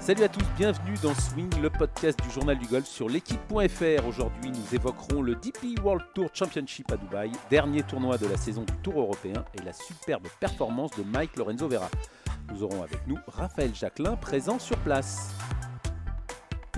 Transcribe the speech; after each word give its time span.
Salut 0.00 0.24
à 0.24 0.28
tous, 0.30 0.44
bienvenue 0.56 0.94
dans 1.02 1.14
Swing, 1.14 1.50
le 1.60 1.68
podcast 1.68 2.18
du 2.22 2.30
journal 2.30 2.58
du 2.58 2.66
golf 2.66 2.86
sur 2.86 3.06
l'équipe.fr. 3.06 4.06
Aujourd'hui, 4.08 4.50
nous 4.50 4.74
évoquerons 4.74 5.20
le 5.20 5.34
DP 5.34 5.78
World 5.84 6.02
Tour 6.14 6.30
Championship 6.32 6.90
à 6.90 6.96
Dubaï, 6.96 7.30
dernier 7.50 7.82
tournoi 7.82 8.16
de 8.16 8.26
la 8.26 8.38
saison 8.38 8.62
du 8.62 8.72
Tour 8.82 8.98
européen 8.98 9.44
et 9.52 9.62
la 9.62 9.74
superbe 9.74 10.26
performance 10.40 10.92
de 10.96 11.02
Mike 11.02 11.36
Lorenzo 11.36 11.68
Vera. 11.68 11.90
Nous 12.50 12.62
aurons 12.62 12.82
avec 12.82 13.06
nous 13.06 13.18
Raphaël 13.26 13.74
Jacquelin, 13.74 14.16
présent 14.16 14.58
sur 14.58 14.78
place. 14.78 15.32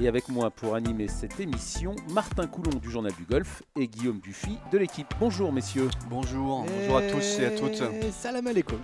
Et 0.01 0.09
avec 0.09 0.29
moi 0.29 0.51
pour 0.51 0.75
animer 0.75 1.07
cette 1.07 1.39
émission, 1.39 1.95
Martin 2.11 2.49
Coulon 2.49 2.77
du 2.77 2.91
Journal 2.91 3.13
du 3.13 3.25
Golf 3.25 3.63
et 3.77 3.87
Guillaume 3.87 4.19
Dufy 4.19 4.59
de 4.73 4.79
l'équipe. 4.79 5.15
Bonjour 5.21 5.53
messieurs. 5.53 5.91
Bonjour, 6.11 6.67
bonjour 6.67 6.97
à 6.97 7.03
tous 7.03 7.39
et 7.39 7.47
à 7.47 7.51
toutes. 7.53 7.83
Salam 8.13 8.49
alaikum. 8.49 8.81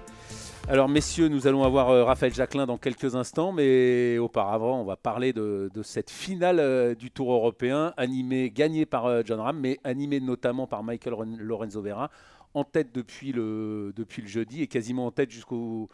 Alors 0.70 0.90
messieurs, 0.90 1.28
nous 1.28 1.46
allons 1.46 1.64
avoir 1.64 1.88
euh, 1.88 2.04
Raphaël 2.04 2.34
Jacquelin 2.34 2.66
dans 2.66 2.76
quelques 2.76 3.16
instants, 3.16 3.52
mais 3.52 4.18
auparavant, 4.18 4.82
on 4.82 4.84
va 4.84 4.96
parler 4.96 5.32
de, 5.32 5.70
cette 5.82 6.10
finale 6.10 6.60
euh, 6.60 6.94
du 6.94 7.10
Tour 7.10 7.32
européen, 7.32 7.94
animée, 7.96 8.50
gagnée 8.50 8.84
par 8.84 9.06
euh, 9.06 9.22
John 9.24 9.40
Ram, 9.40 9.58
mais 9.58 9.78
animée 9.82 10.20
notamment 10.20 10.66
par 10.66 10.82
Michael 10.82 11.14
Ren- 11.14 11.38
Lorenzo 11.38 11.80
Vera, 11.80 12.10
en 12.52 12.64
tête 12.64 12.94
depuis 12.94 13.32
le, 13.32 13.94
jeudi 14.26 14.60
et 14.60 14.66
quasiment 14.66 15.06
en 15.06 15.10
tête 15.10 15.30
jusqu'au 15.30 15.88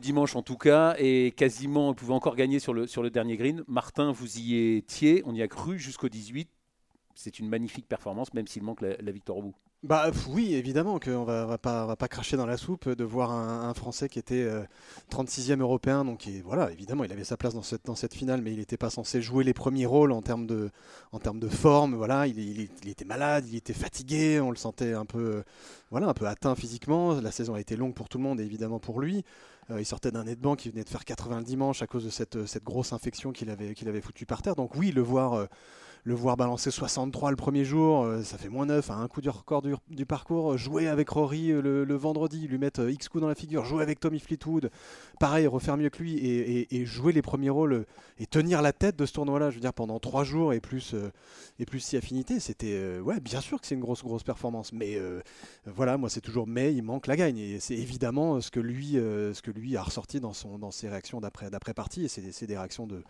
dimanche 0.00 0.34
en 0.34 0.42
tout 0.42 0.56
cas, 0.56 0.96
et 0.98 1.30
quasiment, 1.36 1.92
il 1.92 1.94
pouvait 1.94 2.12
encore 2.12 2.34
gagner 2.34 2.58
sur 2.58 2.74
le, 2.74 3.10
dernier 3.10 3.36
green. 3.36 3.62
Martin, 3.68 4.10
vous 4.10 4.40
y 4.40 4.78
étiez, 4.78 5.22
on 5.26 5.32
y 5.32 5.42
a 5.42 5.48
cru 5.48 5.78
jusqu'au 5.78 6.08
18. 6.08 6.48
C'est 7.14 7.38
une 7.38 7.48
magnifique 7.48 7.86
performance, 7.86 8.34
même 8.34 8.48
s'il 8.48 8.64
manque 8.64 8.80
la 8.80 9.12
victoire 9.12 9.38
au 9.38 9.42
bout. 9.42 9.54
Bah 9.82 10.10
oui, 10.30 10.54
évidemment 10.54 10.98
qu'on 10.98 11.22
va, 11.24 11.44
va 11.44 11.58
pas, 11.58 12.08
cracher 12.08 12.36
dans 12.36 12.46
la 12.46 12.56
soupe 12.56 12.88
de 12.88 13.04
voir 13.04 13.30
un, 13.30 13.72
Français 13.74 14.08
qui 14.08 14.18
était 14.18 14.42
euh, 14.42 14.64
36e 15.12 15.60
européen. 15.60 16.04
Donc 16.04 16.26
voilà, 16.44 16.72
évidemment, 16.72 17.04
il 17.04 17.12
avait 17.12 17.24
sa 17.24 17.36
place 17.36 17.54
dans 17.54 17.94
cette, 17.94 18.14
finale, 18.14 18.40
mais 18.42 18.52
il 18.52 18.58
n'était 18.58 18.78
pas 18.78 18.90
censé 18.90 19.20
jouer 19.22 19.44
les 19.44 19.52
premiers 19.54 19.86
rôles 19.86 20.12
en 20.12 20.22
termes 20.22 20.46
de, 20.46 20.70
en 21.12 21.20
termes 21.20 21.38
de 21.38 21.48
forme. 21.48 21.94
Voilà, 21.94 22.26
il, 22.26 22.68
était 22.88 23.04
malade, 23.04 23.46
il 23.48 23.54
était 23.56 23.74
fatigué, 23.74 24.40
on 24.40 24.50
le 24.50 24.56
sentait 24.56 24.94
un 24.94 25.04
peu, 25.04 25.44
voilà, 25.90 26.08
un 26.08 26.14
peu 26.14 26.26
atteint 26.26 26.54
physiquement. 26.56 27.20
La 27.20 27.30
saison 27.30 27.54
a 27.54 27.60
été 27.60 27.76
longue 27.76 27.94
pour 27.94 28.08
tout 28.08 28.18
le 28.18 28.24
monde 28.24 28.40
et 28.40 28.44
évidemment 28.44 28.80
pour 28.80 29.00
lui. 29.00 29.24
Euh, 29.70 29.80
il 29.80 29.84
sortait 29.84 30.10
d'un 30.10 30.24
nez 30.24 30.36
de 30.36 30.40
banc 30.40 30.56
qui 30.56 30.70
venait 30.70 30.84
de 30.84 30.88
faire 30.88 31.04
80 31.04 31.38
le 31.38 31.44
dimanche 31.44 31.82
à 31.82 31.86
cause 31.86 32.04
de 32.04 32.10
cette, 32.10 32.46
cette 32.46 32.64
grosse 32.64 32.92
infection 32.92 33.30
qu'il 33.30 33.50
avait, 33.50 33.74
qu'il 33.74 33.88
avait 33.88 34.00
foutu 34.00 34.26
par 34.26 34.42
terre. 34.42 34.56
Donc 34.56 34.74
oui, 34.74 34.90
le 34.90 35.02
voir. 35.02 35.34
euh, 35.34 35.46
le 36.06 36.14
voir 36.14 36.36
balancer 36.36 36.70
63 36.70 37.30
le 37.30 37.36
premier 37.36 37.64
jour, 37.64 38.04
euh, 38.04 38.22
ça 38.22 38.38
fait 38.38 38.48
moins 38.48 38.66
9, 38.66 38.90
à 38.90 38.94
un 38.94 39.08
coup 39.08 39.20
du 39.20 39.28
record 39.28 39.60
du, 39.88 40.06
parcours, 40.06 40.52
euh, 40.52 40.56
jouer 40.56 40.86
avec 40.86 41.08
Rory 41.08 41.50
euh, 41.50 41.84
le, 41.84 41.94
vendredi, 41.96 42.46
lui 42.46 42.58
mettre 42.58 42.88
X 42.88 43.08
coups 43.08 43.22
dans 43.22 43.28
la 43.28 43.34
figure, 43.34 43.64
jouer 43.64 43.82
avec 43.82 43.98
Tommy 43.98 44.20
Fleetwood, 44.20 44.70
pareil, 45.18 45.48
refaire 45.48 45.76
mieux 45.76 45.90
que 45.90 46.00
lui 46.00 46.16
et, 46.16 46.86
jouer 46.86 47.12
les 47.12 47.22
premiers 47.22 47.50
rôles 47.50 47.86
et 48.20 48.26
tenir 48.26 48.62
la 48.62 48.72
tête 48.72 48.94
de 48.94 49.04
ce 49.04 49.14
tournoi-là, 49.14 49.50
je 49.50 49.56
veux 49.56 49.60
dire, 49.60 49.72
pendant 49.72 49.98
3 49.98 50.22
jours 50.22 50.52
et 50.52 50.60
plus, 50.60 50.94
et 51.58 51.66
plus 51.66 51.80
si 51.80 51.96
affinité, 51.96 52.38
c'était, 52.38 53.00
ouais, 53.00 53.18
bien 53.18 53.40
sûr 53.40 53.60
que 53.60 53.66
c'est 53.66 53.74
une 53.74 53.80
grosse, 53.80 54.04
grosse 54.04 54.22
performance, 54.22 54.72
mais 54.72 55.00
voilà, 55.64 55.96
moi 55.96 56.08
c'est 56.08 56.20
toujours 56.20 56.46
mais, 56.46 56.72
il 56.72 56.82
manque 56.82 57.08
la 57.08 57.16
gagne 57.16 57.38
et 57.38 57.58
c'est 57.58 57.74
évidemment 57.74 58.40
ce 58.40 58.52
que 58.52 58.60
lui, 58.60 58.92
ce 58.92 59.42
que 59.42 59.50
lui 59.50 59.76
a 59.76 59.82
ressorti 59.82 60.20
dans, 60.20 60.32
son, 60.32 60.56
dans 60.58 60.70
ses 60.70 60.88
réactions 60.88 61.20
d'après, 61.20 61.50
d'après 61.50 61.74
partie 61.74 62.04
et 62.04 62.08
c'est 62.08 62.46
des 62.46 62.56
réactions 62.56 62.86
de 62.86 63.02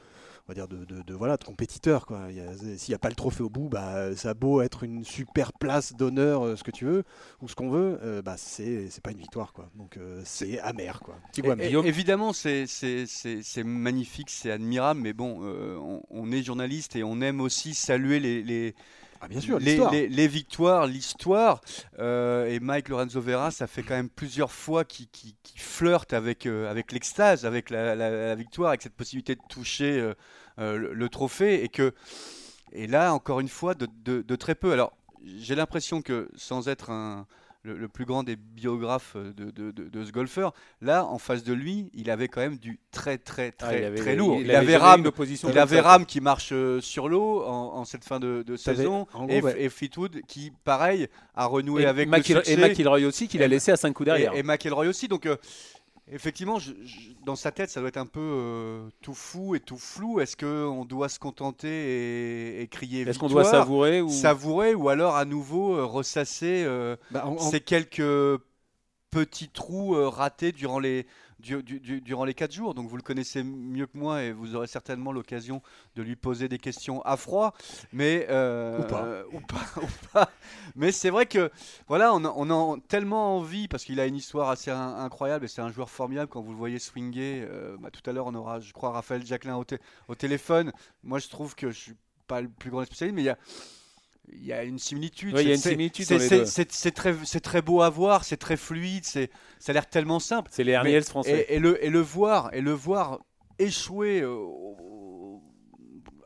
on 0.48 0.52
va 0.52 0.54
dire 0.54 0.68
de, 0.68 0.84
de, 0.84 1.02
de- 1.02 1.14
voilà 1.14 1.36
de 1.36 1.44
compétiteur 1.44 2.06
quoi. 2.06 2.26
Il 2.30 2.36
y 2.36 2.40
a- 2.40 2.54
S'il 2.78 2.90
n'y 2.92 2.94
a 2.94 2.98
pas 2.98 3.08
le 3.08 3.14
trophée 3.16 3.42
au 3.42 3.48
bout, 3.50 3.68
bah 3.68 4.14
ça 4.14 4.30
a 4.30 4.34
beau 4.34 4.60
être 4.62 4.84
une 4.84 5.02
super 5.04 5.52
place 5.52 5.92
d'honneur, 5.94 6.44
euh, 6.44 6.56
ce 6.56 6.62
que 6.62 6.70
tu 6.70 6.84
veux 6.84 7.02
ou 7.42 7.48
ce 7.48 7.54
qu'on 7.56 7.68
veut, 7.70 7.98
euh, 8.02 8.22
bah 8.22 8.36
c'est 8.36 8.88
c'est 8.90 9.02
pas 9.02 9.10
une 9.10 9.18
victoire 9.18 9.52
quoi. 9.52 9.68
Donc 9.74 9.96
euh, 9.96 10.22
c'est 10.24 10.60
amer 10.60 11.00
quoi. 11.00 11.16
Et- 11.48 11.50
amer. 11.50 11.66
et- 11.84 11.88
évidemment, 11.88 12.32
c'est- 12.32 12.66
c'est 12.66 13.06
c'est- 13.06 13.42
c'est 13.42 13.64
magnifique, 13.64 14.30
c'est 14.30 14.50
admirable, 14.52 15.00
mais 15.00 15.12
bon, 15.12 15.38
euh, 15.42 15.76
on, 15.78 16.02
on 16.10 16.30
est 16.30 16.42
journaliste 16.42 16.94
et 16.96 17.02
on 17.02 17.20
aime 17.20 17.40
aussi 17.40 17.74
saluer 17.74 18.20
les, 18.20 18.42
les, 18.44 18.74
Ah, 19.20 19.28
bien 19.28 19.40
sûr, 19.40 19.58
les, 19.58 19.76
les- 19.90 20.08
les 20.08 20.28
victoires, 20.28 20.86
l'histoire. 20.86 21.60
Euh, 21.98 22.46
et 22.46 22.60
Mike 22.60 22.88
Lorenzo 22.88 23.20
Vera, 23.20 23.50
ça 23.50 23.66
fait 23.66 23.82
quand 23.82 23.94
même 23.94 24.10
plusieurs 24.10 24.52
fois 24.52 24.84
qu'il 24.84 25.08
flirte 25.56 26.12
avec, 26.12 26.46
euh, 26.46 26.70
avec 26.70 26.92
l'extase, 26.92 27.44
avec 27.46 27.70
la, 27.70 27.94
la- 27.94 28.10
la 28.10 28.34
victoire, 28.34 28.68
avec 28.68 28.82
cette 28.82 28.94
possibilité 28.94 29.34
de 29.34 29.40
toucher 29.48 29.98
euh, 30.00 30.14
euh, 30.58 30.76
le, 30.76 30.92
le 30.94 31.08
trophée. 31.08 31.64
Et, 31.64 31.68
que, 31.68 31.94
et 32.72 32.86
là, 32.86 33.12
encore 33.14 33.40
une 33.40 33.48
fois, 33.48 33.74
de, 33.74 33.88
de- 34.04 34.22
de 34.22 34.36
très 34.36 34.54
peu. 34.54 34.72
Alors, 34.72 34.92
j'ai 35.24 35.54
l'impression 35.54 36.02
que 36.02 36.28
sans 36.36 36.68
être 36.68 36.90
un, 36.90 37.26
le, 37.66 37.76
le 37.76 37.88
plus 37.88 38.04
grand 38.04 38.22
des 38.22 38.36
biographes 38.36 39.16
de, 39.16 39.50
de- 39.50 39.70
de- 39.72 39.88
de 39.88 40.04
ce 40.04 40.12
golfeur, 40.12 40.54
là, 40.80 41.04
en 41.04 41.18
face 41.18 41.42
de 41.44 41.52
lui, 41.52 41.90
il 41.94 42.10
avait 42.10 42.28
quand 42.28 42.40
même 42.40 42.56
du 42.58 42.78
très, 42.90 43.18
très, 43.18 43.52
Ah, 43.58 43.66
très, 43.66 43.80
il 43.80 43.84
avait- 43.84 43.98
très 43.98 44.16
lourd. 44.16 44.36
il 44.40 44.46
Il, 44.46 44.50
avait 44.52 44.74
avait 44.74 44.76
Ram, 44.76 45.10
il 45.48 45.58
avait. 45.58 45.80
Ram 45.80 46.06
qui 46.06 46.20
marche 46.20 46.50
euh, 46.52 46.80
sur 46.80 47.08
l'eau 47.08 47.42
en, 47.44 47.74
en 47.78 47.84
cette 47.84 48.04
fin 48.04 48.20
de, 48.20 48.44
saison. 48.56 49.06
gros, 49.12 49.28
et, 49.28 49.40
ouais. 49.42 49.62
et 49.62 49.68
Fleetwood 49.68 50.20
qui, 50.28 50.52
pareil, 50.64 51.08
a 51.34 51.46
renoué 51.46 51.82
Et, 51.82 51.86
avec 51.86 52.08
McIl- 52.08 52.34
le 52.36 52.40
et 52.48 52.52
succès. 52.54 52.68
McIlroy 52.68 53.04
aussi, 53.06 53.28
qu'il 53.28 53.42
a 53.42 53.46
Et- 53.46 53.48
laissé 53.48 53.72
à 53.72 53.76
5 53.76 53.92
coups 53.92 54.06
derrière. 54.06 54.34
Et, 54.34 54.38
et 54.38 54.42
McIlroy 54.42 54.86
aussi. 54.86 55.08
Donc, 55.08 55.26
euh, 55.26 55.36
effectivement, 56.10 56.58
je- 56.58 56.72
je- 56.84 57.10
dans 57.24 57.36
sa 57.36 57.50
tête, 57.52 57.70
ça 57.70 57.80
doit 57.80 57.88
être 57.88 57.96
un 57.96 58.06
peu 58.06 58.20
euh, 58.20 58.88
tout 59.02 59.14
fou 59.14 59.54
et 59.54 59.60
tout 59.60 59.78
flou. 59.78 60.20
Est-ce 60.20 60.36
qu'on 60.36 60.84
doit 60.84 61.08
se 61.08 61.18
contenter 61.18 61.68
et, 61.68 62.62
et 62.62 62.68
crier 62.68 63.02
Est-ce 63.02 63.18
qu'on 63.18 63.28
doit 63.28 63.44
savourer 63.44 64.00
ou... 64.00 64.08
savourer 64.08 64.74
ou 64.74 64.88
alors 64.88 65.16
à 65.16 65.24
nouveau 65.24 65.74
euh, 65.76 65.84
ressasser 65.84 66.62
euh, 66.64 66.96
Bah, 67.10 67.28
ces 67.50 67.60
quelques 67.60 68.40
petits 69.10 69.48
trous 69.48 69.94
ratés 70.10 70.52
durant 70.52 70.78
les, 70.78 71.06
du- 71.38 71.62
du- 71.62 71.80
du- 71.80 72.00
durant 72.00 72.24
les 72.24 72.34
quatre 72.34 72.52
jours. 72.52 72.74
Donc 72.74 72.88
vous 72.88 72.96
le 72.96 73.02
connaissez 73.02 73.42
mieux 73.42 73.86
que 73.86 73.96
moi 73.98 74.22
et 74.22 74.32
vous 74.32 74.54
aurez 74.54 74.66
certainement 74.66 75.12
l'occasion 75.12 75.62
de 75.94 76.02
lui 76.02 76.16
poser 76.16 76.48
des 76.48 76.58
questions 76.58 77.02
à 77.02 77.16
froid. 77.16 77.54
Mais, 77.92 78.26
euh, 78.30 78.78
Ou 78.80 78.86
pas. 78.86 79.04
euh, 79.04 79.24
ou 79.32 79.40
pas, 79.40 79.56
ou 79.82 79.86
pas. 80.12 80.30
Mais 80.74 80.92
c'est 80.92 81.10
vrai 81.10 81.26
que 81.26 81.50
voilà, 81.88 82.14
on 82.14 82.24
a, 82.24 82.32
on 82.36 82.50
a 82.76 82.78
tellement 82.88 83.36
envie 83.36 83.68
parce 83.68 83.84
qu'il 83.84 84.00
a 84.00 84.06
une 84.06 84.16
histoire 84.16 84.48
assez 84.50 84.70
in- 84.70 84.96
incroyable 84.98 85.44
et 85.44 85.48
c'est 85.48 85.62
un 85.62 85.70
joueur 85.70 85.90
formidable 85.90 86.28
quand 86.30 86.40
vous 86.40 86.52
le 86.52 86.58
voyez 86.58 86.78
swinger. 86.78 87.46
euh, 87.50 87.76
bah, 87.78 87.90
tout 87.90 88.08
à 88.08 88.12
l'heure, 88.12 88.26
on 88.26 88.34
aura, 88.34 88.60
je 88.60 88.72
crois, 88.72 88.90
Raphaël 88.90 89.24
Jacquelin 89.24 89.56
au, 89.56 89.64
té- 89.64 89.78
au 90.08 90.14
téléphone. 90.14 90.72
Moi, 91.02 91.18
je 91.18 91.28
trouve 91.28 91.54
que 91.54 91.70
je 91.70 91.78
suis 91.78 91.94
pas 92.26 92.40
le 92.40 92.48
plus 92.48 92.70
grand 92.70 92.84
spécialiste, 92.84 93.14
mais 93.14 93.22
il 93.22 93.26
y 93.26 93.30
a 93.30 93.38
il 94.32 94.44
y 94.44 94.52
a 94.52 94.64
une 94.64 94.78
similitude. 94.78 95.34
Ouais, 95.34 95.42
il 95.44 95.48
y 95.50 95.52
a 95.52 95.56
C'est- 95.56 95.70
très, 97.40 97.62
beau 97.62 97.82
à 97.82 97.90
voir, 97.90 98.24
c'est 98.24 98.36
très 98.36 98.56
fluide, 98.56 99.04
c'est, 99.04 99.30
ça 99.58 99.70
a 99.70 99.74
l'air 99.74 99.88
tellement 99.88 100.20
simple. 100.20 100.50
C'est 100.52 100.64
les 100.64 100.72
Herniels 100.72 101.04
français. 101.04 101.46
Et, 101.48 101.54
et 101.56 101.58
le, 101.58 101.82
et 101.84 101.90
le 101.90 102.00
voir, 102.00 102.50
et 102.52 102.60
le 102.60 102.72
voir 102.72 103.20
échouer 103.58 104.20
euh, 104.22 104.28
au- 104.30 105.42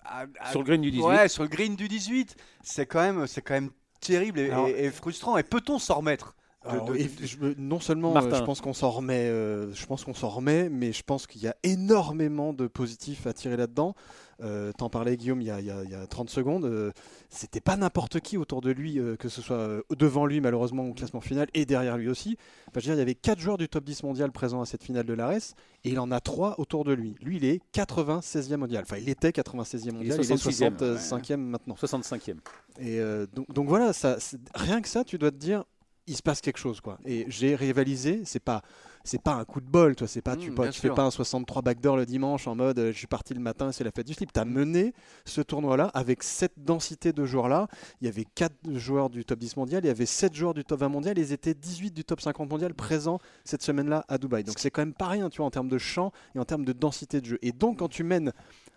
à- 0.05 0.27
à- 0.41 0.51
Sur 0.51 0.61
le 0.61 0.67
green 0.67 0.81
du 0.81 0.91
18. 0.91 1.05
ouais, 1.07 1.29
sur 1.29 1.43
le 1.45 1.49
green 1.49 1.77
du 1.77 1.89
18, 1.89 2.35
c'est 2.63 2.87
quand 2.87 3.01
même, 3.01 3.27
c'est 3.27 3.43
quand 3.43 3.55
même 3.55 3.71
terrible 4.01 4.41
et, 4.41 4.51
Alors- 4.51 4.69
et- 4.69 4.87
et 4.87 4.91
frustrant. 4.91 5.37
Et 5.39 5.43
peut-on 5.43 5.79
s'en 5.79 5.97
remettre? 5.97 6.35
De- 6.65 6.69
Alors, 6.69 6.85
de- 6.87 6.97
et 6.97 7.11
je 7.23 7.39
me- 7.39 7.55
non 7.59 7.81
seulement 7.81 8.13
Martin. 8.13 8.33
euh, 8.35 8.39
je 8.39 8.45
pense 8.45 8.61
qu'on 8.61 8.75
s'en 8.75 8.91
remet, 8.91 9.29
euh, 9.29 9.73
je 9.73 9.87
pense 9.87 10.05
qu'on 10.05 10.13
s'en 10.15 10.29
remet, 10.29 10.69
mais 10.69 10.93
je 10.93 11.03
pense 11.03 11.27
qu'il 11.27 11.41
y 11.43 11.47
a 11.49 11.57
énormément 11.63 12.53
de 12.53 12.67
positifs 12.67 13.27
à 13.27 13.33
tirer 13.33 13.57
là-dedans. 13.57 13.95
Euh, 14.43 14.73
T'en 14.73 14.89
parlais 14.89 15.19
Guillaume 15.19 15.43
il 15.43 15.49
y 15.49 15.51
a, 15.51 15.61
il 15.61 15.67
y 15.67 15.71
a- 15.71 15.83
il 15.85 15.91
y 15.91 15.95
a 15.95 16.07
30 16.07 16.31
secondes. 16.31 16.65
euh, 16.65 16.93
C'était 17.29 17.61
pas 17.61 17.77
n'importe 17.77 18.21
qui 18.21 18.37
autour 18.39 18.61
de 18.63 18.71
lui, 18.71 18.99
que 19.19 19.29
ce 19.29 19.41
soit 19.43 19.83
devant 19.97 20.25
lui 20.27 20.41
malheureusement 20.41 20.85
au 20.85 20.93
classement 20.95 21.21
final 21.21 21.47
et 21.55 21.65
derrière 21.67 21.97
lui 21.99 22.09
aussi. 22.09 22.37
Enfin, 22.69 22.81
je 22.81 22.81
veux 22.81 22.83
dire, 22.87 22.95
il 22.95 22.99
y 22.99 23.03
avait 23.03 23.15
4 23.15 23.39
joueurs 23.39 23.59
du 23.59 23.69
top 23.69 23.85
10 23.85 24.03
mondial 24.03 24.31
présents 24.33 24.61
à 24.63 24.67
cette 24.67 24.83
finale 24.83 25.05
de 25.07 25.13
l'ARES 25.15 25.55
et 25.85 25.91
il 25.91 25.99
en 26.01 26.11
a 26.11 26.21
3 26.21 26.55
autour 26.59 26.85
de 26.85 26.93
lui. 26.93 27.17
Lui 27.23 27.37
il 27.37 27.45
est 27.45 27.61
96e 27.73 28.57
mondial. 28.61 28.83
Enfin 28.83 28.97
il 28.99 29.09
était 29.11 29.31
96e 29.33 29.93
mondial, 29.95 30.19
il 30.19 30.33
est 30.33 30.37
66e, 30.37 30.77
65e 30.97 31.37
maintenant. 31.41 31.75
65e. 31.77 32.39
Et 32.81 32.99
donc, 33.35 33.51
donc 33.53 33.69
voilà, 33.69 33.93
ça, 33.93 34.17
rien 34.55 34.81
que 34.81 34.89
ça, 34.89 35.05
tu 35.05 35.19
dois 35.19 35.31
te 35.31 35.37
dire, 35.37 35.65
il 36.11 36.17
se 36.17 36.23
passe 36.23 36.41
quelque 36.41 36.59
chose, 36.59 36.81
quoi. 36.81 36.99
Et 37.07 37.25
j'ai 37.29 37.55
rivalisé, 37.55 38.23
c'est 38.25 38.41
pas, 38.41 38.63
c'est 39.05 39.23
pas 39.23 39.35
un 39.35 39.45
coup 39.45 39.61
de 39.61 39.67
bol, 39.67 39.95
toi, 39.97 40.07
c'est 40.07 40.21
pas, 40.21 40.37
tu, 40.37 40.51
Mm, 40.51 40.55
pas- 40.55 40.63
bien 40.65 40.71
tu 40.73 40.81
fais 40.81 40.89
pas 40.97 41.05
un 41.05 41.11
63 41.11 41.63
backdoor 41.63 41.97
le 41.97 42.05
dimanche 42.05 42.47
en 42.47 42.55
mode, 42.55 42.79
euh, 42.79 42.93
je 42.93 42.99
suis 42.99 43.07
parti 43.07 43.33
le 43.33 43.41
matin, 43.41 43.73
c'est 43.73 43.85
la 43.85 43.91
fête 43.93 44.07
du 44.07 44.13
slip. 44.15 44.33
T'as 44.33 44.45
mené 44.45 44.93
ce 45.25 45.41
tournoi-là 45.41 45.87
avec 45.95 46.23
cette 46.23 46.53
densité 46.59 47.13
de 47.13 47.25
joueurs-là. 47.25 47.69
Il 48.03 48.07
y 48.07 48.09
avait 48.09 48.27
4 48.35 48.53
joueurs 48.75 49.09
du 49.09 49.25
top 49.25 49.39
10 49.39 49.57
mondial, 49.57 49.85
il 49.85 49.87
y 49.87 49.91
avait 49.91 50.05
7 50.07 50.35
joueurs 50.35 50.53
du 50.55 50.65
top 50.65 50.81
20 50.81 50.89
mondial, 50.91 51.17
ils 51.19 51.33
étaient 51.33 51.55
18 51.55 51.93
du 51.93 52.05
top 52.05 52.21
50 52.21 52.51
mondial 52.51 52.75
présents 52.75 53.19
cette 53.45 53.63
semaine-là 53.63 54.05
à 54.09 54.19
Dubaï. 54.19 54.45
Donc 54.45 54.59
c'est 54.59 54.71
quand 54.71 54.83
même 54.83 54.93
pas 54.95 55.09
rien, 55.09 55.31
tu 55.31 55.39
vois, 55.39 55.47
en 55.47 55.51
termes 55.51 55.69
de 55.69 55.79
champ 55.79 56.13
et 56.35 56.39
en 56.39 56.45
termes 56.45 56.65
de 56.65 56.73
densité 56.73 57.21
de 57.21 57.27
jeu. 57.27 57.39
Et 57.43 57.53
donc 57.53 57.79
quand 57.79 57.89
tu 57.89 58.03
mènes 58.05 58.33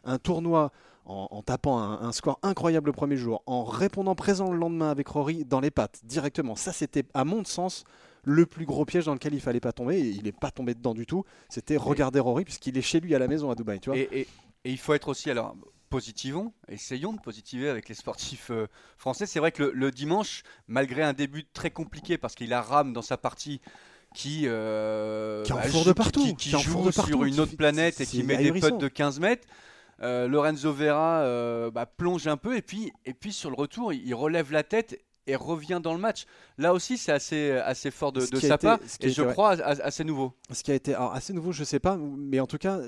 un 0.06 0.20
tournoi 0.20 0.72
en, 1.06 1.28
en 1.32 1.42
tapant 1.42 1.78
un, 1.80 2.02
un 2.02 2.12
score 2.12 2.40
incroyable 2.44 2.88
le 2.88 2.94
premier 2.94 3.18
jour, 3.18 3.44
en 3.46 3.64
répondant 3.64 4.16
présent 4.16 4.52
le 4.52 4.58
lendemain 4.58 4.90
avec 4.90 5.08
Rory 5.08 5.46
dans 5.46 5.60
les 5.60 5.72
pattes 5.72 6.00
directement. 6.04 6.56
Ça, 6.56 6.72
c'était 6.74 7.04
à 7.14 7.26
mon 7.26 7.44
sens 7.44 7.84
le 8.24 8.46
plus 8.46 8.66
gros 8.66 8.86
piège 8.86 9.06
dans 9.06 9.14
lequel 9.14 9.34
il 9.34 9.42
fallait 9.42 9.60
pas 9.60 9.74
tomber. 9.74 9.98
Et 10.00 10.08
il 10.10 10.24
n'est 10.24 10.32
pas 10.32 10.50
tombé 10.52 10.74
dedans 10.76 10.94
du 10.94 11.06
tout. 11.06 11.26
C'était 11.50 11.76
regarder 11.78 12.20
Rory 12.22 12.46
puisqu'il 12.46 12.78
est 12.78 12.82
chez 12.82 13.00
lui 13.02 13.14
à 13.16 13.20
la 13.20 13.28
maison 13.28 13.52
à 13.52 13.56
Dubaï. 13.56 13.80
Tu 13.82 13.90
vois 13.90 13.98
et, 14.00 14.08
et- 14.12 14.28
et 14.66 14.72
il 14.72 14.78
faut 14.78 14.94
être 14.94 15.10
aussi 15.10 15.30
alors 15.30 15.58
positivons, 15.90 16.54
essayons 16.70 17.12
de 17.14 17.20
positiver 17.20 17.68
avec 17.70 17.90
les 17.90 17.96
sportifs 17.96 18.50
euh, 18.50 18.68
français. 18.98 19.26
C'est 19.26 19.40
vrai 19.40 19.52
que 19.52 19.62
le, 19.64 19.72
le 19.74 19.92
dimanche, 19.92 20.44
malgré 20.68 21.04
un 21.04 21.12
début 21.14 21.46
très 21.54 21.70
compliqué 21.70 22.18
parce 22.18 22.34
qu'il 22.34 22.54
a 22.54 22.62
rame 22.62 22.94
dans 22.94 23.02
sa 23.02 23.18
partie 23.18 23.60
qui, 24.16 24.44
euh, 24.46 25.44
Qui 25.44 25.52
en 25.54 25.58
bah, 25.58 25.68
joue- 25.68 25.84
de 25.84 25.92
partout, 25.92 26.24
qui, 26.24 26.36
qui 26.36 26.50
qui 26.52 26.56
en 26.56 26.60
joue 26.60 26.86
de 26.86 26.92
partout, 26.92 27.12
sur 27.12 27.24
une 27.26 27.40
autre 27.42 27.58
planète 27.58 28.00
et 28.00 28.06
qui 28.06 28.24
met 28.24 28.38
des 28.38 28.52
putts 28.54 28.78
de 28.80 28.88
15 28.88 29.20
mètres. 29.20 29.46
Euh, 30.04 30.28
Lorenzo 30.28 30.74
Vera 30.74 31.22
euh, 31.22 31.72
bah, 31.72 31.86
plonge 31.86 32.28
un 32.28 32.38
peu 32.38 32.58
et 32.58 32.62
puis, 32.62 32.92
et 33.06 33.14
puis 33.14 33.32
sur 33.32 33.50
le 33.50 33.56
retour, 33.56 33.94
il, 33.94 34.14
relève 34.14 34.52
la 34.52 34.64
tête 34.64 35.00
et 35.26 35.38
revient 35.38 35.80
dans 35.82 35.94
le 35.94 36.00
match. 36.00 36.26
Là 36.58 36.74
aussi, 36.74 36.98
c'est 36.98 37.14
assez, 37.14 37.52
assez 37.52 37.90
fort 37.92 38.12
de, 38.12 38.20
de 38.20 38.40
sa 38.42 38.56
été- 38.56 38.68
part 38.68 38.80
et 39.00 39.10
je 39.10 39.22
crois 39.24 39.52
as- 39.52 39.80
assez 39.82 40.04
nouveau. 40.04 40.34
Ce 40.52 40.62
qui 40.62 40.72
a 40.72 40.74
été 40.74 40.94
alors, 40.94 41.14
assez 41.14 41.32
nouveau, 41.32 41.54
je 41.54 41.64
sais 41.64 41.80
pas, 41.80 41.96
mais 41.98 42.42
en 42.42 42.48
tout 42.48 42.58
cas, 42.58 42.80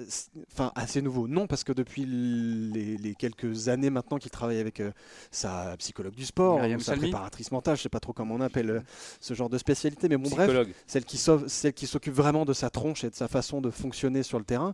enfin 0.52 0.74
assez 0.76 1.02
nouveau, 1.02 1.30
non, 1.30 1.48
parce 1.48 1.64
que 1.64 1.72
depuis 1.72 2.06
les, 2.06 2.98
les 2.98 3.16
quelques 3.16 3.70
années 3.70 3.90
maintenant 3.90 4.18
qu'il 4.18 4.32
travaille 4.32 4.60
avec 4.60 4.82
euh, 4.82 4.92
sa 5.32 5.78
psychologue 5.78 6.16
du 6.16 6.26
sport, 6.26 6.60
ou 6.62 6.80
sa 6.82 6.98
préparatrice 6.98 7.52
mentale, 7.54 7.78
je 7.78 7.84
sais 7.84 7.90
pas 7.90 8.02
trop 8.02 8.12
comment 8.12 8.36
on 8.36 8.42
appelle 8.42 8.70
euh, 8.70 8.82
ce 9.22 9.34
genre 9.34 9.50
de 9.50 9.58
spécialité, 9.58 10.10
mais 10.10 10.18
bon 10.18 10.30
bref, 10.30 10.48
Psychologue. 10.50 10.74
celle 10.88 11.06
qui 11.06 11.18
sauve, 11.18 11.48
celle 11.48 11.74
qui 11.74 11.88
s'occupe 11.88 12.14
vraiment 12.14 12.44
de 12.44 12.52
sa 12.52 12.70
tronche 12.70 13.06
et 13.06 13.10
de 13.10 13.16
sa 13.16 13.30
façon 13.30 13.62
de 13.62 13.70
fonctionner 13.70 14.24
sur 14.24 14.40
le 14.40 14.46
terrain. 14.46 14.74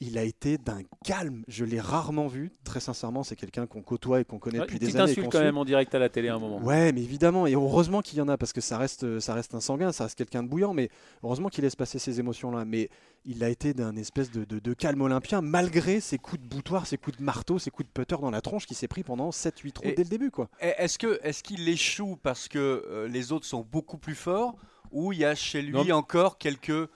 Il 0.00 0.16
a 0.16 0.22
été 0.22 0.58
d'un 0.58 0.82
calme, 1.04 1.42
je 1.48 1.64
l'ai 1.64 1.80
rarement 1.80 2.28
vu. 2.28 2.52
Très 2.62 2.78
sincèrement, 2.78 3.24
c'est 3.24 3.34
quelqu'un 3.34 3.66
qu'on 3.66 3.82
côtoie 3.82 4.20
et 4.20 4.24
qu'on 4.24 4.38
connaît 4.38 4.60
depuis 4.60 4.78
des 4.78 4.96
années. 4.96 5.14
qu'on 5.16 5.28
quand 5.28 5.40
même 5.40 5.58
en 5.58 5.64
direct 5.64 5.92
à 5.92 5.98
la 5.98 6.08
télé 6.08 6.28
à 6.28 6.36
un 6.36 6.38
moment. 6.38 6.60
Ouais, 6.62 6.92
mais 6.92 7.02
évidemment, 7.02 7.48
et 7.48 7.54
heureusement 7.54 8.00
qu'il 8.00 8.18
y 8.18 8.20
en 8.20 8.28
a 8.28 8.36
parce 8.38 8.52
que 8.52 8.60
ça 8.60 8.78
reste, 8.78 9.18
ça 9.18 9.34
reste 9.34 9.56
un 9.56 9.60
sanguin, 9.60 9.90
ça 9.90 10.04
reste 10.04 10.16
quelqu'un 10.16 10.44
de 10.44 10.48
bouillant, 10.48 10.72
mais 10.72 10.88
heureusement 11.24 11.48
qu'il 11.48 11.64
laisse 11.64 11.74
passer 11.74 11.98
ces 11.98 12.20
émotions-là. 12.20 12.64
Mais 12.64 12.90
il 13.24 13.42
a 13.42 13.48
été 13.48 13.74
d'un 13.74 13.96
espèce 13.96 14.30
de, 14.30 14.44
de- 14.44 14.60
de 14.60 14.72
calme 14.72 15.00
olympien 15.00 15.40
malgré 15.40 15.98
ses 15.98 16.18
coups 16.18 16.40
de 16.42 16.46
boutoir, 16.46 16.86
ses 16.86 16.96
coups 16.96 17.16
de 17.18 17.22
marteau, 17.24 17.58
ses 17.58 17.70
coups 17.72 17.88
de 17.88 17.92
putter 17.92 18.16
dans 18.20 18.30
la 18.30 18.40
tronche 18.40 18.66
qui 18.66 18.74
s'est 18.76 18.86
pris 18.88 19.02
pendant 19.02 19.30
7-8 19.30 19.72
trous 19.72 19.84
dès 19.96 20.04
le 20.04 20.08
début, 20.08 20.30
quoi. 20.30 20.48
Et 20.60 20.74
Est-ce 20.78 20.96
que 20.98 21.18
est-ce 21.24 21.42
qu'il 21.42 21.68
échoue 21.68 22.16
parce 22.22 22.46
que 22.46 22.58
euh, 22.88 23.08
les 23.08 23.32
autres 23.32 23.46
sont 23.46 23.66
beaucoup 23.68 23.98
plus 23.98 24.14
forts 24.14 24.54
ou 24.92 25.12
il 25.12 25.18
y 25.18 25.24
a 25.24 25.34
chez 25.34 25.60
lui 25.60 25.72
Non. 25.72 25.90
encore 25.96 26.38
quelques 26.38 26.88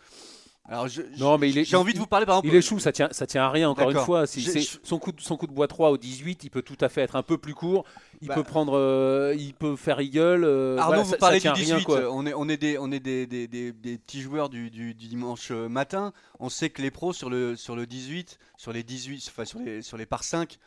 alors 0.68 0.86
je- 0.88 1.02
Non, 1.18 1.38
mais 1.38 1.50
j'ai 1.64 1.76
envie 1.76 1.92
de 1.92 1.98
vous 1.98 2.06
parler 2.06 2.24
par 2.24 2.36
exemple 2.36 2.48
Il 2.48 2.54
échoue, 2.56 2.78
ça 2.78 2.92
tient, 2.92 3.08
ça 3.10 3.26
tient 3.26 3.42
à 3.44 3.50
rien 3.50 3.68
encore 3.68 3.90
une 3.90 3.98
fois. 3.98 4.26
Si 4.26 4.40
je- 4.40 4.78
son 4.82 4.98
coup, 4.98 5.12
de, 5.12 5.20
son 5.20 5.36
coup 5.36 5.46
de 5.46 5.52
bois 5.52 5.66
3 5.68 5.90
au 5.90 5.98
18, 5.98 6.44
il 6.44 6.50
peut 6.50 6.62
tout 6.62 6.76
à 6.80 6.88
fait 6.88 7.00
être 7.02 7.16
un 7.16 7.22
peu 7.22 7.36
plus 7.36 7.54
court. 7.54 7.84
Il 8.20 8.28
Bah- 8.28 8.34
peut 8.34 8.44
prendre, 8.44 8.78
euh, 8.78 9.34
il 9.36 9.54
peut 9.54 9.74
faire 9.74 10.00
eagle. 10.00 10.44
euh, 10.44 10.76
Arnaud, 10.78 10.86
voilà, 10.88 11.02
vous 11.02 11.08
ça- 11.10 11.16
ça 11.16 11.18
parlez 11.18 11.38
du 11.38 11.42
tient 11.42 11.50
à 11.52 11.54
rien, 11.54 11.74
18. 11.76 11.84
quoi. 11.84 11.98
euh, 11.98 12.08
on 12.12 12.24
est, 12.26 12.34
on 12.34 12.48
est, 12.48 12.56
des, 12.56 12.78
on 12.78 12.92
est 12.92 13.00
des, 13.00 13.26
des, 13.26 13.48
des- 13.48 13.72
des 13.72 13.98
petits 13.98 14.20
joueurs 14.20 14.48
du, 14.48 14.70
du- 14.70 14.94
du 14.94 15.08
dimanche 15.08 15.48
euh, 15.50 15.68
matin. 15.68 16.12
On 16.38 16.48
sait 16.48 16.70
que 16.70 16.80
les 16.80 16.92
pros 16.92 17.12
sur 17.12 17.28
le, 17.28 17.56
sur 17.56 17.74
le 17.74 17.84
18, 17.86 18.38
sur 18.56 18.72
les 18.72 18.84
18, 18.84 19.24
enfin 19.28 19.44
sur 19.44 19.58
les, 19.58 19.82
sur 19.82 19.96
les 19.96 20.06
par 20.06 20.22
5, 20.22 20.58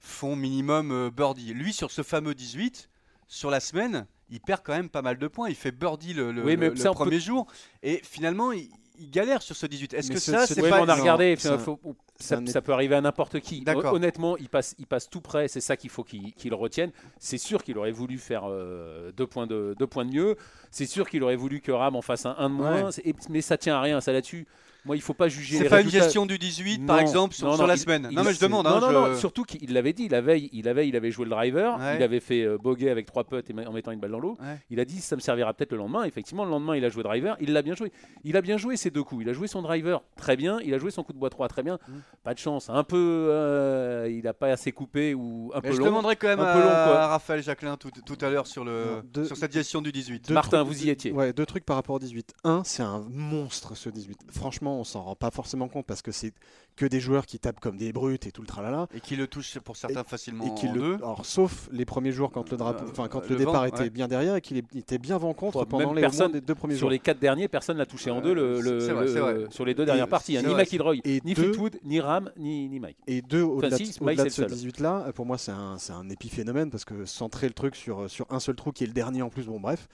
font 0.00 0.36
minimum 0.36 0.92
euh, 0.92 1.10
birdie. 1.10 1.54
Lui, 1.54 1.72
sur 1.72 1.90
ce 1.90 2.02
fameux 2.02 2.34
18, 2.34 2.88
sur 3.26 3.50
la 3.50 3.58
semaine, 3.60 4.06
il 4.30 4.40
perd 4.40 4.60
quand 4.64 4.74
même 4.74 4.88
pas 4.90 5.02
mal 5.02 5.18
de 5.18 5.26
points. 5.26 5.48
Il 5.48 5.54
fait 5.56 5.72
birdie 5.72 6.12
le, 6.14 6.30
le- 6.30 6.44
Oui, 6.44 6.56
mais 6.56 6.70
le- 6.70 6.76
ça, 6.76 6.84
le 6.84 6.90
on 6.90 6.92
peut- 6.92 6.98
premier 7.04 7.20
jour. 7.20 7.46
Et 7.82 8.00
finalement, 8.04 8.52
il, 8.52 8.68
il 8.98 9.10
galère 9.10 9.42
sur 9.42 9.56
ce 9.56 9.66
18. 9.66 9.94
Est-ce 9.94 10.10
que 10.10 10.18
ce- 10.18 10.30
ça, 10.32 10.46
ce- 10.46 10.54
c'est 10.54 10.62
Oui, 10.62 10.70
pas. 10.70 10.80
on 10.82 10.88
a 10.88 10.94
regardé. 10.94 11.36
faut- 11.58 11.78
ça, 12.18 12.36
un- 12.38 12.46
ça 12.46 12.62
peut 12.62 12.72
arriver 12.72 12.94
à 12.94 13.00
n'importe 13.00 13.40
qui. 13.40 13.62
Honnêtement, 13.92 14.36
il 14.36 14.48
passe, 14.48 14.74
il 14.78 14.86
passe 14.86 15.10
tout 15.10 15.20
près. 15.20 15.48
C'est 15.48 15.60
ça 15.60 15.76
qu'il 15.76 15.90
faut 15.90 16.04
qu'il 16.04 16.54
retienne. 16.54 16.90
C'est 17.18 17.38
sûr 17.38 17.62
qu'il 17.64 17.76
aurait 17.78 17.90
voulu 17.92 18.18
faire 18.18 18.42
euh, 18.48 19.10
deux, 19.12 19.26
points 19.26 19.46
de, 19.46 19.74
deux 19.78 19.86
points 19.86 20.04
de 20.04 20.10
mieux. 20.12 20.36
C'est 20.70 20.86
sûr 20.86 21.08
qu'il 21.08 21.22
aurait 21.22 21.36
voulu 21.36 21.60
que 21.60 21.72
Ram 21.72 21.96
en 21.96 22.02
fasse 22.02 22.26
un, 22.26 22.34
un 22.38 22.48
de 22.50 22.54
moins. 22.54 22.84
Ouais. 22.84 22.92
C'est- 22.92 23.06
et- 23.06 23.14
mais 23.30 23.40
ça 23.40 23.56
tient 23.58 23.76
à 23.76 23.80
rien, 23.80 24.00
ça 24.00 24.12
là-dessus. 24.12 24.46
Moi, 24.84 24.96
il 24.96 25.02
faut 25.02 25.14
pas 25.14 25.28
juger 25.28 25.58
C'est 25.58 25.68
pas 25.68 25.80
une 25.80 25.88
gestion 25.88 26.26
du 26.26 26.38
18, 26.38 26.84
par 26.86 26.98
exemple, 26.98 27.34
sur, 27.34 27.46
non, 27.46 27.54
sur 27.54 27.62
non, 27.62 27.68
la 27.68 27.74
il- 27.74 27.78
semaine. 27.78 28.08
il- 28.10 28.16
non, 28.16 28.22
mais 28.24 28.34
je 28.34 28.40
demande. 28.40 28.66
Non, 28.66 28.72
hein, 28.76 28.80
non, 28.80 28.88
je- 29.06 29.10
non, 29.12 29.16
surtout 29.16 29.44
qu'il 29.44 29.72
l'avait 29.72 29.92
dit. 29.94 30.08
La 30.08 30.20
veille, 30.20 30.50
il 30.52 30.68
avait, 30.68 30.86
il 30.88 30.94
avait 30.96 31.10
joué 31.10 31.24
le 31.24 31.30
driver. 31.30 31.78
Ouais. 31.78 31.96
Il 31.96 32.02
avait 32.02 32.20
fait 32.20 32.42
euh, 32.42 32.58
bogey 32.58 32.90
avec 32.90 33.06
trois 33.06 33.24
putts 33.24 33.48
et 33.48 33.52
ma- 33.54 33.64
en 33.66 33.72
mettant 33.72 33.92
une 33.92 34.00
balle 34.00 34.10
dans 34.10 34.18
l'eau. 34.20 34.36
Ouais. 34.40 34.58
Il 34.70 34.80
a 34.80 34.84
dit 34.84 35.00
ça 35.00 35.16
me 35.16 35.20
servira 35.20 35.54
peut-être 35.54 35.72
le 35.72 35.78
lendemain. 35.78 36.04
Effectivement, 36.04 36.44
le 36.44 36.50
lendemain, 36.50 36.76
il 36.76 36.84
a 36.84 36.88
joué 36.90 37.02
driver. 37.02 37.36
Il 37.40 37.52
l'a 37.52 37.62
bien 37.62 37.74
joué. 37.74 37.92
Il 38.24 38.36
a 38.36 38.42
bien 38.42 38.56
joué 38.58 38.76
ses 38.76 38.90
deux 38.90 39.02
coups. 39.02 39.22
Il 39.22 39.28
a 39.30 39.32
joué 39.32 39.46
son 39.46 39.62
driver 39.62 40.02
très 40.16 40.36
bien. 40.36 40.58
Il 40.64 40.74
a 40.74 40.78
joué 40.78 40.90
son 40.90 41.02
coup 41.02 41.12
de 41.12 41.18
bois 41.18 41.30
3 41.30 41.48
très 41.48 41.62
bien. 41.62 41.78
Mm. 41.88 41.92
Pas 42.22 42.34
de 42.34 42.38
chance. 42.38 42.68
Un 42.68 42.84
peu, 42.84 42.96
euh, 43.30 44.08
il 44.10 44.24
n'a 44.24 44.34
pas 44.34 44.48
assez 44.48 44.72
coupé 44.72 45.14
ou 45.14 45.50
un 45.54 45.60
Mais 45.62 45.70
peu 45.70 45.74
je 45.76 45.80
long. 45.80 45.86
demanderai 45.86 46.16
quand 46.16 46.28
même 46.28 46.40
un 46.40 46.44
à, 46.44 46.52
peu 46.52 46.58
long, 46.60 46.66
quoi. 46.66 47.00
à 47.00 47.06
Raphaël 47.08 47.42
Jacquelin 47.42 47.76
tout, 47.76 47.90
tout 47.90 48.18
à 48.20 48.30
l'heure 48.30 48.46
sur, 48.46 48.64
le, 48.64 49.02
sur 49.26 49.36
cette 49.36 49.52
gestion 49.52 49.80
du 49.82 49.92
18. 49.92 50.28
Deux 50.28 50.34
Martin, 50.34 50.62
trucs- 50.64 50.76
vous 50.76 50.84
y 50.86 50.90
étiez. 50.90 51.12
Ouais, 51.12 51.32
deux 51.32 51.46
trucs 51.46 51.64
par 51.64 51.76
rapport 51.76 51.96
au 51.96 51.98
18. 51.98 52.34
Un, 52.44 52.62
c'est 52.64 52.82
un 52.82 53.04
monstre 53.10 53.76
ce 53.76 53.88
18. 53.88 54.18
Franchement, 54.30 54.73
on 54.78 54.84
s'en 54.84 55.02
rend 55.02 55.14
pas 55.16 55.30
forcément 55.30 55.68
compte 55.68 55.86
parce 55.86 56.02
que 56.02 56.12
c'est 56.12 56.32
que 56.76 56.86
des 56.86 57.00
joueurs 57.00 57.26
qui 57.26 57.38
tapent 57.38 57.60
comme 57.60 57.76
des 57.76 57.92
brutes 57.92 58.26
et 58.26 58.32
tout 58.32 58.40
le 58.42 58.46
tralala. 58.46 58.88
Et 58.94 59.00
qui 59.00 59.16
le 59.16 59.26
touche 59.26 59.58
pour 59.60 59.76
certains 59.76 60.04
facilement 60.04 60.44
Et 60.44 60.54
qui 60.60 60.68
en 60.68 60.72
le, 60.74 60.80
deux. 60.80 60.94
alors, 60.96 61.24
sauf 61.24 61.68
les 61.72 61.84
premiers 61.84 62.10
jours 62.12 62.30
quand 62.32 62.50
le 62.50 62.56
drapeau, 62.56 62.84
Euh, 62.84 62.90
enfin 62.90 63.08
quand 63.08 63.22
le 63.22 63.28
le, 63.28 63.36
départ 63.36 63.54
vent, 63.62 63.64
était 63.64 63.78
ouais. 63.80 63.90
bien 63.90 64.08
derrière 64.08 64.36
et 64.36 64.40
qu'il 64.40 64.56
était 64.58 64.98
bien 64.98 65.18
vent 65.18 65.32
contre 65.34 65.64
pendant 65.64 65.92
les, 65.92 66.00
personne 66.00 66.32
deux 66.40 66.54
premiers 66.54 66.74
Sur 66.74 66.80
jours. 66.82 66.90
les 66.90 66.98
quatre 66.98 67.18
derniers, 67.20 67.46
personne 67.48 67.76
l'a 67.76 67.86
touché 67.86 68.10
en 68.10 68.20
deux 68.20 68.34
le, 68.34 68.60
le- 68.60 68.80
c'est 68.80 68.92
vrai, 68.92 69.04
le- 69.04 69.12
c'est 69.12 69.20
vrai. 69.20 69.34
sur 69.50 69.64
les 69.64 69.74
deux 69.74 69.84
dernières 69.84 70.06
Et- 70.06 70.10
parties. 70.10 70.36
hein. 70.36 70.42
Ni 70.42 70.48
vrai. 70.52 70.62
McIlroy, 70.64 70.96
Et 71.04 71.20
ni 71.24 71.34
Fleetwood, 71.34 71.78
ni 71.84 72.00
Ram, 72.00 72.30
ni, 72.36 72.68
ni 72.68 72.80
Mike. 72.80 72.98
Et 73.06 73.22
deux, 73.22 73.42
au-delà 73.42 73.76
si, 73.76 73.84
de, 73.84 73.88
ce 73.92 74.30
seul. 74.30 74.50
18-là, 74.50 75.12
pour 75.14 75.26
moi, 75.26 75.38
c'est 75.38 75.52
un, 75.52 75.78
c'est 75.78 75.92
un 75.92 76.08
épiphénomène 76.10 76.70
parce 76.70 76.84
que 76.84 77.04
centrer 77.04 77.46
le 77.46 77.54
truc 77.54 77.76
sur, 77.76 78.10
sur 78.10 78.26
un 78.30 78.40
seul 78.40 78.56
trou 78.56 78.72
qui 78.72 78.84
est 78.84 78.88
le 78.88 78.92
dernier 78.92 79.22
en 79.22 79.28
plus, 79.30 79.44
bon, 79.46 79.60
bref, 79.60 79.88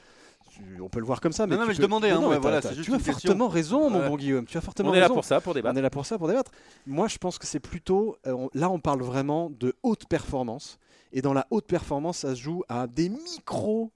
tu- 0.77 0.81
on 0.81 0.89
peut 0.89 1.01
le 1.01 1.07
voir 1.07 1.21
comme 1.21 1.33
ça. 1.33 1.47
Mais 1.47 1.57
Non, 1.57 1.67
mais 1.67 1.75
je 1.75 1.81
demandais, 1.83 2.11
Non, 2.13 2.27
hein, 2.27 2.31
mais 2.35 2.39
voilà, 2.39 2.61
juste 2.61 2.85
Tu 2.85 2.93
as 2.93 2.97
question. 2.99 3.13
fortement 3.13 3.49
raison, 3.49 3.91
mon 3.91 4.09
bon 4.09 4.17
Guillaume. 4.17 4.45
Tu 4.47 4.57
as 4.59 4.61
fortement 4.61 4.91
On 4.91 4.95
est 4.95 4.97
là 5.01 5.05
raison. 5.05 5.15
pour 5.15 5.25
ça, 5.25 5.41
pour 5.41 5.55
débattre. 5.55 5.75
On 5.75 5.79
est 5.79 5.83
là 5.83 5.91
pour 5.91 6.07
ça, 6.07 6.19
pour 6.19 6.29
débattre. 6.29 6.51
Moi, 6.87 7.09
je 7.09 7.19
pense 7.19 7.39
que 7.39 7.47
c'est 7.47 7.61
plutôt. 7.61 8.17
euh, 8.27 8.33
on- 8.33 8.51
là, 8.55 8.71
on 8.71 8.79
parle 8.81 9.03
vraiment 9.03 9.51
de 9.51 9.75
haute 9.83 10.07
performance. 10.07 10.79
Et 11.13 11.23
dans 11.23 11.33
la 11.33 11.47
haute 11.51 11.67
performance, 11.67 12.19
ça 12.19 12.35
se 12.35 12.41
joue 12.41 12.63
à 12.69 12.87
des 12.87 13.09
micros, 13.09 13.91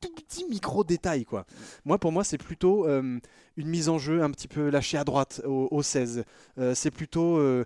tout 0.00 0.14
petits 0.14 0.44
micro 0.48 0.84
détails, 0.84 1.24
quoi. 1.24 1.44
Moi, 1.84 1.98
pour 1.98 2.12
moi, 2.12 2.22
c'est 2.24 2.38
plutôt 2.38 2.86
euh, 2.86 3.18
une 3.56 3.66
mise 3.68 3.88
en 3.88 3.98
jeu 3.98 4.22
un 4.22 4.30
petit 4.30 4.46
peu 4.48 4.68
lâchée 4.70 4.96
à 4.98 5.04
droite 5.04 5.42
au, 5.44 5.68
au 5.70 5.82
16. 5.82 6.24
Euh, 6.58 6.74
c'est 6.74 6.90
plutôt 6.90 7.38
euh, 7.38 7.64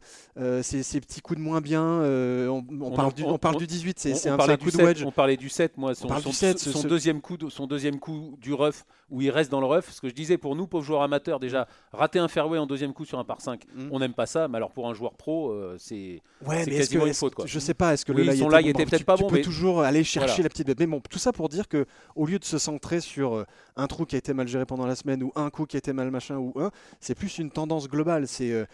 ces, 0.62 0.82
ces 0.82 1.00
petits 1.00 1.20
coups 1.20 1.38
de 1.38 1.44
moins 1.44 1.60
bien. 1.60 1.82
on, 1.84 2.64
on 2.70 2.82
On 2.86 2.90
parle, 2.92 3.12
du, 3.12 3.22
on- 3.24 3.34
on 3.34 3.38
parle 3.38 3.56
on- 3.56 3.58
du 3.58 3.66
18, 3.66 3.98
c'est 3.98 4.28
un, 4.28 4.38
un 4.38 4.56
coup 4.56 4.66
de 4.66 4.70
7, 4.70 4.86
wedge. 4.86 5.04
On 5.04 5.12
parlait 5.12 5.36
du 5.36 5.48
7, 5.48 5.76
moi, 5.76 5.94
son, 5.94 6.08
son- 6.08 6.28
du 6.30 6.34
7, 6.34 6.58
son 6.58 6.80
ce- 6.82 6.88
deuxième 6.88 7.20
coup, 7.20 7.36
son 7.50 7.66
deuxième 7.66 7.98
coup 7.98 8.36
du 8.40 8.52
rough 8.54 8.84
où 9.10 9.20
il 9.20 9.30
reste 9.30 9.50
dans 9.50 9.60
le 9.60 9.66
rough. 9.66 9.84
Ce 9.90 10.00
que 10.00 10.08
je 10.08 10.14
disais 10.14 10.38
pour 10.38 10.54
nous, 10.56 10.66
pauvres 10.66 10.84
joueurs 10.84 11.02
amateurs, 11.02 11.40
déjà 11.40 11.66
rater 11.92 12.18
un 12.18 12.28
fairway 12.28 12.58
en 12.58 12.66
deuxième 12.66 12.92
coup 12.92 13.04
sur 13.04 13.18
un 13.18 13.24
par 13.24 13.40
5, 13.40 13.64
Mm. 13.74 13.88
on 13.90 13.98
n'aime 13.98 14.14
pas 14.14 14.26
ça. 14.26 14.48
Mais 14.48 14.56
alors 14.56 14.70
pour 14.70 14.88
un 14.88 14.94
joueur 14.94 15.14
pro, 15.14 15.50
euh, 15.50 15.76
c'est 15.78 16.20
Ouais, 16.46 16.64
c'est 16.64 16.70
mais 16.70 16.76
est-ce 16.76 16.78
quasiment 16.88 17.02
que, 17.04 17.08
une 17.08 17.14
faute, 17.14 17.34
quoi. 17.34 17.46
Je 17.46 17.58
sais 17.58 17.74
pas, 17.74 17.92
est-ce 17.92 18.04
que 18.04 18.12
Oui, 18.12 18.18
le 18.24 18.32
lie 18.32 18.68
était 18.70 18.72
bon, 18.84 18.88
peut-être 18.88 18.98
tu, 18.98 19.04
pas 19.04 19.16
tu 19.16 19.22
bon, 19.24 19.28
peux 19.28 19.36
mais- 19.36 19.42
toujours 19.42 19.82
aller 19.82 20.04
chercher 20.04 20.28
Voilà. 20.28 20.42
la 20.44 20.48
petite 20.48 20.66
bête. 20.66 20.80
Mais 20.80 20.86
bon, 20.86 21.00
tout 21.10 21.18
ça 21.18 21.32
pour 21.32 21.48
dire 21.48 21.68
que 21.68 21.86
au 22.16 22.26
lieu 22.26 22.38
de 22.38 22.44
se 22.44 22.58
centrer 22.58 23.00
sur 23.00 23.34
euh, 23.34 23.44
un 23.76 23.86
trou 23.86 24.04
qui 24.06 24.14
a 24.14 24.18
été 24.18 24.32
mal 24.32 24.46
géré 24.48 24.64
pendant 24.66 24.86
la 24.86 24.94
semaine 24.94 25.22
ou 25.22 25.32
un 25.36 25.50
coup 25.50 25.66
qui 25.66 25.76
a 25.76 25.78
été 25.78 25.92
mal 25.92 26.10
machin 26.10 26.36
ou 26.36 26.52
un, 26.56 26.70
c'est 27.00 27.14
plus 27.14 27.38
une 27.38 27.50
tendance 27.50 27.88
globale. 27.88 28.26
C'est 28.28 28.52
euh, 28.52 28.64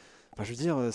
Je 0.45 0.51
veux 0.51 0.57
dire, 0.57 0.77
euh, 0.77 0.91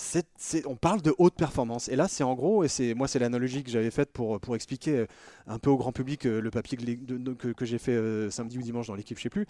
on 0.66 0.76
parle 0.76 1.02
de 1.02 1.12
haute 1.18 1.34
performance. 1.34 1.88
Et 1.88 1.96
là, 1.96 2.06
c'est 2.06 2.22
en 2.22 2.34
gros, 2.34 2.62
et 2.62 2.68
c'est 2.68 2.94
moi, 2.94 3.08
c'est 3.08 3.18
l'analogie 3.18 3.64
que 3.64 3.70
j'avais 3.70 3.90
faite 3.90 4.12
pour, 4.12 4.38
expliquer 4.54 4.98
euh, 4.98 5.06
un 5.48 5.58
peu 5.58 5.68
au 5.68 5.76
grand 5.76 5.90
public 5.90 6.26
euh, 6.26 6.40
le 6.40 6.50
papier 6.50 6.78
que, 6.78 7.64
j'ai 7.64 7.78
fait 7.78 8.30
samedi 8.30 8.58
ou 8.58 8.62
dimanche 8.62 8.86
dans 8.86 8.94
l'équipe, 8.94 9.18
je 9.18 9.22
sais 9.24 9.30
plus, 9.30 9.46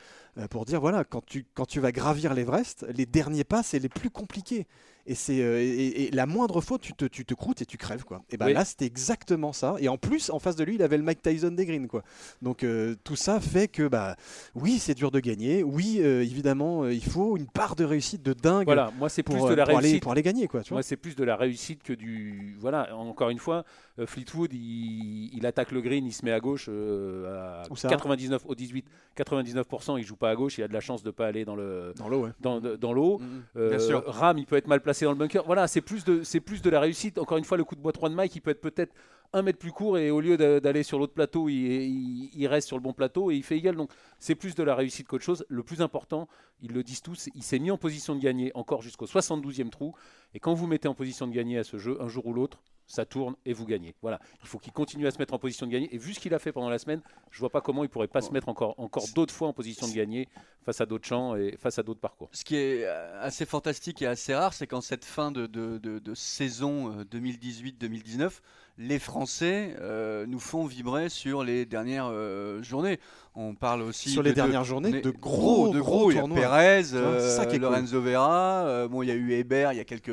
pour 0.50 0.64
dire 0.64 0.80
voilà, 0.80 1.04
quand 1.04 1.24
tu, 1.24 1.44
quand 1.54 1.66
tu 1.66 1.80
vas 1.80 1.92
gravir 1.92 2.32
l'Everest, 2.34 2.86
les 2.94 3.06
derniers 3.06 3.44
pas, 3.44 3.62
c'est 3.62 3.78
les 3.78 3.88
plus 3.88 4.10
compliqués. 4.10 4.66
Et, 5.06 5.14
c'est, 5.14 5.40
euh, 5.40 5.58
et, 5.60 6.04
et 6.04 6.10
la 6.12 6.26
moindre 6.26 6.60
faute, 6.60 6.80
tu 6.80 6.92
te, 6.92 7.04
tu 7.06 7.24
te 7.24 7.34
croûtes 7.34 7.60
et 7.60 7.66
tu 7.66 7.76
crèves. 7.76 8.04
Quoi. 8.04 8.22
Et 8.30 8.36
ben 8.36 8.46
Oui. 8.46 8.52
là, 8.52 8.64
c'était 8.64 8.86
exactement 8.86 9.52
ça. 9.52 9.74
Et 9.80 9.88
en 9.88 9.98
plus, 9.98 10.30
en 10.30 10.38
face 10.38 10.54
de 10.56 10.62
lui, 10.64 10.76
il 10.76 10.82
avait 10.82 10.96
le 10.96 11.02
Mike 11.02 11.22
Tyson 11.22 11.50
des 11.50 11.66
greens. 11.66 11.88
Quoi. 11.88 12.02
Donc 12.40 12.62
euh, 12.62 12.94
tout 13.02 13.16
ça 13.16 13.40
fait 13.40 13.66
que, 13.68 13.88
bah, 13.88 14.16
oui, 14.54 14.78
c'est 14.78 14.94
dur 14.94 15.10
de 15.10 15.18
gagner. 15.20 15.62
Oui, 15.64 15.98
euh, 16.00 16.22
évidemment, 16.22 16.84
euh, 16.84 16.92
il 16.94 17.04
faut 17.04 17.36
une 17.36 17.48
part 17.48 17.74
de 17.74 17.84
réussite 17.84 18.22
de 18.22 18.32
dingue 18.32 18.64
voilà. 18.64 18.92
Moi, 18.98 19.08
c'est 19.08 19.22
plus 19.24 19.36
pour, 19.36 19.48
de 19.48 19.54
la 19.54 19.64
pour 19.64 19.78
aller, 19.78 19.86
réussite. 19.88 20.02
pour 20.02 20.12
aller 20.12 20.22
gagner. 20.22 20.46
Quoi, 20.46 20.62
tu. 20.62 20.72
Moi, 20.72 20.82
c'est 20.82 20.96
plus 20.96 21.16
de 21.16 21.24
la 21.24 21.34
réussite 21.36 21.82
que 21.82 21.92
du. 21.92 22.56
Voilà, 22.60 22.94
encore 22.96 23.30
une 23.30 23.38
fois, 23.38 23.64
Fleetwood, 24.06 24.52
il, 24.52 25.30
il 25.34 25.46
attaque 25.46 25.72
le 25.72 25.80
green, 25.80 26.06
il 26.06 26.12
se 26.12 26.24
met 26.24 26.32
à 26.32 26.38
gauche 26.40 26.66
euh, 26.68 27.62
à 27.62 27.62
Où 27.70 27.76
ça 27.76 27.88
99 27.88 28.42
au 28.46 28.54
18, 28.54 28.86
99%, 29.16 29.98
il 29.98 30.04
joue 30.04 30.16
pas 30.16 30.30
à 30.30 30.34
gauche, 30.36 30.58
il 30.58 30.62
a 30.64 30.68
de 30.68 30.72
la 30.72 30.80
chance 30.80 31.02
de 31.02 31.10
pas 31.10 31.26
aller 31.26 31.44
dans 31.44 31.56
le 31.56 31.92
Dans 31.96 32.08
l'eau, 32.08 32.24
ouais. 32.24 32.30
dans, 32.40 32.60
dans 32.60 32.92
l'eau. 32.92 33.20
Bien 33.54 33.78
sûr. 33.78 34.04
Ram, 34.06 34.38
il 34.38 34.46
peut 34.46 34.56
être 34.56 34.68
mal 34.68 34.80
placé 34.80 34.91
dans 35.00 35.10
le 35.12 35.16
bunker. 35.18 35.42
Voilà, 35.44 35.66
c'est 35.66 35.80
plus 35.80 36.04
de 36.04 36.70
la 36.70 36.80
réussite. 36.80 37.18
Encore 37.18 37.38
une 37.38 37.44
fois, 37.44 37.56
le 37.56 37.64
coup 37.64 37.74
de 37.74 37.80
bois 37.80 37.92
3 37.92 38.08
de 38.10 38.14
Mike, 38.14 38.36
il 38.36 38.40
peut 38.40 38.50
être 38.50 38.60
peut-être 38.60 38.92
un 39.34 39.40
mètre 39.42 39.58
plus 39.58 39.72
court 39.72 39.96
et 39.96 40.10
au 40.10 40.20
lieu 40.20 40.36
d'a- 40.36 40.60
d'aller 40.60 40.82
sur 40.82 40.98
l'autre 40.98 41.14
plateau, 41.14 41.48
il 41.48 42.46
reste 42.46 42.68
sur 42.68 42.76
le 42.76 42.82
bon 42.82 42.92
plateau 42.92 43.30
et 43.30 43.36
il 43.36 43.42
fait 43.42 43.56
égal. 43.56 43.76
Donc 43.76 43.90
c'est 44.18 44.34
plus 44.34 44.54
de 44.54 44.62
la 44.62 44.74
réussite 44.74 45.08
qu'autre 45.08 45.24
chose. 45.24 45.44
Le 45.48 45.62
plus 45.62 45.80
important, 45.80 46.28
ils 46.60 46.72
le 46.72 46.82
disent 46.82 47.02
tous, 47.02 47.28
il 47.34 47.42
s'est 47.42 47.58
mis 47.58 47.70
en 47.70 47.78
position 47.78 48.14
de 48.14 48.20
gagner 48.20 48.52
encore 48.54 48.82
jusqu'au 48.82 49.06
72e 49.06 49.70
trou. 49.70 49.94
Et 50.34 50.40
quand 50.40 50.54
vous 50.54 50.66
mettez 50.66 50.88
en 50.88 50.94
position 50.94 51.26
de 51.26 51.32
gagner 51.32 51.58
à 51.58 51.64
ce 51.64 51.78
jeu, 51.78 51.96
un 52.00 52.08
jour 52.08 52.26
ou 52.26 52.34
l'autre, 52.34 52.62
ça 52.86 53.04
tourne 53.06 53.34
et 53.44 53.52
vous 53.52 53.64
gagnez. 53.66 53.94
Voilà, 54.02 54.20
il 54.42 54.48
faut 54.48 54.58
qu'il 54.58 54.72
continue 54.72 55.06
à 55.06 55.10
se 55.10 55.18
mettre 55.18 55.34
en 55.34 55.38
position 55.38 55.66
de 55.66 55.72
gagner. 55.72 55.94
Et 55.94 55.98
vu 55.98 56.14
ce 56.14 56.20
qu'il 56.20 56.34
a 56.34 56.38
fait 56.38 56.52
pendant 56.52 56.68
la 56.70 56.78
semaine, 56.78 57.00
je 57.30 57.38
vois 57.40 57.50
pas 57.50 57.60
comment 57.60 57.82
il 57.84 57.88
pourrait 57.88 58.08
pas 58.08 58.20
se 58.20 58.30
mettre 58.32 58.48
encore, 58.48 58.74
encore 58.78 59.06
d'autres 59.14 59.34
fois 59.34 59.48
en 59.48 59.52
position 59.52 59.88
de 59.88 59.92
gagner 59.92 60.28
face 60.64 60.80
à 60.80 60.86
d'autres 60.86 61.06
champs 61.06 61.34
et 61.36 61.56
face 61.56 61.78
à 61.78 61.82
d'autres 61.82 62.00
parcours. 62.00 62.28
Ce 62.32 62.44
qui 62.44 62.56
est 62.56 62.84
euh, 62.84 63.20
assez 63.22 63.46
fantastique 63.46 64.02
et 64.02 64.06
assez 64.06 64.34
rare, 64.34 64.52
c'est 64.54 64.66
qu'en 64.66 64.80
cette 64.80 65.04
fin 65.04 65.32
de, 65.32 65.46
de- 65.46 65.78
de- 65.78 65.98
de 65.98 66.14
saison 66.14 66.98
euh, 67.00 67.04
2018-2019, 67.04 68.40
les 68.78 68.98
Français 68.98 69.76
euh, 69.80 70.24
nous 70.26 70.38
font 70.40 70.64
vibrer 70.64 71.08
sur 71.08 71.44
les 71.44 71.66
dernières 71.66 72.08
euh, 72.10 72.62
journées. 72.62 72.98
On 73.34 73.54
parle 73.54 73.82
aussi 73.82 74.10
sur 74.10 74.22
les 74.22 74.30
de- 74.30 74.34
dernières 74.34 74.62
de- 74.62 74.66
journées 74.66 75.00
de 75.00 75.10
gros, 75.10 75.64
gros, 75.66 75.68
de 75.74 75.80
gros 75.80 75.98
gros. 75.98 76.10
Il 76.10 76.14
y 76.14 76.18
a 76.18 76.20
tournois. 76.22 76.62
Est 76.62 76.94
euh, 76.94 77.44
cool. 77.44 77.58
Lorenzo 77.60 78.00
Vera. 78.00 78.88
bon, 78.88 79.02
il 79.02 79.08
y 79.08 79.12
a 79.12 79.14
eu 79.14 79.32
Hébert 79.32 79.72
il 79.72 79.76
y 79.76 79.80
a 79.80 79.84
quelques 79.84 80.10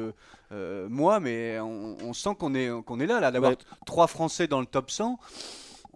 mois, 0.90 1.20
mais 1.20 1.60
on, 1.60 1.98
on 2.04 2.14
sent 2.14 2.32
qu'on 2.40 2.54
est 2.56 2.70
qu'on 2.86 3.00
est 3.00 3.06
là, 3.08 3.20
là, 3.20 3.32
d'avoir 3.32 3.52
Ouais. 3.52 3.58
trois 3.86 4.08
Français 4.08 4.48
dans 4.48 4.60
le 4.60 4.66
top 4.66 4.90
100. 4.92 5.18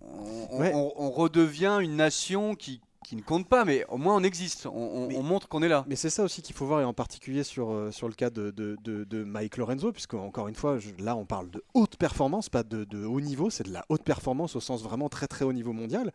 On, 0.01 0.48
on- 0.51 0.60
Ouais. 0.60 0.72
on- 0.75 0.93
on 0.98 1.12
redevient 1.12 1.77
une 1.82 1.96
nation 1.96 2.55
qui, 2.55 2.82
qui 3.03 3.15
ne 3.15 3.22
compte 3.22 3.48
pas, 3.48 3.65
mais 3.65 3.86
au 3.89 3.98
moins 3.98 4.15
on 4.15 4.24
existe. 4.24 4.65
On, 4.65 4.72
on- 4.72 5.07
Mais- 5.07 5.17
on 5.17 5.24
montre 5.24 5.48
qu'on 5.48 5.62
est 5.62 5.67
là. 5.67 5.86
Mais 5.88 5.95
c'est 5.95 6.10
ça 6.10 6.24
aussi 6.24 6.41
qu'il 6.41 6.55
faut 6.55 6.65
voir, 6.65 6.81
et 6.81 6.83
en 6.86 6.93
particulier 6.93 7.43
sur, 7.43 7.72
euh, 7.72 7.91
sur 7.91 8.07
le 8.07 8.13
cas 8.13 8.29
de, 8.29 8.51
de, 8.51 8.77
de- 8.83 9.03
de 9.03 9.24
Mike 9.24 9.57
Lorenzo, 9.57 9.91
puisque 9.91 10.13
encore 10.15 10.48
une 10.48 10.55
fois, 10.55 10.79
je- 10.79 10.89
là 11.00 11.15
on 11.15 11.25
parle 11.25 11.50
de 11.51 11.63
haute 11.74 11.98
performance, 11.98 12.50
pas 12.50 12.63
de, 12.63 12.83
de 12.86 13.05
haut 13.05 13.22
niveau, 13.22 13.50
c'est 13.50 13.65
de 13.67 13.72
la 13.74 13.86
haute 13.89 14.03
performance 14.03 14.55
au 14.55 14.60
sens 14.60 14.81
vraiment 14.83 15.10
très 15.10 15.27
très 15.27 15.45
haut 15.45 15.53
niveau 15.53 15.74
mondial. 15.74 16.12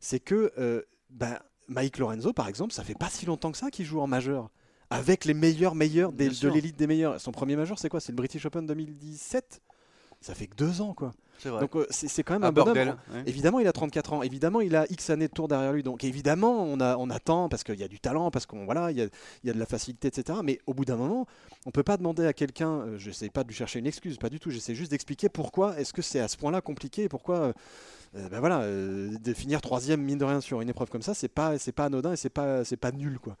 C'est 0.00 0.20
que 0.20 0.52
euh, 0.58 0.82
ben, 1.10 1.38
Mike 1.68 1.98
Lorenzo, 1.98 2.32
par 2.32 2.48
exemple, 2.48 2.72
ça 2.72 2.84
fait 2.84 2.96
pas 2.98 3.10
si 3.10 3.26
longtemps 3.26 3.52
que 3.52 3.58
ça 3.58 3.70
qu'il 3.70 3.84
joue 3.84 4.00
en 4.00 4.06
majeur. 4.06 4.48
Avec 4.90 5.26
les 5.26 5.34
meilleurs, 5.34 5.74
meilleurs 5.74 6.12
des- 6.12 6.28
de 6.30 6.48
l'élite 6.54 6.76
des 6.76 6.86
meilleurs. 6.86 7.20
Son 7.20 7.30
premier 7.30 7.56
majeur, 7.56 7.78
c'est 7.78 7.90
quoi? 7.90 8.00
C'est 8.00 8.12
le 8.12 8.16
British 8.16 8.46
Open 8.46 8.64
2017 8.66 9.60
Ça 10.22 10.34
fait 10.34 10.46
que 10.46 10.56
deux 10.56 10.80
ans, 10.80 10.94
quoi. 10.94 11.12
Donc 11.60 11.76
euh, 11.76 11.86
c'est 11.90 12.22
quand 12.22 12.34
même 12.34 12.44
un 12.44 12.52
bordel. 12.64 12.88
ouais. 13.14 13.22
Évidemment, 13.26 13.60
il 13.60 13.66
a 13.68 13.72
34 13.72 14.12
ans. 14.12 14.22
Évidemment, 14.22 14.60
il 14.60 14.74
a 14.76 14.86
X 14.90 15.10
années 15.10 15.28
de 15.28 15.32
tour 15.32 15.48
derrière 15.48 15.72
lui. 15.72 15.82
Donc, 15.82 16.04
évidemment, 16.04 16.62
on, 16.64 16.80
a, 16.80 16.96
on 16.96 17.10
attend 17.10 17.48
parce 17.48 17.64
qu'il 17.64 17.78
y 17.78 17.84
a 17.84 17.88
du 17.88 18.00
talent, 18.00 18.30
parce 18.30 18.46
qu'on 18.46 18.64
voilà, 18.64 18.90
il 18.90 18.96
y 18.98 19.02
a, 19.02 19.06
il 19.44 19.46
y 19.46 19.50
a 19.50 19.52
de 19.52 19.58
la 19.58 19.66
facilité, 19.66 20.08
etc. 20.08 20.38
Mais 20.42 20.58
au 20.66 20.74
bout 20.74 20.84
d'un 20.84 20.96
moment, 20.96 21.26
on 21.66 21.70
peut 21.70 21.82
pas 21.82 21.96
demander 21.96 22.26
à 22.26 22.32
quelqu'un. 22.32 22.70
euh, 22.80 22.98
je 22.98 23.08
n'essaie 23.08 23.28
pas 23.30 23.42
de 23.44 23.48
lui 23.48 23.54
chercher 23.54 23.78
une 23.78 23.86
excuse, 23.86 24.16
pas 24.18 24.30
du 24.30 24.40
tout. 24.40 24.50
J'essaie 24.50 24.74
juste 24.74 24.90
d'expliquer 24.90 25.28
pourquoi 25.28 25.78
est-ce 25.78 25.92
que 25.92 26.02
c'est 26.02 26.20
à 26.20 26.28
ce 26.28 26.36
point-là 26.36 26.60
compliqué 26.60 27.04
et 27.04 27.08
pourquoi. 27.08 27.36
euh, 27.36 27.52
ben 28.14 28.40
voilà, 28.40 28.60
euh, 28.60 29.16
de 29.18 29.32
finir 29.34 29.60
troisième 29.60 30.02
mine 30.02 30.18
de 30.18 30.24
rien 30.24 30.40
sur 30.40 30.60
une 30.60 30.68
épreuve 30.68 30.88
comme 30.90 31.02
ça, 31.02 31.14
c'est 31.14 31.28
pas, 31.28 31.58
c'est 31.58 31.72
pas 31.72 31.86
anodin 31.86 32.12
et 32.12 32.16
c'est 32.16 32.30
pas, 32.30 32.64
c'est 32.64 32.76
pas 32.76 32.92
nul 32.92 33.18
quoi. 33.18 33.36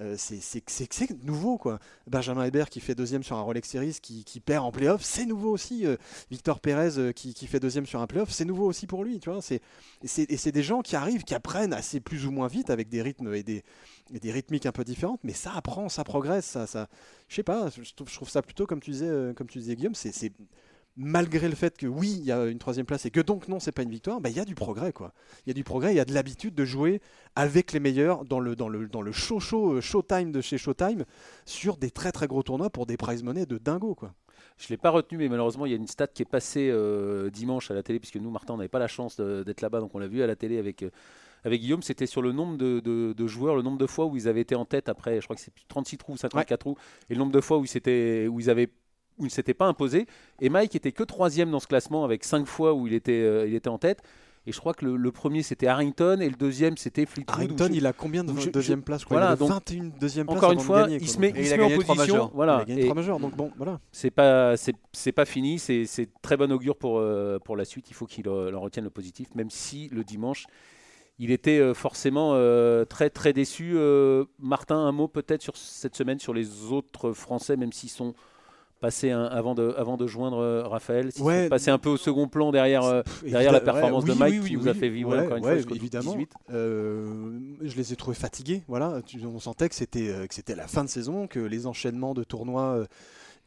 Euh, 0.00 0.14
c'est, 0.16 1.24
nouveau 1.24 1.58
quoi. 1.58 1.80
Benjamin 2.06 2.44
Hébert 2.44 2.70
qui 2.70 2.80
fait 2.80 2.94
deuxième 2.94 3.22
sur 3.22 3.36
un 3.36 3.42
Rolex 3.42 3.68
Series, 3.68 3.98
qui, 4.00 4.24
qui 4.24 4.38
perd 4.40 4.64
en 4.64 4.70
playoff, 4.70 5.02
c'est 5.02 5.26
nouveau 5.26 5.50
aussi. 5.50 5.86
Euh, 5.86 5.96
Victor 6.30 6.60
Pérez 6.60 6.98
euh, 6.98 7.12
qui, 7.12 7.34
qui 7.34 7.46
fait 7.46 7.58
deuxième 7.58 7.86
sur 7.86 8.00
un 8.00 8.06
playoff, 8.06 8.30
c'est 8.30 8.44
nouveau 8.44 8.66
aussi 8.66 8.86
pour 8.86 9.02
lui. 9.02 9.18
Tu 9.18 9.30
vois, 9.30 9.42
c'est, 9.42 9.60
et, 10.02 10.36
c'est, 10.36 10.52
des 10.52 10.62
gens 10.62 10.82
qui 10.82 10.94
arrivent, 10.94 11.24
qui 11.24 11.34
apprennent 11.34 11.72
assez 11.72 12.00
plus 12.00 12.26
ou 12.26 12.30
moins 12.30 12.46
vite 12.46 12.70
avec 12.70 12.88
des 12.88 13.02
rythmes 13.02 13.34
et 13.34 13.42
des, 13.42 13.64
des 14.10 14.32
rythmiques 14.32 14.66
un 14.66 14.72
peu 14.72 14.84
différentes, 14.84 15.20
mais 15.24 15.32
ça 15.32 15.52
apprend, 15.54 15.88
ça 15.88 16.04
progresse, 16.04 16.46
ça, 16.46 16.66
ça 16.66 16.88
je 17.28 17.34
sais 17.34 17.42
pas, 17.42 17.68
je 17.70 17.92
trouve, 17.94 18.28
ça 18.28 18.42
plutôt 18.42 18.66
comme 18.66 18.80
tu 18.80 18.92
disais, 18.92 19.08
euh, 19.08 19.32
comme 19.34 19.48
tu 19.48 19.58
disais 19.58 19.74
Guillaume, 19.74 19.94
c'est 19.94 20.32
malgré 20.98 21.48
le 21.48 21.54
fait 21.54 21.78
que 21.78 21.86
oui, 21.86 22.16
il 22.18 22.24
y 22.26 22.32
a 22.32 22.44
une 22.46 22.58
troisième 22.58 22.84
place 22.84 23.06
et 23.06 23.10
que 23.10 23.20
donc 23.20 23.48
non, 23.48 23.60
c'est 23.60 23.72
pas 23.72 23.82
une 23.82 23.90
victoire, 23.90 24.20
bah, 24.20 24.28
il 24.28 24.36
y 24.36 24.40
a 24.40 24.44
du 24.44 24.54
progrès 24.56 24.92
quoi. 24.92 25.14
Il 25.46 25.50
y 25.50 25.52
a 25.52 25.54
du 25.54 25.64
progrès, 25.64 25.92
il 25.92 25.96
y 25.96 26.00
a 26.00 26.04
de 26.04 26.12
l'habitude 26.12 26.54
de 26.54 26.64
jouer 26.64 27.00
avec 27.36 27.72
les 27.72 27.80
meilleurs 27.80 28.24
dans 28.24 28.40
le 28.40 28.56
dans 28.56 28.68
le 28.68 28.88
dans 28.88 29.00
le 29.00 29.12
show 29.12 29.38
show 29.40 29.74
euh, 29.74 29.80
showtime 29.80 30.32
de 30.32 30.40
chez 30.40 30.58
Showtime 30.58 31.04
sur 31.46 31.76
des 31.76 31.90
très 31.90 32.12
très 32.12 32.26
gros 32.26 32.42
tournois 32.42 32.68
pour 32.68 32.84
des 32.84 32.96
prize 32.96 33.22
money 33.22 33.46
de 33.46 33.58
dingo 33.58 33.94
quoi. 33.94 34.12
Je 34.56 34.64
ne 34.66 34.70
l'ai 34.70 34.76
pas 34.76 34.90
retenu, 34.90 35.18
mais 35.18 35.28
malheureusement, 35.28 35.66
il 35.66 35.70
y 35.70 35.72
a 35.72 35.76
une 35.76 35.86
stat 35.86 36.08
qui 36.08 36.22
est 36.22 36.28
passée 36.28 36.68
euh, 36.72 37.30
dimanche 37.30 37.70
à 37.70 37.74
la 37.74 37.84
télé, 37.84 38.00
puisque 38.00 38.16
nous, 38.16 38.30
Martin, 38.30 38.54
on 38.54 38.56
n'avait 38.56 38.68
pas 38.68 38.80
la 38.80 38.88
chance 38.88 39.20
d'être 39.20 39.60
là-bas, 39.60 39.78
donc 39.78 39.94
on 39.94 40.00
l'a 40.00 40.08
vu 40.08 40.20
à 40.20 40.26
la 40.26 40.34
télé 40.34 40.58
avec, 40.58 40.82
euh, 40.82 40.90
avec 41.44 41.60
Guillaume. 41.60 41.82
C'était 41.82 42.06
sur 42.06 42.22
le 42.22 42.32
nombre 42.32 42.56
de, 42.58 42.80
de- 42.80 43.12
de 43.16 43.26
joueurs, 43.28 43.54
le 43.54 43.62
nombre 43.62 43.78
de 43.78 43.86
fois 43.86 44.06
où 44.06 44.16
ils 44.16 44.26
avaient 44.26 44.40
été 44.40 44.56
en 44.56 44.64
tête 44.64 44.88
après, 44.88 45.20
je 45.20 45.26
crois 45.26 45.36
que 45.36 45.42
c'est 45.42 45.52
36 45.68 45.98
trous, 45.98 46.16
54 46.16 46.58
trous, 46.58 46.76
et 47.08 47.14
le 47.14 47.18
nombre 47.20 47.30
de 47.32 47.40
fois 47.40 47.58
où 47.58 47.64
ils 47.64 48.28
où 48.28 48.40
ils 48.40 48.50
avaient 48.50 48.68
où 49.18 49.22
ils 49.22 49.28
ne 49.28 49.30
s'étaient 49.30 49.54
pas 49.54 49.66
imposés. 49.66 50.06
Et 50.40 50.48
Mike 50.48 50.74
était 50.76 50.92
que 50.92 51.02
troisième 51.04 51.50
dans 51.50 51.60
ce 51.60 51.66
classement 51.66 52.04
avec 52.04 52.24
5 52.24 52.46
fois 52.46 52.74
où 52.74 52.86
il 52.86 52.94
était, 52.94 53.12
euh, 53.22 53.46
il 53.48 53.54
était 53.54 53.68
en 53.68 53.78
tête. 53.78 54.02
Et 54.46 54.52
je 54.52 54.58
crois 54.60 54.72
que 54.72 54.86
le, 54.86 54.96
le 54.96 55.12
premier 55.12 55.42
c'était 55.42 55.66
Harrington 55.66 56.18
et 56.22 56.28
le 56.30 56.34
deuxième 56.36 56.78
c'était 56.78 57.04
Fleetwood. 57.04 57.34
Harrington, 57.36 57.68
il 57.70 57.84
a 57.86 57.92
combien 57.92 58.24
de 58.24 58.32
je- 58.40 58.48
deuxième 58.48 58.80
place 58.82 59.02
je 59.02 59.04
crois 59.04 59.18
voilà, 59.18 59.34
Il 59.34 59.38
donc, 59.38 59.50
21 59.50 59.84
deuxième 60.00 60.24
place 60.26 60.38
Encore 60.38 60.52
une 60.52 60.60
fois, 60.60 60.82
gagner, 60.84 60.98
il 61.02 61.08
se 61.08 61.18
met, 61.18 61.30
il 61.36 61.40
il 61.40 61.46
se 61.46 61.54
met 61.54 61.62
en 61.64 61.80
position. 61.82 62.30
Voilà. 62.32 62.54
il 62.60 62.62
a 62.62 62.64
gagné 62.64 62.80
Et- 62.80 62.84
trois 62.84 62.94
majeurs, 62.94 63.20
donc 63.20 63.36
bon, 63.36 63.50
voilà. 63.58 63.78
c'est 63.92 64.10
pas 64.10 64.56
c'est 64.56 64.74
c'est 64.92 65.12
pas 65.12 65.26
fini 65.26 65.58
c'est 65.58 65.84
c'est 65.84 66.08
très 66.22 66.38
bon 66.38 66.50
augure 66.50 66.76
pour 66.76 66.98
euh, 66.98 67.38
pour 67.38 67.58
la 67.58 67.66
suite 67.66 67.90
il 67.90 67.94
faut 67.94 68.06
qu'il 68.06 68.26
euh, 68.26 68.54
en 68.54 68.60
retienne 68.60 68.84
le 68.84 68.90
positif 68.90 69.28
même 69.34 69.50
si 69.50 69.88
le 69.92 70.02
dimanche 70.02 70.46
il 71.18 71.30
était 71.30 71.58
euh, 71.58 71.74
forcément 71.74 72.30
euh, 72.32 72.86
très 72.86 73.10
très 73.10 73.34
déçu 73.34 73.72
Euh, 73.74 74.24
Martin 74.38 74.76
un 74.78 74.92
mot 74.92 75.08
peut-être 75.08 75.42
sur 75.42 75.58
cette 75.58 75.94
semaine 75.96 76.20
sur 76.20 76.32
les 76.32 76.72
autres 76.72 77.12
français 77.12 77.56
même 77.58 77.72
s'ils 77.74 77.90
sont 77.90 78.14
passés 78.80 79.10
un- 79.10 79.24
avant 79.24 79.54
de 79.54 79.74
avant 79.76 79.96
de 79.96 80.06
joindre 80.06 80.38
euh, 80.38 80.62
Raphaël 80.66 81.10
s'ils 81.12 81.22
Ouais. 81.24 81.48
passés 81.48 81.70
un 81.70 81.78
peu 81.78 81.88
au 81.90 81.96
second 81.96 82.28
plan 82.28 82.52
derrière 82.52 82.84
euh, 82.84 83.02
derrière 83.22 83.52
la 83.52 83.60
performance 83.60 84.04
ouais, 84.04 84.10
de 84.14 84.18
Mike 84.18 84.34
oui, 84.42 84.48
qui 84.50 84.56
oui, 84.56 84.62
nous 84.62 84.68
a 84.68 84.74
fait 84.74 84.88
Ouais, 84.88 85.18
encore 85.18 85.36
une 85.36 85.42
fois 85.42 85.56
jusqu'au 85.56 85.74
évidemment. 85.74 86.12
18 86.12 86.30
Euh, 86.50 87.38
je 87.62 87.76
les 87.76 87.92
ai 87.92 87.96
trouvés 87.96 88.16
fatigués. 88.16 88.62
Voilà, 88.68 89.00
on 89.24 89.38
sentait 89.40 89.68
que 89.68 89.74
c'était 89.74 90.26
que 90.28 90.34
c'était 90.34 90.54
la 90.54 90.66
fin 90.66 90.84
de 90.84 90.88
saison, 90.88 91.26
que 91.26 91.40
les 91.40 91.66
enchaînements 91.66 92.14
de 92.14 92.24
tournois, 92.24 92.74
euh, 92.78 92.86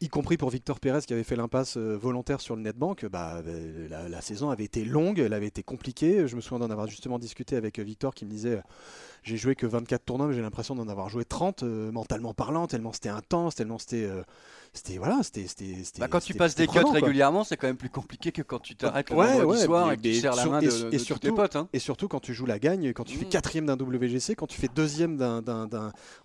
y 0.02 0.10
compris 0.10 0.36
pour 0.38 0.50
Victor 0.50 0.80
Pérez 0.80 1.02
qui 1.06 1.14
avait 1.14 1.24
fait 1.24 1.36
l'impasse 1.36 1.78
volontaire 1.78 2.42
sur 2.42 2.56
le 2.56 2.62
netbank, 2.64 3.06
bah, 3.06 3.42
la, 3.90 4.10
la 4.10 4.22
saison 4.22 4.50
avait 4.50 4.64
été 4.64 4.84
longue, 4.84 5.20
elle 5.20 5.34
avait 5.34 5.48
été 5.48 5.62
compliquée. 5.64 6.28
Je 6.28 6.36
me 6.36 6.42
souviens 6.42 6.66
d'en 6.66 6.72
avoir 6.72 6.88
justement 6.88 7.20
discuté 7.20 7.56
avec 7.56 7.80
Victor 7.80 8.14
qui 8.16 8.26
me 8.26 8.30
disait 8.32 8.62
j'ai 9.24 9.38
joué 9.38 9.56
que 9.56 9.66
24 9.68 10.04
tournois, 10.06 10.28
mais 10.28 10.34
j'ai 10.34 10.42
l'impression 10.42 10.76
d'en 10.76 10.88
avoir 10.88 11.10
joué 11.10 11.26
30 11.26 11.64
euh, 11.64 11.92
mentalement 11.92 12.34
parlant, 12.34 12.68
tellement 12.68 12.92
c'était 12.92 13.10
intense, 13.10 13.56
tellement 13.56 13.78
c'était 13.78 14.04
euh, 14.06 14.24
c'était 14.74 14.98
voilà, 14.98 15.20
c'était 15.22 15.46
Bah, 16.00 16.08
quand 16.08 16.22
tu 16.22 16.34
passes 16.34 16.56
des 16.56 16.66
cuts 16.66 16.80
quoi. 16.80 16.92
régulièrement, 16.94 17.44
c'est 17.44 17.58
quand 17.58 17.68
même 17.68 17.76
plus 17.78 17.90
compliqué 17.90 18.32
que 18.32 18.42
quand 18.42 18.60
tu 18.60 18.76
t'arrêtes 18.76 19.10
le 19.10 19.18
Ouais, 19.18 19.58
soir 19.66 19.92
et 19.92 19.98
que 19.98 20.02
tu 20.02 20.14
serres 20.16 20.36
la 20.36 20.46
main 20.46 20.60
et- 20.62 20.66
de, 20.68 20.72
et 20.72 20.74
de 20.76 20.82
tous 20.84 20.90
tes 20.92 20.98
surtout- 21.00 21.36
potes. 21.36 21.56
hein. 21.58 21.68
Et 21.74 21.80
surtout 21.80 22.08
quand 22.08 22.22
tu 22.22 22.34
joues 22.34 22.46
la 22.46 22.58
gagne, 22.58 22.94
quand 22.94 23.04
tu 23.04 23.18
fais 23.18 23.26
Mm. 23.26 23.30
quatrième 23.30 23.66
d'un 23.66 23.76
WGC, 23.78 24.36
quand 24.36 24.48
tu 24.48 24.60
fais 24.60 24.70
deuxième 24.74 25.18
d'un, 25.18 25.42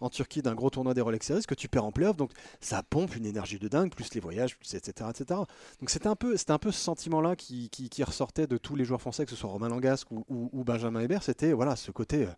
en 0.01 0.09
Turquie 0.11 0.43
d'un 0.43 0.55
gros 0.55 0.71
tournoi 0.71 0.95
des 0.95 1.01
Rolex 1.01 1.27
Series, 1.27 1.43
que 1.47 1.55
tu 1.57 1.69
perds 1.69 1.85
en 1.87 1.93
playoff, 1.93 2.17
donc 2.17 2.31
ça 2.61 2.83
pompe 2.83 3.17
une 3.17 3.27
énergie 3.27 3.59
de 3.59 3.67
dingue, 3.69 3.93
plus 3.93 4.15
les 4.15 4.21
voyages, 4.21 4.57
plus 4.57 4.75
etc. 4.75 5.11
etc. 5.11 5.41
Donc 5.81 5.91
c'était 5.91 6.07
un 6.09 6.17
peu, 6.17 6.37
c'était 6.37 6.53
un 6.53 6.59
peu 6.59 6.71
ce 6.71 6.79
sentiment-là 6.81 7.35
qui, 7.37 7.69
qui- 7.71 7.89
qui 7.89 8.05
ressortait 8.05 8.47
de 8.47 8.57
tous 8.59 8.77
les 8.77 8.85
joueurs 8.85 9.01
français, 9.01 9.25
que 9.25 9.31
ce 9.33 9.37
soit 9.37 9.51
Romain 9.51 9.69
Langasque 9.69 10.11
ou, 10.13 10.25
ou- 10.29 10.51
ou 10.53 10.63
Benjamin 10.65 11.01
Hébert, 11.01 11.23
c'était 11.25 11.53
voilà 11.53 11.75
ce 11.77 11.91
côté. 11.91 12.23
euh, 12.27 12.31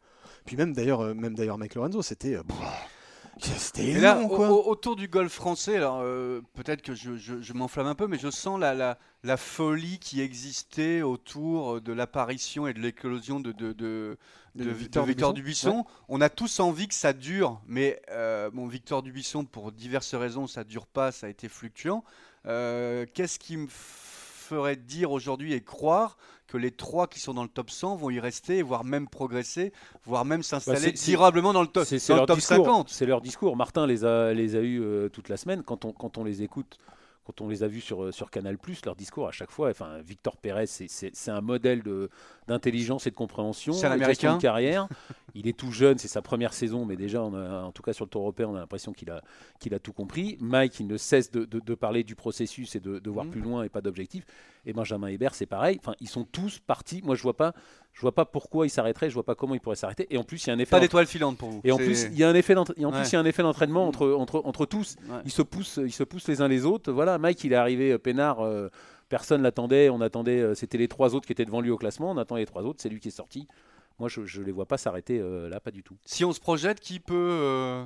puis 0.48 0.56
même 0.56 0.72
d'ailleurs, 0.72 1.02
euh, 1.02 1.12
même 1.14 1.34
d'ailleurs 1.34 1.58
Mike 1.58 1.74
Lorenzo, 1.74 2.00
c'était. 2.00 2.34
euh, 2.36 2.42
c'était 3.40 3.92
là, 3.92 4.20
quoi. 4.26 4.50
au- 4.50 4.66
autour 4.68 4.96
du 4.96 5.06
golf 5.08 5.32
français, 5.32 5.76
alors 5.76 6.00
euh, 6.02 6.40
peut-être 6.54 6.82
que 6.82 6.94
je, 6.94 7.16
je- 7.16 7.40
je 7.40 7.52
m'enflamme 7.52 7.86
un 7.86 7.94
peu, 7.94 8.06
mais 8.08 8.18
je 8.18 8.30
sens 8.30 8.58
la, 8.58 8.74
la, 8.74 8.98
la 9.22 9.36
folie 9.36 9.98
qui 9.98 10.20
existait 10.22 11.02
autour 11.02 11.80
de 11.80 11.92
l'apparition 11.92 12.66
et 12.66 12.72
de 12.74 12.80
l'éclosion 12.80 13.38
de, 13.40 13.52
de, 13.52 13.72
de, 13.74 14.16
De 14.54 14.64
de- 14.64 14.70
Victor 14.70 15.04
Dubuisson. 15.06 15.32
Dubuisson. 15.32 15.84
On 16.08 16.20
a 16.20 16.30
tous 16.30 16.58
envie 16.60 16.88
que 16.88 16.94
ça 16.94 17.12
dure, 17.12 17.60
mais 17.66 18.00
euh, 18.10 18.50
bon, 18.50 18.66
Victor 18.66 19.02
Dubuisson, 19.02 19.44
pour 19.44 19.70
diverses 19.70 20.14
raisons, 20.14 20.46
ça 20.46 20.64
dure 20.64 20.86
pas, 20.86 21.12
ça 21.12 21.26
a 21.26 21.30
été 21.30 21.48
fluctuant. 21.48 22.02
Euh, 22.46 23.04
Qu'est-ce 23.14 23.38
qui 23.38 23.56
me 23.58 23.68
ferait 23.68 24.76
dire 24.76 25.12
aujourd'hui 25.12 25.52
et 25.52 25.60
croire 25.60 26.16
que 26.48 26.56
les 26.56 26.70
trois 26.72 27.06
qui 27.06 27.20
sont 27.20 27.34
dans 27.34 27.42
le 27.44 27.48
top 27.48 27.70
100 27.70 27.94
vont 27.96 28.10
y 28.10 28.18
rester, 28.18 28.62
voire 28.62 28.82
même 28.82 29.06
progresser, 29.06 29.72
voire 30.04 30.24
même 30.24 30.42
s'installer 30.42 30.80
c'est- 30.80 30.96
c'est- 30.96 31.10
durablement 31.12 31.52
dans 31.52 31.60
le 31.62 31.68
top, 31.68 31.84
C'est 31.84 31.98
c'est 31.98 32.12
dans 32.12 32.16
le 32.16 32.20
leur, 32.20 32.26
top 32.26 32.36
discours. 32.38 32.56
50. 32.64 32.88
C'est 32.88 33.06
leur 33.06 33.20
discours. 33.20 33.54
Martin 33.56 33.86
les 33.86 34.04
a, 34.04 34.32
les 34.32 34.56
a 34.56 34.60
eus 34.60 34.82
euh, 34.82 35.08
toute 35.10 35.28
la 35.28 35.36
semaine. 35.36 35.62
Quand 35.62 35.84
on, 35.84 35.92
quand 35.92 36.16
on 36.18 36.24
les 36.24 36.42
écoute, 36.42 36.78
quand 37.26 37.42
on 37.42 37.48
les 37.48 37.62
a 37.62 37.68
vus 37.68 37.82
sur, 37.82 38.04
euh, 38.04 38.12
sur 38.12 38.30
Canal, 38.30 38.56
leur 38.86 38.96
discours 38.96 39.28
à 39.28 39.32
chaque 39.32 39.50
fois, 39.50 39.68
enfin, 39.68 39.98
Victor 40.02 40.38
Pérez, 40.38 40.66
c'est- 40.66 40.88
un 41.30 41.42
modèle 41.42 41.82
d'intelligence 42.46 43.06
et 43.06 43.10
de 43.10 43.14
compréhension. 43.16 43.74
C'est 43.74 43.86
un 43.86 43.90
Américain. 43.92 44.36
de 44.36 44.42
carrière. 44.42 44.88
Il 45.38 45.46
est 45.46 45.56
tout 45.56 45.70
jeune, 45.70 45.98
c'est 45.98 46.08
sa 46.08 46.20
première 46.20 46.52
saison, 46.52 46.84
mais 46.84 46.96
déjà, 46.96 47.22
on 47.22 47.32
a- 47.34 47.62
en 47.62 47.70
tout 47.70 47.82
cas 47.82 47.92
sur 47.92 48.04
le 48.04 48.10
tour 48.10 48.22
européen, 48.22 48.48
on 48.48 48.56
a 48.56 48.58
l'impression 48.58 48.92
qu'il 48.92 49.08
a, 49.10 49.22
qu'il 49.60 49.72
a 49.72 49.78
tout 49.78 49.92
compris. 49.92 50.36
Mike, 50.40 50.80
il 50.80 50.86
ne 50.88 50.96
cesse 50.96 51.30
de, 51.30 51.44
de- 51.44 51.60
de 51.60 51.74
parler 51.76 52.02
du 52.02 52.16
processus 52.16 52.74
et 52.74 52.80
de, 52.80 52.98
de 52.98 53.10
voir 53.10 53.24
Mhm. 53.26 53.30
plus 53.30 53.40
loin 53.40 53.62
et 53.62 53.68
pas 53.68 53.80
d'objectif. 53.80 54.24
Et 54.66 54.72
Benjamin 54.72 55.06
Hébert, 55.06 55.34
c'est 55.36 55.46
pareil. 55.46 55.78
Enfin, 55.80 55.94
ils 56.00 56.08
sont 56.08 56.24
tous 56.24 56.58
partis. 56.58 57.00
Moi, 57.04 57.14
je 57.14 57.22
vois 57.22 57.36
pas, 57.36 57.54
je 57.92 58.00
vois 58.00 58.14
pas 58.14 58.24
pourquoi 58.24 58.66
ils 58.66 58.70
s'arrêteraient. 58.70 59.08
Je 59.08 59.14
vois 59.14 59.22
pas 59.24 59.34
comment 59.36 59.54
ils 59.54 59.60
pourraient 59.60 59.76
s'arrêter. 59.76 60.06
Et 60.10 60.18
en 60.18 60.24
plus, 60.24 60.44
il 60.44 60.48
y 60.48 60.50
a 60.50 60.54
un 60.54 60.58
effet. 60.58 60.70
Pas 60.72 60.80
d'étoile 60.80 61.06
filante 61.06 61.38
pour 61.38 61.50
vous. 61.50 61.60
et 61.62 61.70
en 61.72 61.76
plus, 61.76 62.04
il 62.10 62.18
y 62.18 62.24
a 62.24 62.28
un 62.28 62.34
effet 62.34 62.56
en 62.56 62.64
plus, 62.64 62.74
il 62.76 62.82
y 62.82 63.16
a 63.16 63.20
un 63.20 63.24
effet 63.24 63.42
d'entraînement 63.42 63.84
Mm. 63.86 63.88
entre, 63.88 64.10
entre, 64.12 64.42
entre 64.44 64.66
tous. 64.66 64.96
Ouais. 65.08 65.16
Ils 65.24 65.30
se 65.30 65.42
poussent, 65.42 65.78
ils 65.82 65.92
se 65.92 66.02
poussent 66.04 66.26
les 66.28 66.40
uns 66.42 66.48
les 66.48 66.64
autres. 66.66 66.90
Voilà, 66.92 67.16
Mike, 67.18 67.44
il 67.44 67.52
est 67.52 67.56
arrivé 67.56 67.92
euh, 67.92 67.98
peinard. 67.98 68.40
euh, 68.40 68.68
personne 69.08 69.40
l'attendait. 69.42 69.88
On 69.88 70.00
attendait. 70.02 70.40
euh, 70.40 70.54
C'était 70.54 70.76
les 70.78 70.88
trois 70.88 71.14
autres 71.14 71.26
qui 71.26 71.32
étaient 71.32 71.46
devant 71.46 71.60
lui 71.62 71.70
au 71.70 71.78
classement. 71.78 72.10
On 72.10 72.16
attendait 72.18 72.42
les 72.42 72.46
trois 72.46 72.62
autres. 72.64 72.80
C'est 72.82 72.88
lui 72.90 73.00
qui 73.00 73.08
est 73.08 73.12
sorti. 73.12 73.46
Moi, 73.98 74.08
je, 74.08 74.24
je 74.24 74.42
les 74.42 74.52
vois 74.52 74.66
pas 74.66 74.78
s'arrêter 74.78 75.18
euh, 75.18 75.48
là, 75.48 75.60
pas 75.60 75.72
du 75.72 75.82
tout. 75.82 75.96
Si 76.04 76.24
on 76.24 76.32
se 76.32 76.40
projette, 76.40 76.80
qui 76.80 77.00
peut 77.00 77.14
euh, 77.16 77.84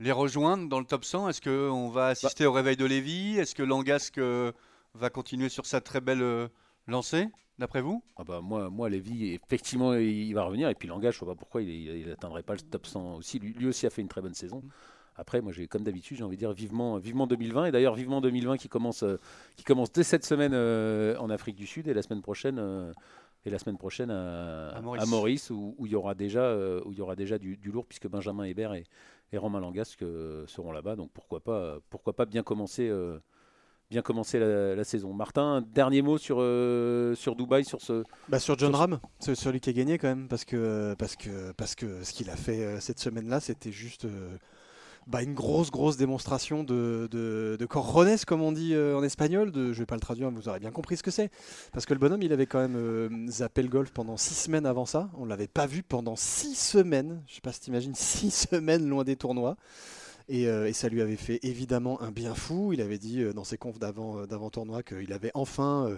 les 0.00 0.10
rejoindre 0.10 0.68
dans 0.68 0.80
le 0.80 0.84
top 0.84 1.04
100 1.04 1.28
Est-ce 1.28 1.40
qu'on 1.40 1.88
va 1.90 2.08
assister 2.08 2.44
au 2.44 2.52
réveil 2.52 2.76
de 2.76 2.84
Lévy 2.84 3.38
Est-ce 3.38 3.54
que 3.54 3.62
Langasque 3.62 4.18
euh, 4.18 4.52
va 4.94 5.10
continuer 5.10 5.48
sur 5.48 5.64
sa 5.64 5.80
très 5.80 6.00
belle 6.00 6.50
lancée, 6.88 7.28
d'après 7.58 7.82
vous? 7.82 8.02
Ah 8.16 8.24
bah 8.24 8.40
moi, 8.42 8.68
moi, 8.68 8.88
Lévy, 8.88 9.32
effectivement, 9.34 9.94
il, 9.94 10.32
va 10.34 10.42
revenir. 10.42 10.68
Et 10.70 10.74
puis 10.74 10.88
Langage, 10.88 11.14
je 11.14 11.24
vois 11.24 11.34
pas 11.34 11.38
pourquoi 11.38 11.62
il, 11.62 11.68
il 11.70 12.10
atteindrait 12.10 12.42
pas 12.42 12.54
le 12.54 12.60
top 12.60 12.86
100 12.86 13.16
aussi. 13.16 13.38
Lui, 13.38 13.52
lui 13.52 13.66
aussi 13.68 13.86
a 13.86 13.90
fait 13.90 14.02
une 14.02 14.08
très 14.08 14.20
bonne 14.20 14.34
saison. 14.34 14.64
après, 15.14 15.40
moi, 15.40 15.52
j'ai 15.52 15.68
comme 15.68 15.84
d'habitude, 15.84 16.16
j'ai 16.16 16.24
envie 16.24 16.36
de 16.36 16.40
dire 16.40 16.52
vivement, 16.52 16.98
vivement 16.98 17.28
2020. 17.28 17.66
Et 17.66 17.70
d'ailleurs, 17.70 17.94
vivement 17.94 18.20
2020 18.20 18.56
qui 18.56 18.68
commence, 18.68 19.04
qui 19.54 19.62
commence 19.62 19.92
dès 19.92 20.02
cette 20.02 20.24
semaine 20.24 20.52
en 21.16 21.30
Afrique 21.30 21.54
du 21.54 21.66
Sud 21.68 21.86
et 21.86 21.94
la 21.94 22.02
semaine 22.02 22.22
prochaine 22.22 22.92
et 23.44 23.50
la 23.50 23.58
semaine 23.58 23.78
prochaine 23.78 24.10
à, 24.10 24.80
Maurice, 24.82 25.50
où, 25.50 25.74
il 25.84 25.92
y 25.92 25.94
aura 25.94 26.14
déjà, 26.14 26.56
où 26.84 26.92
il 26.92 26.98
y 26.98 27.00
aura 27.00 27.16
déjà 27.16 27.38
du, 27.38 27.58
lourd, 27.64 27.86
puisque 27.86 28.08
Benjamin 28.08 28.44
Hébert 28.44 28.74
et, 28.74 28.84
et 29.32 29.38
Romain 29.38 29.60
Langasque 29.60 30.04
seront 30.46 30.72
là-bas. 30.72 30.96
Donc 30.96 31.10
pourquoi 31.12 31.40
pas, 31.40 31.78
pourquoi 31.88 32.14
pas 32.14 32.26
bien 32.26 32.42
commencer, 32.42 32.90
bien 33.90 34.02
commencer 34.02 34.38
la, 34.38 34.84
saison. 34.84 35.12
Martin, 35.12 35.62
dernier 35.72 36.02
mot 36.02 36.18
sur, 36.18 36.38
euh, 36.40 37.14
sur 37.14 37.36
Dubaï, 37.36 37.64
sur 37.64 37.80
ce. 37.80 38.04
Bah 38.28 38.38
sur 38.38 38.58
John 38.58 38.74
Ram, 38.74 39.00
c'est 39.18 39.34
celui 39.34 39.60
qui 39.60 39.70
a 39.70 39.72
gagné 39.72 39.98
quand 39.98 40.08
même, 40.08 40.28
parce 40.28 40.44
que, 40.44 40.94
parce 40.98 41.16
que, 41.16 41.52
parce 41.52 41.74
que 41.74 42.04
ce 42.04 42.12
qu'il 42.12 42.30
a 42.30 42.36
fait 42.36 42.60
euh, 42.60 42.80
cette 42.80 42.98
semaine-là, 42.98 43.40
c'était 43.40 43.72
juste. 43.72 44.06
Euh, 45.08 45.10
bah, 45.10 45.22
une 45.22 45.34
grosse 45.34 45.70
grosse 45.70 45.96
démonstration 45.96 46.64
de, 46.64 47.08
de, 47.10 47.56
de 47.58 47.66
comme 48.24 48.42
on 48.42 48.52
dit 48.52 48.76
en 48.76 49.02
espagnol. 49.02 49.52
Je 49.54 49.72
vais 49.72 49.86
pas 49.86 49.94
le 49.94 50.00
traduire, 50.00 50.30
vous 50.30 50.48
aurez 50.48 50.60
bien 50.60 50.70
compris 50.70 50.96
ce 50.96 51.02
que 51.02 51.10
c'est. 51.10 51.30
Parce 51.72 51.86
que 51.86 51.94
le 51.94 52.00
bonhomme, 52.00 52.22
il 52.22 52.32
avait 52.32 52.46
quand 52.46 52.60
même 52.60 53.28
zappé 53.30 53.62
le 53.62 53.68
golf 53.68 53.90
pendant 53.90 54.16
six 54.16 54.34
semaines 54.34 54.66
avant 54.66 54.86
ça. 54.86 55.10
On 55.16 55.24
l'avait 55.24 55.48
pas 55.48 55.66
vu 55.66 55.82
pendant 55.82 56.16
six 56.16 56.54
semaines. 56.54 57.22
Je 57.26 57.36
sais 57.36 57.40
pas 57.40 57.52
si 57.52 57.60
t'imagines, 57.60 57.94
six 57.96 58.30
semaines 58.30 58.88
loin 58.88 59.04
des 59.04 59.16
tournois. 59.16 59.56
Euh, 60.30 60.66
et, 60.66 60.72
ça 60.72 60.88
lui 60.88 61.00
avait 61.00 61.16
fait 61.16 61.40
évidemment 61.42 62.00
un 62.02 62.10
bien 62.10 62.34
fou. 62.34 62.72
Il 62.72 62.80
avait 62.80 62.98
dit 62.98 63.22
euh, 63.22 63.32
dans 63.32 63.44
ses 63.44 63.56
confs 63.58 63.78
d'avant, 63.78 64.18
euh, 64.18 64.26
d'avant 64.26 64.50
tournoi 64.50 64.82
qu'il 64.82 65.12
avait 65.12 65.30
enfin 65.34 65.96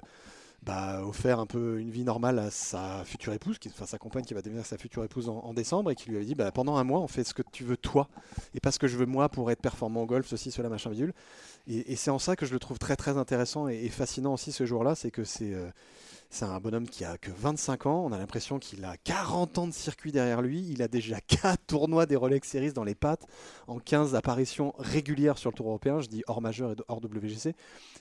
bah, 0.63 1.03
offert 1.05 1.41
un 1.41 1.47
peu 1.47 1.81
une 1.81 1.91
vie 1.91 2.05
normale 2.05 2.39
à 2.39 2.51
sa 2.51 3.03
future 3.05 3.33
épouse, 3.33 3.59
qui, 3.59 3.69
enfin 3.69 3.87
sa 3.87 3.99
compagne 3.99 4.25
qui 4.25 4.35
va 4.35 4.43
devenir 4.43 4.67
sa 4.67 4.77
future 4.77 5.03
épouse 5.05 5.29
en, 5.29 5.55
décembre, 5.55 5.91
et 5.91 5.95
qui 5.95 6.11
lui 6.11 6.17
avait 6.17 6.27
dit 6.27 6.35
bah, 6.35 6.53
pendant 6.53 6.77
un 6.77 6.85
mois 6.85 7.01
on 7.01 7.09
fait 7.09 7.25
ce 7.25 7.35
que 7.35 7.43
tu 7.53 7.65
veux 7.65 7.77
toi, 7.77 8.09
et 8.55 8.61
pas 8.61 8.71
ce 8.71 8.79
que 8.79 8.87
je 8.87 8.97
veux 8.97 9.07
moi 9.07 9.29
pour 9.29 9.51
être 9.51 9.63
performant 9.63 10.03
au 10.03 10.07
golf, 10.07 10.27
ceci, 10.27 10.51
cela, 10.51 10.69
machin, 10.69 10.91
bidule. 10.91 11.15
Et, 11.67 11.97
c'est 11.97 12.11
en 12.11 12.19
ça 12.19 12.37
que 12.37 12.47
je 12.47 12.53
le 12.53 12.59
trouve 12.59 12.79
très 12.79 12.97
très 12.97 13.17
intéressant 13.17 13.69
et, 13.69 13.89
fascinant 13.89 14.35
aussi 14.35 14.53
ce 14.53 14.67
jour-là, 14.67 14.95
c'est 14.95 15.11
que 15.11 15.25
c'est 15.25 15.55
c'est 16.33 16.45
un 16.45 16.61
bonhomme 16.61 16.89
qui 16.89 17.05
a 17.05 17.19
que 17.19 17.33
25 17.33 17.87
ans. 17.87 18.05
On 18.07 18.13
a 18.13 18.19
l'impression 18.19 18.61
qu'il 18.61 18.85
a 18.85 18.97
40 18.97 19.59
ans 19.59 19.67
de 19.67 19.73
circuit 19.73 20.13
derrière 20.13 20.43
lui. 20.43 20.65
Il 20.71 20.81
a 20.81 20.87
déjà 20.87 21.21
4 21.27 21.67
tournois 21.67 22.07
des 22.07 22.15
Rolex 22.15 22.49
Series 22.49 22.73
dans 22.73 22.85
les 22.85 22.95
pattes, 22.95 23.27
en 23.67 23.81
15 23.81 24.15
apparitions 24.15 24.73
régulières 24.79 25.39
sur 25.39 25.51
le 25.51 25.57
Tour 25.57 25.67
européen. 25.67 26.01
Je 26.01 26.07
dis 26.07 26.23
hors 26.29 26.41
majeur 26.41 26.71
et 26.71 26.77
hors 26.87 27.05
WGC. 27.05 27.55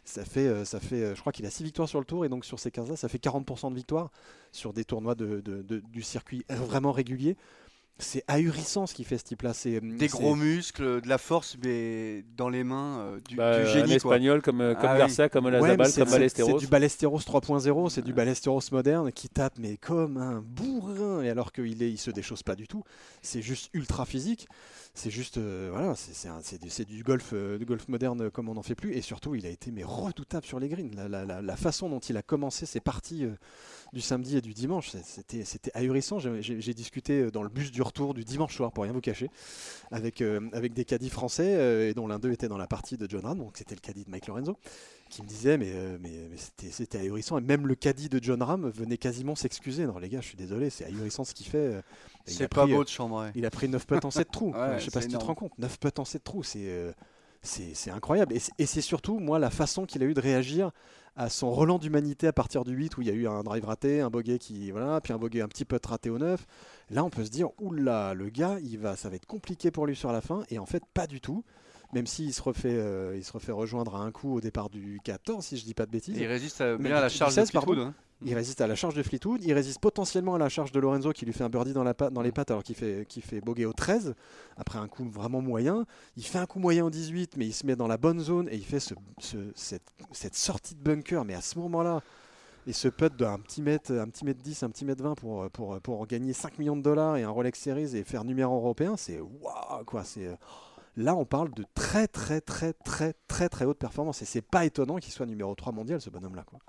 Ça 0.05 0.25
fait, 0.25 0.48
euh, 0.48 0.63
euh, 0.93 1.15
je 1.15 1.19
crois 1.19 1.33
qu'il 1.33 1.45
a 1.48 1.50
6 1.50 1.63
victoires 1.63 1.89
sur 1.89 2.00
le 2.00 2.05
Tour 2.05 2.24
et 2.24 2.29
donc 2.29 2.45
sur 2.45 2.59
ces 2.59 2.69
15-là, 2.69 2.95
ça 2.95 3.09
fait 3.09 3.17
40% 3.17 3.71
de 3.71 3.75
victoires 3.75 4.12
sur 4.51 4.74
des 4.74 4.86
tournois 4.86 5.15
de, 5.15 5.41
du 5.91 6.01
circuit 6.03 6.45
vraiment 6.50 6.91
réguliers 6.91 7.36
c'est 7.99 8.23
ahurissant 8.27 8.87
ce 8.87 8.93
qu'il 8.93 9.05
fait 9.05 9.17
ce 9.17 9.25
type-là. 9.25 9.53
C'est 9.53 9.75
euh, 9.75 9.97
des 9.97 10.07
gros 10.07 10.35
muscles, 10.35 11.01
de 11.01 11.07
la 11.07 11.17
force, 11.17 11.57
mais 11.63 12.23
dans 12.37 12.49
les 12.49 12.63
mains 12.63 12.99
euh, 12.99 13.19
du, 13.27 13.35
bah, 13.35 13.65
génie. 13.65 13.91
Un 13.91 13.95
espagnol 13.95 14.41
comme, 14.41 14.61
euh, 14.61 14.73
comme 14.73 14.89
ah 14.89 15.29
comme 15.29 15.49
Lazabal, 15.49 15.91
comme 15.93 16.09
Ballesteros. 16.09 16.59
C'est 16.59 16.65
du 16.65 16.71
Ballesteros 16.71 17.19
3.0, 17.19 17.89
c'est 17.89 18.01
du 18.01 18.13
Ballesteros 18.13 18.61
moderne 18.71 19.11
qui 19.11 19.27
tape 19.29 19.53
mais 19.59 19.77
comme 19.77 20.17
un 20.17 20.41
bourrin. 20.41 21.08
Et 21.21 21.29
alors 21.29 21.51
qu'il 21.51 21.81
il 21.81 21.97
se 21.97 22.11
déchausse 22.11 22.43
pas 22.43 22.55
du 22.55 22.67
tout, 22.67 22.83
c'est 23.21 23.41
juste 23.41 23.69
ultra 23.73 24.05
physique. 24.05 24.47
C'est 24.93 25.11
juste, 25.11 25.38
voilà, 25.38 25.93
c'est 25.95 26.85
du 26.85 27.03
golf, 27.03 27.33
du 27.33 27.65
golf 27.65 27.88
moderne 27.88 28.29
comme 28.31 28.49
on 28.49 28.55
n'en 28.55 28.63
fait 28.63 28.75
plus. 28.75 28.93
Et 28.95 29.01
surtout, 29.01 29.35
il 29.35 29.45
a 29.45 29.49
été 29.49 29.71
redoutable 29.83 30.45
sur 30.45 30.59
les 30.59 30.67
greens. 30.67 30.91
La, 30.95 31.55
façon 31.55 31.89
dont 31.89 31.99
il 31.99 32.17
a 32.17 32.21
commencé 32.21 32.65
ses 32.65 32.79
parties 32.79 33.27
du 33.93 34.01
samedi 34.01 34.38
et 34.38 34.41
du 34.41 34.53
dimanche. 34.53 34.91
C'était 35.03 35.71
ahurissant. 35.73 36.19
J'ai 36.19 36.73
discuté 36.73 37.21
euh, 37.21 37.31
dans 37.31 37.43
le 37.43 37.49
bus 37.49 37.71
du 37.71 37.81
retour 37.81 38.13
du 38.13 38.23
dimanche 38.23 38.55
soir, 38.55 38.71
pour 38.71 38.83
rien 38.83 38.93
vous 38.93 39.01
cacher, 39.01 39.29
avec, 39.91 40.21
euh, 40.21 40.39
des 40.69 40.85
caddies 40.85 41.09
français, 41.09 41.55
euh, 41.55 41.93
dont 41.93 42.07
l'un 42.07 42.19
d'eux 42.19 42.31
était 42.31 42.47
dans 42.47 42.57
la 42.57 42.67
partie 42.67 42.97
de 42.97 43.07
John 43.09 43.25
Ram, 43.25 43.38
donc 43.38 43.57
c'était 43.57 43.75
le 43.75 43.81
caddie 43.81 44.05
de 44.05 44.09
Mike 44.09 44.27
Lorenzo, 44.27 44.57
qui 45.09 45.21
me 45.21 45.27
disait 45.27 45.57
mais, 45.57 45.73
mais, 45.99 46.37
c'était 46.37 46.99
ahurissant. 46.99 47.37
Et 47.37 47.41
même 47.41 47.67
le 47.67 47.75
caddie 47.75 48.09
de 48.09 48.19
John 48.21 48.41
Ram 48.41 48.69
venait 48.69 48.97
quasiment 48.97 49.35
s'excuser. 49.35 49.85
Non, 49.85 49.97
les 49.97 50.09
gars, 50.09 50.21
je 50.21 50.27
suis 50.27 50.37
désolé, 50.37 50.69
c'est 50.69 50.85
ahurissant 50.85 51.23
ce 51.23 51.33
qu'il 51.33 51.47
fait. 51.47 51.81
C'est 52.25 52.47
pas 52.47 52.65
beau 52.65 52.83
de 52.83 52.89
chambrer. 52.89 53.31
Il 53.35 53.45
a 53.45 53.49
pris 53.49 53.67
9 53.67 53.85
putts 53.85 54.05
en 54.05 54.11
7 54.11 54.31
trous. 54.31 54.53
je 54.77 54.86
sais 54.86 54.91
pas 54.91 55.01
si 55.01 55.07
tu 55.07 55.17
te 55.17 55.23
rends 55.23 55.36
compte. 55.36 55.57
9 55.57 55.79
putts 55.79 55.99
en 55.99 56.05
7 56.05 56.23
trous, 56.23 56.43
c'est 56.43 56.93
c'est 57.41 57.91
incroyable. 57.91 58.34
Et 58.34 58.65
c'est 58.65 58.81
surtout, 58.81 59.19
moi, 59.19 59.39
la 59.39 59.49
façon 59.49 59.86
qu'il 59.86 60.03
a 60.03 60.05
eu 60.05 60.13
de 60.13 60.21
réagir 60.21 60.71
à 61.15 61.29
son 61.29 61.51
relan 61.51 61.79
d'humanité 61.79 62.27
à 62.27 62.34
partir 62.34 62.63
du 62.63 62.73
8 62.73 62.97
où 62.97 63.01
il 63.01 63.07
y 63.07 63.12
a 63.12 63.13
eu 63.13 63.27
un 63.27 63.43
drive 63.43 63.65
raté, 63.65 63.99
un 63.99 64.10
bogey 64.10 64.39
qui 64.39 64.71
voilà, 64.71 65.01
puis 65.01 65.12
un 65.12 65.17
bogey 65.17 65.41
un 65.41 65.47
petit 65.47 65.65
peu 65.65 65.77
raté 65.84 66.10
au 66.10 66.17
9. 66.17 66.45
Là, 66.91 67.03
on 67.03 67.10
peut 67.10 67.25
se 67.25 67.29
dire 67.29 67.49
oula, 67.60 68.13
le 68.13 68.29
gars, 68.29 68.57
il 68.63 68.77
va 68.77 68.95
ça 68.95 69.10
va 69.10 69.15
être 69.15 69.25
compliqué 69.25 69.69
pour 69.69 69.86
lui 69.86 69.95
sur 69.95 70.12
la 70.12 70.21
fin 70.21 70.43
et 70.49 70.60
en 70.60 70.65
fait 70.65 70.84
pas 70.93 71.07
du 71.07 71.19
tout. 71.19 71.43
Même 71.93 72.06
s'il 72.06 72.34
se 72.34 72.41
refait 72.41 72.69
euh, 72.71 73.15
il 73.17 73.23
se 73.23 73.32
refait 73.32 73.52
rejoindre 73.52 73.95
à 73.95 73.99
un 73.99 74.12
coup 74.12 74.36
au 74.36 74.41
départ 74.41 74.69
du 74.69 74.99
14 75.04 75.43
si 75.43 75.58
je 75.58 75.65
dis 75.65 75.73
pas 75.73 75.88
de 75.88 75.91
bêtises. 75.91 76.17
il 76.17 76.28
résiste 76.28 76.62
bien 76.80 76.95
à 76.95 77.02
la 77.02 77.10
charge 77.10 77.34
16, 77.34 77.52
de 77.52 77.60
Fleetwood, 77.60 77.93
il 78.21 78.36
résiste 78.36 78.60
à 78.60 78.67
la 78.67 78.75
charge 78.75 78.95
de 78.95 79.04
Fleetwood, 79.04 79.43
il 79.43 79.54
résiste 79.54 79.80
potentiellement 79.80 80.36
à 80.36 80.38
la 80.38 80.49
charge 80.49 80.73
de 80.73 80.80
Lorenzo 80.80 81.13
qui 81.13 81.25
lui 81.25 81.32
fait 81.32 81.43
un 81.43 81.49
birdie 81.49 81.71
dans, 81.71 81.84
la 81.84 81.93
dans 81.93 82.21
les 82.21 82.34
pattes 82.34 82.52
alors 82.52 82.63
qu'il 82.63 82.75
fait, 82.75 83.06
qui 83.08 83.21
fait 83.21 83.39
bogey 83.39 83.65
au 83.65 83.71
13, 83.71 84.13
après 84.58 84.78
un 84.78 84.88
coup 84.88 85.10
vraiment 85.10 85.41
moyen. 85.41 85.86
Il 86.17 86.25
fait 86.25 86.38
un 86.38 86.45
coup 86.45 86.60
moyen 86.60 86.84
au 86.86 86.89
18, 86.89 87.38
mais 87.38 87.45
il 87.45 87.54
se 87.54 87.65
met 87.65 87.78
dans 87.78 87.88
la 87.88 87.97
bonne 87.97 88.19
zone 88.19 88.49
et 88.49 88.56
il 88.56 88.65
fait 88.65 88.82
ce, 88.82 88.93
cette, 89.56 90.36
sortie 90.36 90.75
de 90.75 90.82
bunker. 90.82 91.23
Mais 91.23 91.34
à 91.34 91.41
ce 91.41 91.58
moment-là, 91.60 92.02
et 92.67 92.73
ce 92.73 92.89
putt 92.89 93.15
d'un 93.15 93.39
petit 93.39 93.62
mètre, 93.62 93.93
un 93.93 94.10
petit 94.10 94.25
mètre 94.25 94.41
10, 94.41 94.63
un 94.63 94.69
petit 94.69 94.84
mètre 94.84 95.02
20 95.02 95.15
pour, 95.15 95.49
pour, 95.52 95.80
pour 95.80 96.06
gagner 96.06 96.34
5 96.34 96.60
millions 96.60 96.75
de 96.75 96.82
dollars 96.82 97.15
et 97.15 97.23
un 97.23 97.30
Rolex 97.30 97.58
Series 97.58 97.95
et 97.95 98.04
faire 98.04 98.25
numéro 98.25 98.54
européen, 98.54 98.97
c'est 98.97 99.21
waouh 99.21 99.86
quoi. 99.86 100.04
C'est 100.04 100.28
là 100.99 101.15
on 101.15 101.25
parle 101.25 101.51
de 101.53 101.63
très 101.73 102.07
très 102.07 102.41
très 102.41 102.73
très 102.73 103.13
très 103.27 103.49
très 103.49 103.65
haute 103.65 103.79
performance 103.79 104.21
et 104.21 104.25
c'est 104.25 104.41
pas 104.41 104.65
étonnant 104.65 104.97
qu'il 104.97 105.13
soit 105.13 105.25
numéro 105.25 105.55
3 105.55 105.71
mondial 105.71 106.01
ce 106.01 106.09
bonhomme 106.09 106.35
là 106.35 106.43
quoi. 106.43 106.59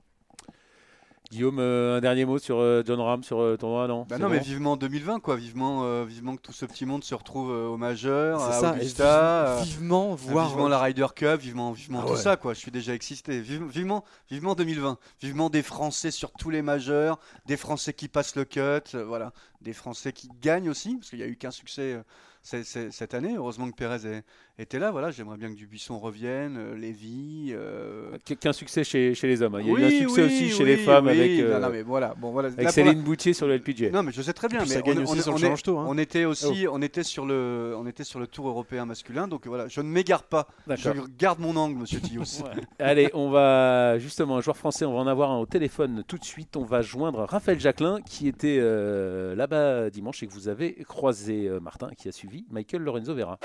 Guillaume, 1.31 1.61
euh, 1.61 1.99
un 1.99 2.01
dernier 2.01 2.25
mot 2.25 2.41
sur 2.41 2.59
euh, 2.59 2.83
John 2.85 2.99
Ram, 2.99 3.23
sur 3.23 3.41
euh, 3.41 3.57
ton 3.57 3.87
non? 3.87 4.05
Bah 4.09 4.19
Non, 4.19 4.29
mais 4.29 4.41
vivement 4.41 4.77
2020, 4.77 5.21
quoi. 5.21 5.37
Vivement, 5.37 6.03
vivement 6.03 6.35
que 6.35 6.43
tout 6.43 6.53
ce 6.53 6.67
petit 6.67 6.85
monde 6.87 7.05
se 7.05 7.15
retrouve 7.15 7.51
au 7.51 7.77
majeur, 7.77 8.43
à 8.43 8.73
Augusta. 8.73 9.61
vivement, 9.63 10.17
voir. 10.17 10.49
Vivement 10.49 10.67
la 10.67 10.81
Ryder 10.81 11.07
Cup, 11.15 11.41
vivement, 11.41 11.71
vivement 11.71 12.03
ah 12.03 12.09
tout 12.09 12.17
ça, 12.17 12.37
quoi. 12.37 12.53
Je 12.53 12.59
suis 12.59 12.73
déjà 12.73 12.95
excité. 12.95 13.41
Vivement, 13.41 14.05
vivement 14.29 14.57
2020. 14.57 14.99
Vivement 15.23 15.51
des 15.51 15.63
Français 15.63 16.11
sur 16.11 16.33
tous 16.33 16.51
les 16.51 16.63
majeurs, 16.63 17.21
des 17.47 17.57
Français 17.57 17.93
qui 17.93 18.09
passent 18.09 18.35
le 18.35 18.45
cut, 18.45 18.97
voilà. 19.07 19.33
Des 19.61 19.73
Français 19.73 20.13
qui 20.13 20.31
gagnent 20.43 20.69
aussi, 20.69 20.97
parce 20.97 21.11
qu'il 21.11 21.21
n'y 21.21 21.25
a 21.25 21.29
eu 21.29 21.37
qu'un 21.37 21.53
succès 21.53 22.03
cette 22.43 23.15
année. 23.15 23.35
Heureusement 23.37 23.71
que 23.71 23.77
Pérez 23.77 24.23
était 24.59 24.79
là. 24.79 24.91
Voilà, 24.91 25.11
j'aimerais 25.11 25.37
bien 25.37 25.51
que 25.51 25.57
Dubuisson 25.57 25.99
revienne, 25.99 26.57
euh, 26.59 26.77
Lévy. 26.77 27.53
Euh... 27.53 28.17
Qu'un 28.41 28.53
succès 28.53 28.85
chez, 28.85 29.15
chez, 29.15 29.27
les 29.27 29.43
hommes. 29.43 29.55
Hein. 29.55 29.61
Il 29.63 29.69
y 29.69 29.77
a 29.77 29.79
eu 29.79 29.85
un 29.85 29.99
succès 30.07 30.23
aussi 30.23 30.51
chez 30.51 30.65
les 30.65 30.77
femmes 30.77 31.09
avec, 31.09 31.41
euh, 31.41 31.69
mais 31.71 31.83
voilà. 31.83 32.15
Bon, 32.17 32.31
voilà. 32.31 32.49
avec 32.49 32.71
Céline 32.71 33.03
Boutier 33.03 33.33
sur 33.33 33.47
le 33.47 33.57
LPG. 33.57 33.91
Non, 33.91 34.03
mais 34.03 34.13
je 34.13 34.23
sais 34.23 34.33
très 34.33 34.49
bien. 34.49 34.61
Mais 34.61 34.83
on, 34.85 34.95
le 34.95 35.03
est, 35.03 35.69
hein. 35.69 35.85
on, 35.87 35.99
était 35.99 36.25
aussi, 36.25 36.67
oh. 36.67 36.73
on 36.75 36.83
était 36.83 37.03
sur 37.03 37.27
le, 37.27 37.75
on 37.77 37.87
était 37.87 38.05
sur 38.05 38.21
le 38.21 38.27
Tour 38.27 38.49
européen 38.49 38.85
masculin. 38.87 39.29
Donc 39.29 39.47
voilà, 39.47 39.69
je 39.69 39.81
ne 39.81 39.89
m'égare 39.89 40.25
pas. 40.25 40.49
Je 40.69 40.91
garde 41.19 41.41
mon 41.41 41.57
angle, 41.57 41.79
Monsieur 41.79 42.01
Tillous. 42.01 42.43
Allez, 42.79 43.11
on 43.15 43.31
va 43.31 43.99
justement 43.99 44.37
un 44.37 44.41
joueur 44.41 44.57
français. 44.57 44.85
On 44.85 44.95
va 44.95 45.01
en 45.01 45.07
avoir 45.07 45.31
un 45.31 45.39
au 45.39 45.47
téléphone 45.47 46.05
tout 46.07 46.19
de 46.19 46.25
suite. 46.25 46.57
On 46.57 46.65
va 46.65 46.83
joindre 46.83 47.25
Raphaël 47.29 47.59
Jacquelin 47.61 48.01
qui 48.03 48.29
était 48.29 48.59
euh, 48.61 49.35
là-bas 49.35 49.91
dimanche 49.91 50.23
et 50.23 50.27
que 50.27 50.33
vous 50.33 50.49
avez 50.49 50.75
croisé, 50.85 51.51
Martin, 51.61 51.91
qui 51.97 52.09
a 52.09 52.13
suivi 52.13 52.30
Michael 52.51 52.83
Lorenzo 52.83 53.15
Vera. 53.15 53.39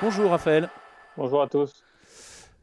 Bonjour 0.00 0.30
Raphaël. 0.30 0.68
Bonjour 1.16 1.42
à 1.42 1.48
tous. 1.48 1.84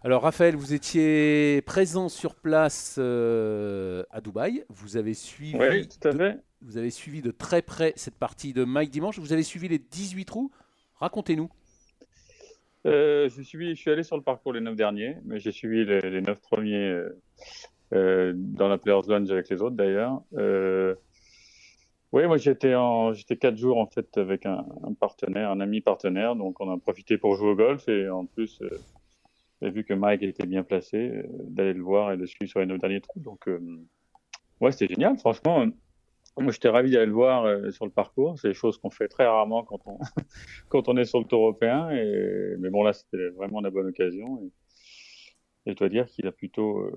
Alors 0.04 0.24
Raphaël, 0.24 0.56
vous 0.56 0.74
étiez 0.74 1.62
présent 1.62 2.10
sur 2.10 2.36
place 2.36 2.96
euh, 3.00 4.04
à 4.12 4.22
Dubaï. 4.22 4.64
Vous 4.70 4.98
avez 4.98 5.14
suivi. 5.14 5.54
De, 5.54 6.40
vous 6.62 6.78
avez 6.78 6.90
suivi 6.90 7.22
de 7.22 7.32
très 7.32 7.62
près 7.62 7.94
cette 7.96 8.18
partie 8.18 8.54
de 8.54 8.64
Mike 8.64 8.92
dimanche. 8.92 9.20
Vous 9.20 9.34
avez 9.34 9.44
suivi 9.44 9.68
les 9.68 9.80
18 9.80 10.26
trous. 10.26 10.52
Racontez-nous. 10.96 11.50
Euh, 12.88 13.30
je, 13.30 13.42
suis, 13.42 13.76
je 13.76 13.80
suis 13.80 13.92
allé 13.92 14.04
sur 14.04 14.18
le 14.18 14.24
parcours 14.24 14.54
les 14.54 14.62
9 14.62 14.76
derniers, 14.76 15.18
mais 15.24 15.40
j'ai 15.40 15.52
suivi 15.52 15.86
les, 15.86 16.02
les 16.02 16.22
9 16.22 16.40
premiers 16.42 17.06
euh, 17.94 18.34
dans 18.36 18.68
la 18.68 18.78
Players 18.78 19.08
Lounge 19.08 19.30
avec 19.32 19.50
les 19.50 19.62
autres 19.62 19.76
d'ailleurs. 19.76 20.22
Oui, 22.14 22.28
moi 22.28 22.36
j'étais 22.36 22.76
en 22.76 23.14
j'étais 23.14 23.38
quatre 23.38 23.56
jours 23.56 23.78
en 23.78 23.88
fait 23.88 24.18
avec 24.18 24.46
un, 24.46 24.66
partenaire, 25.00 25.50
un 25.50 25.62
ami 25.62 25.80
partenaire, 25.80 26.36
donc 26.36 26.60
on 26.60 26.70
a 26.70 26.78
profité 26.78 27.18
pour 27.18 27.36
jouer 27.38 27.52
au 27.52 27.56
golf 27.56 27.88
et 27.88 28.10
en 28.10 28.26
plus 28.26 28.62
euh, 28.62 29.70
vu 29.70 29.86
que 29.86 29.94
Mike 29.94 30.22
était 30.24 30.46
bien 30.46 30.64
placé, 30.64 30.98
euh, 30.98 31.24
d'aller 31.30 31.74
le 31.74 31.82
voir 31.82 32.12
et 32.12 32.18
de 32.18 32.26
suivre 32.26 32.50
sur 32.50 32.60
les 32.60 32.66
neuf 32.66 32.80
derniers 32.80 33.00
trous. 33.00 33.22
Donc 33.22 33.48
euh, 33.48 33.60
ouais, 34.60 34.74
c'était 34.74 34.94
génial, 34.94 35.18
franchement. 35.20 35.66
Moi 36.38 36.52
j'étais 36.52 36.68
ravi 36.70 36.92
d'aller 36.92 37.06
le 37.06 37.14
voir 37.14 37.72
sur 37.72 37.86
le 37.86 37.92
parcours. 37.92 38.38
C'est 38.40 38.50
des 38.50 38.54
choses 38.54 38.78
qu'on 38.78 38.90
fait 38.90 39.08
très 39.08 39.26
rarement 39.26 39.64
quand 39.64 39.80
on 39.86 39.98
quand 40.70 40.90
on 40.90 40.98
est 40.98 41.06
sur 41.06 41.20
le 41.20 41.26
tour 41.26 41.42
européen. 41.42 41.90
Mais 42.60 42.70
bon 42.70 42.84
là 42.84 42.94
c'était 42.94 43.30
vraiment 43.30 43.62
la 43.62 43.70
bonne 43.70 43.88
occasion. 43.88 44.42
Et, 45.66 45.72
je 45.72 45.74
dois 45.76 45.90
dire 45.90 46.08
qu'il 46.08 46.28
a 46.28 46.32
plutôt, 46.32 46.90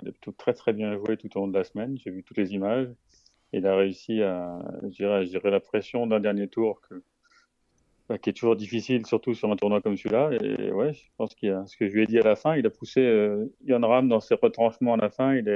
il 0.00 0.08
a 0.08 0.12
plutôt 0.12 0.32
très 0.32 0.52
très 0.54 0.72
bien 0.72 0.96
joué 0.96 1.16
tout 1.16 1.28
au 1.36 1.40
long 1.40 1.48
de 1.48 1.58
la 1.58 1.64
semaine. 1.64 1.98
J'ai 1.98 2.10
vu 2.10 2.22
toutes 2.22 2.36
les 2.38 2.52
images 2.52 2.88
il 3.56 3.66
a 3.66 3.76
réussi 3.76 4.22
à 4.22 4.58
gérer, 4.90 5.50
la 5.50 5.60
pression 5.60 6.06
d'un 6.06 6.20
dernier 6.20 6.48
tour 6.48 6.80
que, 6.82 7.02
bah, 8.08 8.18
qui 8.18 8.30
est 8.30 8.32
toujours 8.34 8.56
difficile, 8.56 9.06
surtout 9.06 9.34
sur 9.34 9.50
un 9.50 9.56
tournoi 9.56 9.80
comme 9.80 9.96
celui-là. 9.96 10.30
Et 10.32 10.70
ouais, 10.72 10.92
je 10.92 11.02
pense 11.16 11.34
qu'il 11.34 11.50
a, 11.50 11.66
ce 11.66 11.76
que 11.76 11.88
je 11.88 11.94
lui 11.94 12.02
ai 12.02 12.06
dit 12.06 12.18
à 12.18 12.22
la 12.22 12.36
fin, 12.36 12.56
il 12.56 12.66
a 12.66 12.70
poussé 12.70 13.00
euh, 13.00 13.46
Yann 13.64 13.84
Ram 13.84 14.08
dans 14.08 14.20
ses 14.20 14.34
retranchements 14.34 14.94
à 14.94 14.98
la 14.98 15.10
fin. 15.10 15.34
Il, 15.34 15.48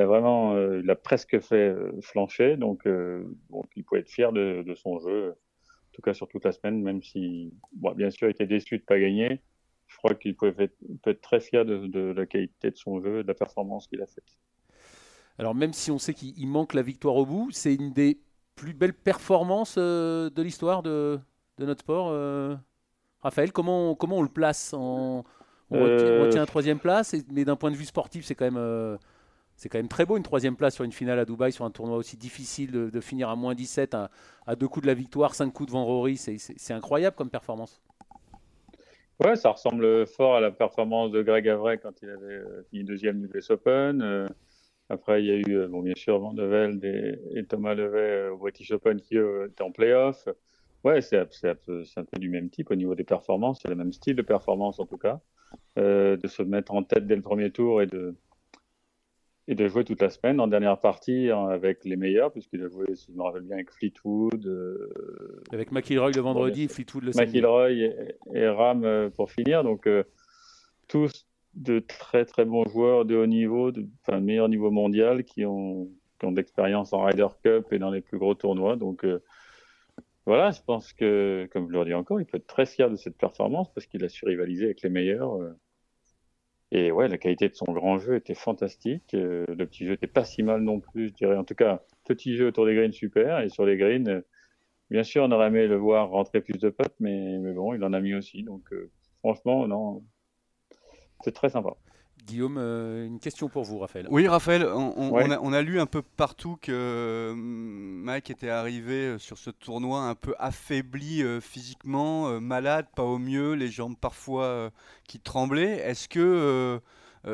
a 0.00 0.06
vraiment, 0.06 0.54
euh, 0.54 0.80
il 0.82 0.90
a 0.90 0.96
presque 0.96 1.40
fait 1.40 1.68
euh, 1.68 1.92
flancher. 2.02 2.56
Donc, 2.56 2.86
donc, 3.50 3.66
il 3.76 3.84
peut 3.84 3.96
être 3.96 4.10
fier 4.10 4.32
de, 4.32 4.74
son 4.74 4.98
jeu, 4.98 5.30
en 5.30 5.92
tout 5.92 6.02
cas 6.02 6.14
sur 6.14 6.28
toute 6.28 6.44
la 6.44 6.52
semaine, 6.52 6.82
même 6.82 7.02
si, 7.02 7.52
bon, 7.72 7.92
bien 7.92 8.10
sûr, 8.10 8.28
il 8.28 8.32
était 8.32 8.46
déçu 8.46 8.78
de 8.78 8.84
pas 8.84 8.98
gagner. 8.98 9.40
Je 9.86 9.96
crois 9.98 10.14
qu'il 10.14 10.34
peut 10.36 10.54
être, 10.58 10.76
peut 11.02 11.10
être 11.10 11.20
très 11.20 11.40
fier 11.40 11.64
de, 11.64 11.86
de, 11.86 12.12
la 12.12 12.26
qualité 12.26 12.70
de 12.70 12.76
son 12.76 13.00
jeu, 13.00 13.22
de 13.22 13.28
la 13.28 13.34
performance 13.34 13.86
qu'il 13.86 14.02
a 14.02 14.06
faite. 14.06 14.38
Alors 15.38 15.54
même 15.54 15.72
si 15.72 15.90
on 15.90 15.98
sait 15.98 16.14
qu'il 16.14 16.46
manque 16.46 16.74
la 16.74 16.82
victoire 16.82 17.16
au 17.16 17.26
bout, 17.26 17.50
c'est 17.52 17.74
une 17.74 17.92
des 17.92 18.20
plus 18.54 18.74
belles 18.74 18.94
performances 18.94 19.78
de 19.78 20.42
l'histoire 20.42 20.82
de, 20.82 21.18
de 21.58 21.66
notre 21.66 21.80
sport. 21.80 22.08
Euh, 22.10 22.54
Raphaël, 23.20 23.52
comment, 23.52 23.94
comment 23.94 24.18
on 24.18 24.22
le 24.22 24.28
place 24.28 24.74
On, 24.76 25.24
euh, 25.72 26.24
retient, 26.24 26.42
un 26.42 26.46
troisième 26.46 26.78
place, 26.78 27.14
mais 27.30 27.44
d'un 27.44 27.56
point 27.56 27.70
de 27.70 27.76
vue 27.76 27.84
sportif, 27.84 28.24
c'est 28.24 28.34
quand 28.34 28.44
même 28.44 28.56
euh, 28.58 28.96
c'est 29.56 29.68
quand 29.68 29.78
même 29.78 29.88
très 29.88 30.04
beau 30.04 30.16
une 30.16 30.22
troisième 30.22 30.56
place 30.56 30.74
sur 30.74 30.84
une 30.84 30.92
finale 30.92 31.18
à 31.18 31.24
Dubaï, 31.24 31.52
sur 31.52 31.64
un 31.64 31.70
tournoi 31.70 31.96
aussi 31.96 32.16
difficile 32.16 32.70
de, 32.72 33.00
finir 33.00 33.28
à 33.28 33.36
moins 33.36 33.54
17, 33.54 33.94
à, 33.94 34.56
deux 34.56 34.66
coups 34.66 34.82
de 34.82 34.88
la 34.88 34.94
victoire, 34.94 35.34
cinq 35.34 35.52
coups 35.52 35.68
devant 35.68 35.84
Rory, 35.84 36.16
c'est 36.16 36.72
incroyable 36.72 37.16
comme 37.16 37.30
performance. 37.30 37.80
Ouais, 39.22 39.36
ça 39.36 39.50
ressemble 39.50 40.06
fort 40.06 40.34
à 40.34 40.40
la 40.40 40.50
performance 40.50 41.12
de 41.12 41.22
Greg 41.22 41.48
Avray 41.48 41.78
quand 41.78 42.02
il 42.02 42.10
avait 42.10 42.42
fini 42.70 42.82
deuxième 42.82 43.20
du 43.20 43.38
US 43.38 43.50
Open. 43.50 44.28
Après, 44.92 45.22
il 45.22 45.26
y 45.26 45.30
a 45.30 45.36
eu, 45.36 45.66
bon, 45.68 45.80
bien 45.80 45.94
sûr, 45.96 46.18
Van 46.18 46.34
de 46.34 46.44
Velde 46.44 46.84
et, 46.84 47.44
Thomas 47.44 47.74
Levet 47.74 48.28
au 48.28 48.36
British 48.36 48.70
Open 48.72 49.00
qui 49.00 49.16
étaient 49.16 49.62
en 49.62 49.72
playoff. 49.72 50.28
Ouais, 50.84 51.00
c'est 51.00 51.18
un, 51.18 51.24
peu 51.24 52.18
du 52.18 52.28
même 52.28 52.50
type 52.50 52.70
au 52.70 52.74
niveau 52.74 52.94
des 52.94 53.04
performances. 53.04 53.60
C'est 53.62 53.68
le 53.68 53.74
même 53.74 53.92
style 53.92 54.16
de 54.16 54.22
performance 54.22 54.80
en 54.80 54.86
tout 54.86 54.98
cas. 54.98 55.20
Euh, 55.78 56.16
de 56.16 56.28
se 56.28 56.42
mettre 56.42 56.72
en 56.72 56.82
tête 56.82 57.06
dès 57.06 57.16
le 57.16 57.22
premier 57.22 57.50
tour 57.50 57.80
et 57.80 57.86
de, 57.86 58.14
et 59.48 59.54
de 59.54 59.68
jouer 59.68 59.84
toute 59.84 60.02
la 60.02 60.10
semaine 60.10 60.40
en 60.40 60.46
dernière 60.46 60.78
partie 60.78 61.30
hein, 61.30 61.46
avec 61.48 61.84
les 61.84 61.96
meilleurs, 61.96 62.32
puisqu'il 62.32 62.62
a 62.62 62.68
joué, 62.68 62.94
si 62.94 63.12
je 63.12 63.16
me 63.16 63.22
rappelle 63.22 63.42
bien, 63.42 63.56
avec 63.56 63.70
Fleetwood. 63.70 64.46
Euh, 64.46 65.42
avec 65.52 65.72
McIlroy 65.72 66.10
le 66.10 66.20
vendredi, 66.20 66.68
Fleetwood 66.68 67.04
le 67.04 67.12
samedi. 67.12 67.32
McIlroy 67.32 67.70
et, 68.34 68.48
Ram 68.48 68.84
euh, 68.84 69.08
pour 69.08 69.30
finir. 69.30 69.62
Donc, 69.62 69.88
tous 70.88 71.26
de 71.54 71.80
très 71.80 72.24
très 72.24 72.44
bons 72.44 72.64
joueurs 72.66 73.04
de 73.04 73.16
haut 73.16 73.26
niveau, 73.26 73.72
de, 73.72 73.86
enfin, 74.02 74.20
meilleur 74.20 74.48
niveau 74.48 74.70
mondial, 74.70 75.24
qui 75.24 75.44
ont, 75.44 75.88
qui 76.18 76.26
ont 76.26 76.32
d'expérience 76.32 76.92
en 76.92 77.04
Ryder 77.04 77.28
Cup 77.44 77.72
et 77.72 77.78
dans 77.78 77.90
les 77.90 78.00
plus 78.00 78.18
gros 78.18 78.34
tournois. 78.34 78.76
Donc, 78.76 79.04
voilà, 80.26 80.52
je 80.52 80.60
pense 80.62 80.92
que, 80.92 81.48
comme 81.52 81.68
je 81.68 81.76
le 81.76 81.84
dis 81.84 81.94
encore, 81.94 82.20
il 82.20 82.26
peut 82.26 82.36
être 82.36 82.46
très 82.46 82.66
fier 82.66 82.88
de 82.88 82.96
cette 82.96 83.16
performance 83.16 83.72
parce 83.74 83.86
qu'il 83.86 84.04
a 84.04 84.08
su 84.08 84.24
rivaliser 84.24 84.66
avec 84.66 84.82
les 84.82 84.90
meilleurs. 84.90 85.40
Euh. 85.40 85.58
Et 86.70 86.92
ouais, 86.92 87.08
la 87.08 87.18
qualité 87.18 87.48
de 87.48 87.54
son 87.54 87.72
grand 87.72 87.98
jeu 87.98 88.16
était 88.16 88.34
fantastique. 88.34 89.14
Euh, 89.14 89.44
le 89.48 89.66
petit 89.66 89.84
jeu 89.84 89.92
était 89.94 90.06
pas 90.06 90.24
si 90.24 90.42
mal 90.42 90.62
non 90.62 90.80
plus, 90.80 91.08
je 91.08 91.14
dirais. 91.14 91.36
En 91.36 91.44
tout 91.44 91.56
cas, 91.56 91.82
petit 92.04 92.36
jeu 92.36 92.46
autour 92.46 92.66
des 92.66 92.74
greens 92.74 92.92
super. 92.92 93.40
Et 93.40 93.48
sur 93.48 93.66
les 93.66 93.76
greens, 93.76 94.08
euh, 94.08 94.20
bien 94.90 95.02
sûr, 95.02 95.24
on 95.24 95.32
aurait 95.32 95.48
aimé 95.48 95.66
le 95.66 95.76
voir 95.76 96.08
rentrer 96.10 96.40
plus 96.40 96.58
de 96.58 96.70
potes, 96.70 96.94
mais, 97.00 97.38
mais 97.40 97.52
bon, 97.52 97.74
il 97.74 97.82
en 97.84 97.92
a 97.92 98.00
mis 98.00 98.14
aussi. 98.14 98.44
Donc, 98.44 98.70
franchement, 99.18 99.66
non, 99.66 100.04
c'est 101.22 101.32
très 101.32 101.50
sympa. 101.50 101.74
Guillaume, 102.24 102.56
euh, 102.58 103.06
une 103.06 103.18
question 103.18 103.48
pour 103.48 103.64
vous, 103.64 103.78
Raphaël. 103.78 104.06
Oui, 104.10 104.28
Raphaël, 104.28 104.64
on, 104.64 105.52
a, 105.52 105.62
lu 105.62 105.80
un 105.80 105.86
peu 105.86 106.02
partout 106.02 106.56
que 106.60 107.30
hum, 107.32 108.02
Mike 108.04 108.30
était 108.30 108.48
arrivé 108.48 109.06
euh, 109.06 109.18
sur 109.18 109.38
ce 109.38 109.50
tournoi 109.50 110.00
un 110.02 110.14
peu 110.14 110.34
affaibli 110.38 111.22
euh, 111.22 111.40
physiquement, 111.40 112.40
malade, 112.40 112.86
pas 112.94 113.02
au 113.02 113.18
mieux, 113.18 113.54
les 113.54 113.68
jambes 113.68 113.96
parfois 114.00 114.70
qui 115.08 115.18
tremblaient. 115.18 115.78
Est-ce 115.78 116.08
que 116.08 116.80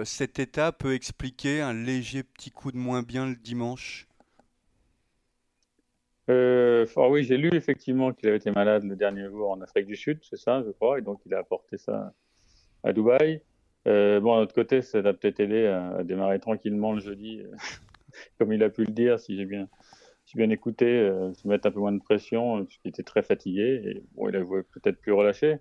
cet 0.04 0.38
état 0.38 0.72
peut 0.72 0.94
expliquer 0.94 1.60
un 1.60 1.72
léger 1.72 2.22
petit 2.22 2.50
coup 2.50 2.72
de 2.72 2.78
moins 2.78 3.02
bien 3.02 3.26
le 3.26 3.36
dimanche? 3.36 4.06
Oh 6.30 7.08
oui, 7.10 7.24
j'ai 7.24 7.36
lu 7.36 7.50
effectivement 7.54 8.12
qu'il 8.12 8.28
avait 8.28 8.38
été 8.38 8.50
malade 8.50 8.84
le 8.84 8.96
dernier 8.96 9.28
jour 9.28 9.50
en 9.50 9.60
Afrique 9.60 9.86
du 9.86 9.96
Sud, 9.96 10.20
c'est 10.22 10.36
ça, 10.36 10.62
je 10.62 10.70
crois, 10.70 10.98
et 10.98 11.02
donc 11.02 11.20
il 11.26 11.34
a 11.34 11.38
apporté 11.38 11.78
ça 11.78 12.12
à 12.84 12.92
Dubaï. 12.92 13.42
Euh, 13.88 14.20
bon, 14.20 14.34
à 14.34 14.40
notre 14.40 14.54
côté, 14.54 14.82
ça 14.82 14.98
a 14.98 15.12
peut-être 15.12 15.40
aidé 15.40 15.66
à, 15.66 16.02
démarrer 16.04 16.38
tranquillement 16.40 16.92
le 16.92 17.00
jeudi, 17.00 17.40
euh, 17.40 17.56
comme 18.38 18.52
il 18.52 18.62
a 18.62 18.68
pu 18.68 18.84
le 18.84 18.92
dire, 18.92 19.18
si 19.18 19.36
j'ai 19.36 19.46
bien, 19.46 19.68
bien 20.34 20.50
écouté, 20.50 20.86
euh, 20.86 21.32
se 21.32 21.48
mettre 21.48 21.68
un 21.68 21.70
peu 21.70 21.80
moins 21.80 21.92
de 21.92 22.02
pression, 22.02 22.64
puisqu'il 22.66 22.88
était 22.88 23.02
très 23.02 23.22
fatigué. 23.22 23.82
Et 23.84 24.02
bon, 24.14 24.28
il 24.28 24.36
a 24.36 24.42
joué 24.44 24.62
peut-être 24.62 25.00
plus 25.00 25.12
relâché. 25.12 25.58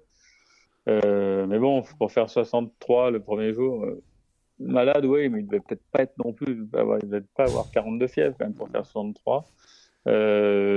mais 0.87 1.59
bon, 1.59 1.83
pour 1.97 2.11
faire 2.11 2.29
63 2.29 3.11
le 3.11 3.21
premier 3.21 3.53
jour, 3.53 3.85
malade, 4.59 5.05
oui, 5.05 5.29
mais 5.29 5.39
il 5.39 5.47
devait 5.47 5.61
peut-être 5.61 5.83
pas 5.91 6.03
être 6.03 6.17
non 6.23 6.33
plus, 6.33 6.53
il 6.53 7.09
devait 7.09 7.21
pas 7.35 7.45
avoir 7.45 7.71
42 7.71 8.07
fièvres 8.07 8.35
quand 8.37 8.45
même 8.45 8.55
pour 8.55 8.69
faire 8.69 8.85
63. 8.85 9.45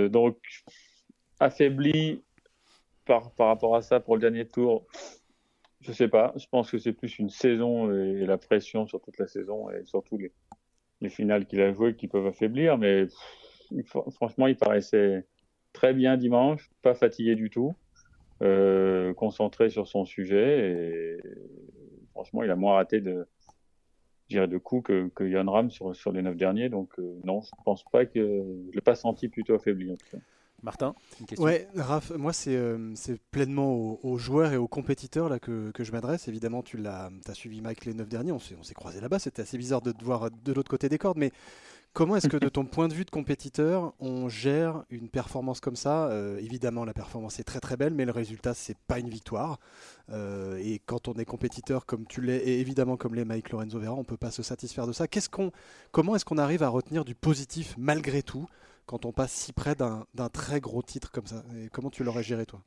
donc, 0.08 0.36
affaibli 1.40 2.22
par, 3.06 3.32
par 3.32 3.48
rapport 3.48 3.74
à 3.76 3.82
ça 3.82 3.98
pour 3.98 4.14
le 4.16 4.20
dernier 4.20 4.46
tour, 4.46 4.86
je 5.80 5.92
sais 5.92 6.08
pas. 6.08 6.32
Je 6.36 6.46
pense 6.50 6.70
que 6.70 6.78
c'est 6.78 6.92
plus 6.92 7.18
une 7.18 7.30
saison 7.30 7.92
et 7.92 8.26
la 8.26 8.38
pression 8.38 8.86
sur 8.86 9.00
toute 9.00 9.18
la 9.18 9.26
saison 9.26 9.70
et 9.70 9.84
surtout 9.84 10.18
les, 10.18 10.32
les 11.00 11.08
finales 11.08 11.46
qu'il 11.46 11.60
a 11.60 11.72
jouées 11.72 11.96
qui 11.96 12.08
peuvent 12.08 12.26
affaiblir. 12.26 12.78
Mais 12.78 13.06
franchement, 14.10 14.46
il 14.46 14.56
paraissait 14.56 15.26
très 15.72 15.94
bien 15.94 16.16
dimanche, 16.16 16.70
pas 16.82 16.94
fatigué 16.94 17.34
du 17.34 17.50
tout, 17.50 17.74
euh, 18.42 19.14
concentré 19.14 19.70
sur 19.70 19.86
son 19.86 20.04
sujet 20.04 20.70
et 20.70 21.16
franchement, 22.10 22.42
il 22.42 22.50
a 22.50 22.56
moins 22.56 22.74
raté 22.74 23.00
de, 23.00 23.26
de 24.30 24.58
coups 24.58 24.88
que, 24.88 25.08
que 25.14 25.24
Yann 25.24 25.48
Ram 25.48 25.70
sur, 25.70 25.94
sur 25.94 26.12
les 26.12 26.22
neuf 26.22 26.36
derniers. 26.36 26.68
Donc 26.68 26.98
euh, 26.98 27.20
non, 27.24 27.40
je 27.40 27.50
pense 27.64 27.84
pas 27.84 28.06
que 28.06 28.20
je 28.70 28.74
l'ai 28.74 28.80
pas 28.80 28.94
senti 28.94 29.28
plutôt 29.28 29.54
affaibli 29.54 29.90
en 29.90 29.96
tout 29.96 30.16
cas. 30.16 30.22
Martin, 30.62 30.94
une 31.20 31.26
question 31.26 31.44
Ouais, 31.44 31.68
Raph, 31.74 32.10
moi 32.10 32.32
c'est 32.32 32.56
euh, 32.56 32.94
pleinement 33.30 33.72
aux, 34.02 34.18
joueurs 34.18 34.52
et 34.52 34.56
aux 34.56 34.68
compétiteurs 34.68 35.28
là, 35.28 35.38
que, 35.38 35.72
je 35.78 35.92
m'adresse. 35.92 36.28
Évidemment, 36.28 36.62
tu 36.62 36.78
as 36.86 37.10
suivi 37.34 37.60
Mike 37.60 37.84
les 37.84 37.94
9 37.94 38.08
derniers, 38.08 38.32
on 38.32 38.38
s'est 38.38 38.74
croisé 38.74 39.00
là-bas, 39.00 39.18
c'était 39.18 39.42
assez 39.42 39.58
bizarre 39.58 39.82
de 39.82 39.92
te 39.92 40.04
voir 40.04 40.30
de 40.30 40.52
l'autre 40.52 40.70
côté 40.70 40.88
des 40.88 40.98
cordes, 40.98 41.18
mais 41.18 41.32
comment 41.92 42.16
est-ce 42.16 42.28
que 42.28 42.36
de 42.36 42.48
ton 42.48 42.64
point 42.64 42.88
de 42.88 42.94
vue 42.94 43.04
de 43.04 43.10
compétiteur, 43.10 43.94
on 43.98 44.28
gère 44.28 44.84
une 44.90 45.08
performance 45.08 45.60
comme 45.60 45.76
ça? 45.76 46.06
Euh, 46.08 46.38
Évidemment, 46.38 46.84
la 46.84 46.94
performance 46.94 47.38
est 47.40 47.44
très 47.44 47.60
très 47.60 47.76
belle, 47.76 47.94
mais 47.94 48.04
le 48.04 48.12
résultat, 48.12 48.54
c'est 48.54 48.76
pas 48.76 48.98
une 48.98 49.08
victoire. 49.08 49.58
Euh, 50.10 50.58
et 50.58 50.80
quand 50.84 51.08
on 51.08 51.14
est 51.14 51.24
compétiteur 51.24 51.86
comme 51.86 52.06
tu 52.06 52.20
l'es, 52.20 52.38
et 52.38 52.60
évidemment 52.60 52.96
comme 52.96 53.14
les 53.14 53.24
Mike 53.24 53.50
Lorenzo 53.50 53.78
Vera, 53.78 53.94
on 53.94 54.04
peut 54.04 54.16
pas 54.16 54.30
se 54.30 54.42
satisfaire 54.42 54.86
de 54.86 54.92
ça. 54.92 55.06
comment 55.90 56.16
est-ce 56.16 56.24
qu'on 56.24 56.38
arrive 56.38 56.62
à 56.62 56.68
retenir 56.68 57.04
du 57.04 57.14
positif 57.14 57.74
malgré 57.78 58.22
tout 58.22 58.46
quand 58.90 59.06
on 59.06 59.12
passe 59.12 59.30
si 59.30 59.52
près 59.52 59.76
d'un 59.76 60.28
très 60.32 60.58
gros 60.58 60.82
titre 60.82 61.12
comme 61.12 61.26
ça. 61.26 61.44
Et 61.56 61.68
Comment 61.68 61.90
tu 61.90 62.02
l'aurais 62.02 62.24
géré, 62.24 62.44
toi? 62.44 62.60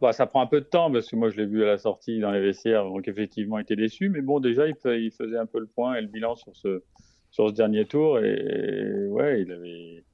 Bah, 0.00 0.14
ça 0.14 0.24
prend 0.26 0.40
un 0.40 0.46
peu 0.46 0.62
de 0.62 0.66
temps 0.66 0.90
parce 0.90 1.10
que 1.10 1.16
moi 1.16 1.28
je 1.28 1.36
l'ai 1.36 1.44
vu 1.44 1.62
à 1.62 1.66
la 1.66 1.76
sortie 1.76 2.20
dans 2.20 2.30
les 2.30 2.40
vestiaires, 2.40 2.84
donc 2.84 3.06
effectivement 3.06 3.58
il 3.58 3.62
était 3.62 3.76
déçu, 3.76 4.08
mais 4.08 4.22
bon 4.22 4.40
déjà 4.40 4.66
il, 4.66 4.74
faisait 4.76 5.36
un 5.36 5.44
peu 5.44 5.60
le 5.60 5.66
point 5.66 5.94
et 5.94 6.00
le 6.00 6.08
bilan 6.08 6.36
sur 6.36 6.56
ce, 6.56 6.82
dernier 7.52 7.84
tour. 7.84 8.18
Et, 8.18 9.06
ouais 9.08 9.42
il 9.42 9.52
avait, 9.52 10.04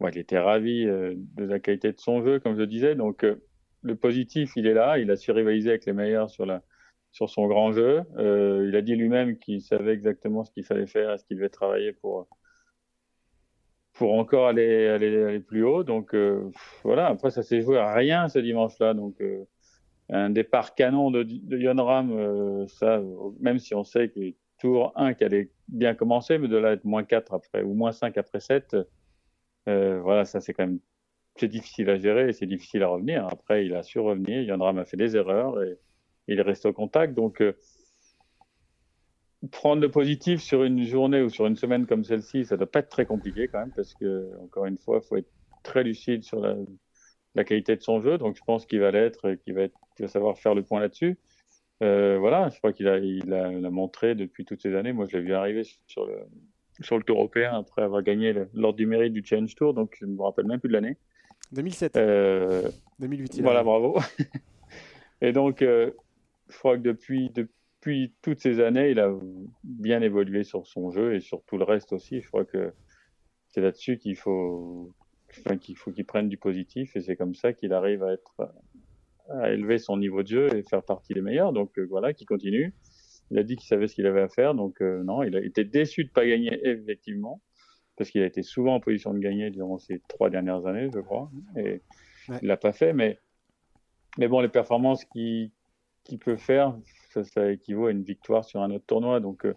ouais, 0.00 0.10
il 0.14 0.18
était 0.18 0.38
ravi 0.38 0.86
euh, 0.86 1.14
de 1.16 1.44
la 1.44 1.58
qualité 1.58 1.92
de 1.92 1.98
son 1.98 2.22
jeu 2.22 2.38
comme 2.38 2.58
je 2.58 2.64
disais, 2.64 2.94
donc 2.94 3.24
euh, 3.24 3.42
le 3.80 3.96
positif 3.96 4.52
il 4.56 4.66
est 4.66 4.74
là, 4.74 4.98
il 4.98 5.10
a 5.10 5.16
su 5.16 5.30
rivaliser 5.30 5.70
avec 5.70 5.86
les 5.86 5.94
meilleurs 5.94 6.28
sur 6.28 7.30
son 7.30 7.46
grand 7.46 7.72
jeu, 7.72 8.02
euh, 8.18 8.66
il 8.68 8.76
a 8.76 8.82
dit 8.82 8.94
lui-même 8.94 9.38
qu'il 9.38 9.62
savait 9.62 9.94
exactement 9.94 10.44
ce 10.44 10.52
qu'il 10.52 10.64
fallait 10.64 10.86
faire 10.86 11.12
et 11.12 11.18
ce 11.18 11.24
qu'il 11.24 11.38
devait 11.38 11.48
travailler 11.48 11.92
pour 11.92 12.28
pour 13.94 14.14
encore 14.14 14.48
aller, 14.48 14.88
aller, 14.88 15.22
aller 15.22 15.40
plus 15.40 15.64
haut. 15.64 15.84
Donc 15.84 16.14
euh, 16.14 16.50
voilà, 16.82 17.06
après 17.06 17.30
ça 17.30 17.42
s'est 17.42 17.62
joué 17.62 17.78
à 17.78 17.92
rien 17.94 18.28
ce 18.28 18.38
dimanche-là. 18.38 18.92
Donc 18.92 19.20
euh, 19.20 19.44
un 20.10 20.30
départ 20.30 20.74
canon 20.74 21.10
de, 21.10 21.22
de 21.22 21.80
Ram, 21.80 22.12
euh, 22.12 22.66
ça, 22.68 23.00
même 23.40 23.58
si 23.58 23.74
on 23.74 23.84
sait 23.84 24.08
que 24.08 24.20
tour 24.58 24.92
1 24.96 25.14
qui 25.14 25.24
allait 25.24 25.50
bien 25.68 25.94
commencer, 25.94 26.38
mais 26.38 26.48
de 26.48 26.56
là 26.56 26.72
être 26.72 26.84
moins 26.84 27.04
4 27.04 27.34
après, 27.34 27.62
ou 27.62 27.74
moins 27.74 27.92
5 27.92 28.18
après 28.18 28.40
7, 28.40 28.76
voilà, 29.66 30.24
ça 30.24 30.40
c'est 30.40 30.52
quand 30.52 30.66
même 30.66 30.80
c'est 31.36 31.48
difficile 31.48 31.90
à 31.90 31.98
gérer 31.98 32.28
et 32.28 32.32
c'est 32.32 32.46
difficile 32.46 32.82
à 32.84 32.88
revenir. 32.88 33.26
Après, 33.26 33.66
il 33.66 33.74
a 33.74 33.82
su 33.82 33.98
revenir, 33.98 34.42
Yon 34.42 34.62
Ram 34.62 34.78
a 34.78 34.84
fait 34.84 34.96
des 34.96 35.16
erreurs 35.16 35.60
et 35.62 35.78
il 36.28 36.40
reste 36.40 36.66
au 36.66 36.72
contact. 36.72 37.14
Donc 37.14 37.42
prendre 39.50 39.82
le 39.82 39.90
positif 39.90 40.40
sur 40.40 40.64
une 40.64 40.84
journée 40.84 41.22
ou 41.22 41.28
sur 41.28 41.46
une 41.46 41.56
semaine 41.56 41.86
comme 41.86 42.04
celle-ci, 42.04 42.44
ça 42.44 42.56
doit 42.56 42.70
pas 42.70 42.80
être 42.80 42.88
très 42.88 43.06
compliqué 43.06 43.48
quand 43.48 43.60
même, 43.60 43.72
parce 43.74 43.94
que 43.94 44.30
encore 44.42 44.66
une 44.66 44.78
fois, 44.78 45.00
il 45.02 45.06
faut 45.06 45.16
être 45.16 45.30
très 45.62 45.82
lucide 45.82 46.22
sur 46.22 46.40
la, 46.40 46.56
la, 47.34 47.44
qualité 47.44 47.76
de 47.76 47.82
son 47.82 48.00
jeu. 48.00 48.18
Donc, 48.18 48.36
je 48.36 48.42
pense 48.44 48.66
qu'il 48.66 48.80
va 48.80 48.90
l'être, 48.90 49.34
qu'il 49.44 49.54
va, 49.54 49.62
être, 49.62 49.76
va 49.98 50.08
savoir 50.08 50.38
faire 50.38 50.54
le 50.54 50.62
point 50.62 50.80
là-dessus. 50.80 51.18
Euh, 51.82 52.18
voilà, 52.18 52.48
je 52.50 52.58
crois 52.58 52.72
qu'il 52.72 52.86
a, 52.88 52.98
il 52.98 53.32
a, 53.32 53.52
il 53.52 53.64
a, 53.64 53.70
montré 53.70 54.14
depuis 54.14 54.44
toutes 54.44 54.62
ces 54.62 54.74
années. 54.74 54.92
Moi, 54.92 55.06
je 55.10 55.16
l'ai 55.16 55.22
vu 55.22 55.34
arriver 55.34 55.62
sur 55.86 56.06
le, 56.06 56.20
sur 56.80 56.96
le 56.96 57.02
Tour 57.02 57.16
européen 57.16 57.52
après 57.54 57.82
avoir 57.82 58.02
gagné 58.02 58.34
l'ordre 58.54 58.76
du 58.76 58.86
mérite 58.86 59.12
du 59.12 59.24
Challenge 59.24 59.54
Tour, 59.54 59.74
donc 59.74 59.96
je 59.98 60.06
ne 60.06 60.12
me 60.12 60.22
rappelle 60.22 60.46
même 60.46 60.60
plus 60.60 60.68
de 60.68 60.74
l'année. 60.74 60.96
2007. 61.52 61.94
2008. 63.00 63.40
voilà, 63.42 63.62
bravo. 63.62 63.98
Et 65.20 65.32
donc, 65.32 65.60
je 65.60 66.58
crois 66.58 66.76
que 66.76 66.82
depuis, 66.82 67.30
depuis 67.30 67.63
toutes 68.22 68.40
ces 68.40 68.60
années, 68.60 68.90
il 68.90 68.98
a 68.98 69.12
bien 69.62 70.00
évolué 70.00 70.44
sur 70.44 70.66
son 70.66 70.90
jeu 70.90 71.14
et 71.14 71.20
sur 71.20 71.42
tout 71.44 71.58
le 71.58 71.64
reste 71.64 71.92
aussi. 71.92 72.20
Je 72.20 72.28
crois 72.28 72.44
que 72.44 72.72
c'est 73.48 73.60
là-dessus 73.60 73.98
qu'il 73.98 74.16
faut 74.16 74.94
qu'il 75.60 75.76
faut 75.76 75.90
qu'il 75.90 76.06
prenne 76.06 76.28
du 76.28 76.38
positif 76.38 76.94
et 76.96 77.00
c'est 77.00 77.16
comme 77.16 77.34
ça 77.34 77.52
qu'il 77.52 77.72
arrive 77.72 78.02
à 78.04 78.12
être 78.12 78.52
à 79.30 79.50
élever 79.50 79.78
son 79.78 79.96
niveau 79.96 80.22
de 80.22 80.28
jeu 80.28 80.56
et 80.56 80.62
faire 80.62 80.82
partie 80.82 81.14
des 81.14 81.20
meilleurs. 81.20 81.52
Donc 81.52 81.78
euh, 81.78 81.86
voilà, 81.88 82.12
qui 82.12 82.24
continue. 82.24 82.74
Il 83.30 83.38
a 83.38 83.42
dit 83.42 83.56
qu'il 83.56 83.66
savait 83.66 83.88
ce 83.88 83.94
qu'il 83.94 84.06
avait 84.06 84.20
à 84.20 84.28
faire, 84.28 84.54
donc 84.54 84.80
euh, 84.82 85.02
non, 85.02 85.22
il 85.22 85.34
a 85.34 85.40
été 85.40 85.64
déçu 85.64 86.04
de 86.04 86.10
pas 86.10 86.26
gagner 86.26 86.60
effectivement, 86.68 87.40
parce 87.96 88.10
qu'il 88.10 88.22
a 88.22 88.26
été 88.26 88.42
souvent 88.42 88.74
en 88.74 88.80
position 88.80 89.14
de 89.14 89.18
gagner 89.18 89.50
durant 89.50 89.78
ces 89.78 90.02
trois 90.08 90.28
dernières 90.28 90.66
années, 90.66 90.90
je 90.92 91.00
crois, 91.00 91.30
et 91.56 91.80
il 92.42 92.48
l'a 92.48 92.58
pas 92.58 92.72
fait. 92.72 92.92
Mais 92.92 93.18
mais 94.18 94.28
bon, 94.28 94.40
les 94.40 94.48
performances 94.48 95.04
qu'il 95.06 95.50
peut 96.20 96.36
faire, 96.36 96.76
ça, 97.14 97.24
ça, 97.24 97.50
équivaut 97.50 97.86
à 97.86 97.90
une 97.90 98.02
victoire 98.02 98.44
sur 98.44 98.60
un 98.60 98.70
autre 98.70 98.84
tournoi. 98.86 99.20
Donc 99.20 99.46
euh, 99.46 99.54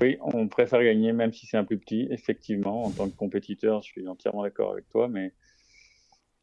oui, 0.00 0.16
on 0.20 0.48
préfère 0.48 0.82
gagner 0.82 1.12
même 1.12 1.32
si 1.32 1.46
c'est 1.46 1.56
un 1.56 1.64
plus 1.64 1.78
petit, 1.78 2.08
effectivement. 2.10 2.84
En 2.84 2.90
tant 2.90 3.08
que 3.08 3.16
compétiteur, 3.16 3.82
je 3.82 3.88
suis 3.88 4.08
entièrement 4.08 4.42
d'accord 4.42 4.72
avec 4.72 4.88
toi, 4.88 5.08
mais 5.08 5.32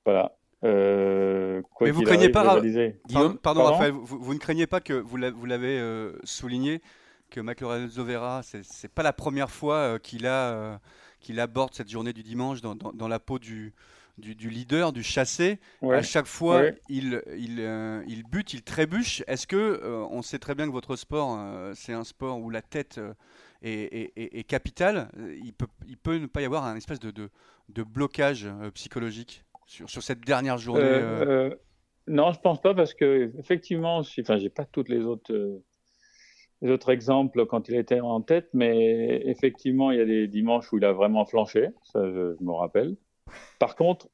voilà. 0.06 0.38
Euh, 0.64 1.62
mais 1.82 1.92
vous 1.92 2.02
craignez 2.02 2.30
pas, 2.30 2.60
pardon, 3.44 3.64
Raphaël, 3.64 3.92
vous, 3.92 4.34
ne 4.34 4.40
craignez 4.40 4.66
pas 4.68 4.80
que 4.80 4.94
vous 4.94 5.18
l'avez 5.18 5.80
euh, 5.80 6.14
souligné 6.24 6.82
que 7.30 7.40
Lorenzo 7.40 8.04
Vera, 8.04 8.42
c'est 8.44 8.92
pas 8.92 9.04
la 9.04 9.14
première 9.14 9.52
fois 9.52 10.00
qu'il 10.00 10.28
a 10.28 10.80
qu'il 11.20 11.40
aborde 11.40 11.74
cette 11.74 11.90
journée 11.90 12.14
du 12.14 12.22
dimanche 12.22 12.62
dans, 12.62 12.76
dans, 12.76 13.08
la 13.08 13.20
peau 13.20 13.40
du, 13.40 13.74
du, 14.17 14.49
leader, 14.49 14.93
du 14.93 15.04
chassé. 15.04 15.60
À 15.82 16.01
chaque 16.01 16.25
fois, 16.25 16.63
il, 16.89 17.21
il, 17.38 17.60
il, 18.08 18.23
bute, 18.23 18.54
il 18.54 18.63
trébuche. 18.63 19.23
Est-ce 19.28 19.47
que 19.47 19.82
on 20.10 20.21
sait 20.21 20.39
très 20.39 20.56
bien 20.56 20.67
que 20.67 20.71
votre 20.71 20.95
sport, 20.95 21.39
c'est 21.75 21.93
un 21.93 22.04
sport 22.04 22.39
où 22.39 22.49
la 22.49 22.62
tête 22.62 22.99
est, 23.65 24.47
capital, 24.47 25.10
il 25.43 25.54
peut, 25.54 25.67
il 25.88 25.97
peut 25.97 26.17
ne 26.17 26.28
pas 26.28 26.41
y 26.41 26.45
avoir 26.45 26.65
un 26.65 26.75
espèce 26.75 26.99
de, 26.99 27.12
de, 27.12 27.84
blocage 27.84 28.45
euh, 28.45 28.71
psychologique 28.71 29.43
sur, 29.65 29.89
sur, 29.89 30.04
cette 30.04 30.21
dernière 30.21 30.58
journée 30.58 30.84
euh, 30.84 31.49
euh? 31.49 31.56
Non, 32.08 32.32
je 32.32 32.39
pense 32.39 32.62
pas 32.62 32.75
parce 32.75 32.93
que 32.93 33.32
effectivement, 33.39 33.97
enfin, 33.97 34.38
j'ai 34.38 34.49
pas 34.49 34.65
toutes 34.65 34.89
les 34.89 35.04
autres, 35.04 35.34
les 36.62 36.69
autres 36.69 36.91
exemples 36.91 37.47
quand 37.47 37.67
il 37.67 37.75
était 37.75 37.99
en 37.99 38.21
tête, 38.21 38.49
mais 38.54 39.23
effectivement, 39.25 39.89
il 39.91 39.97
y 39.97 40.01
a 40.01 40.06
des 40.06 40.28
dimanches 40.28 40.71
où 40.71 40.78
il 40.78 40.86
a 40.86 40.93
vraiment 40.93 41.25
flanché, 41.25 41.69
ça 41.84 42.08
je, 42.08 42.36
me 42.43 42.51
rappelle. 42.51 42.95
Par 43.60 43.76
contre, 43.76 44.10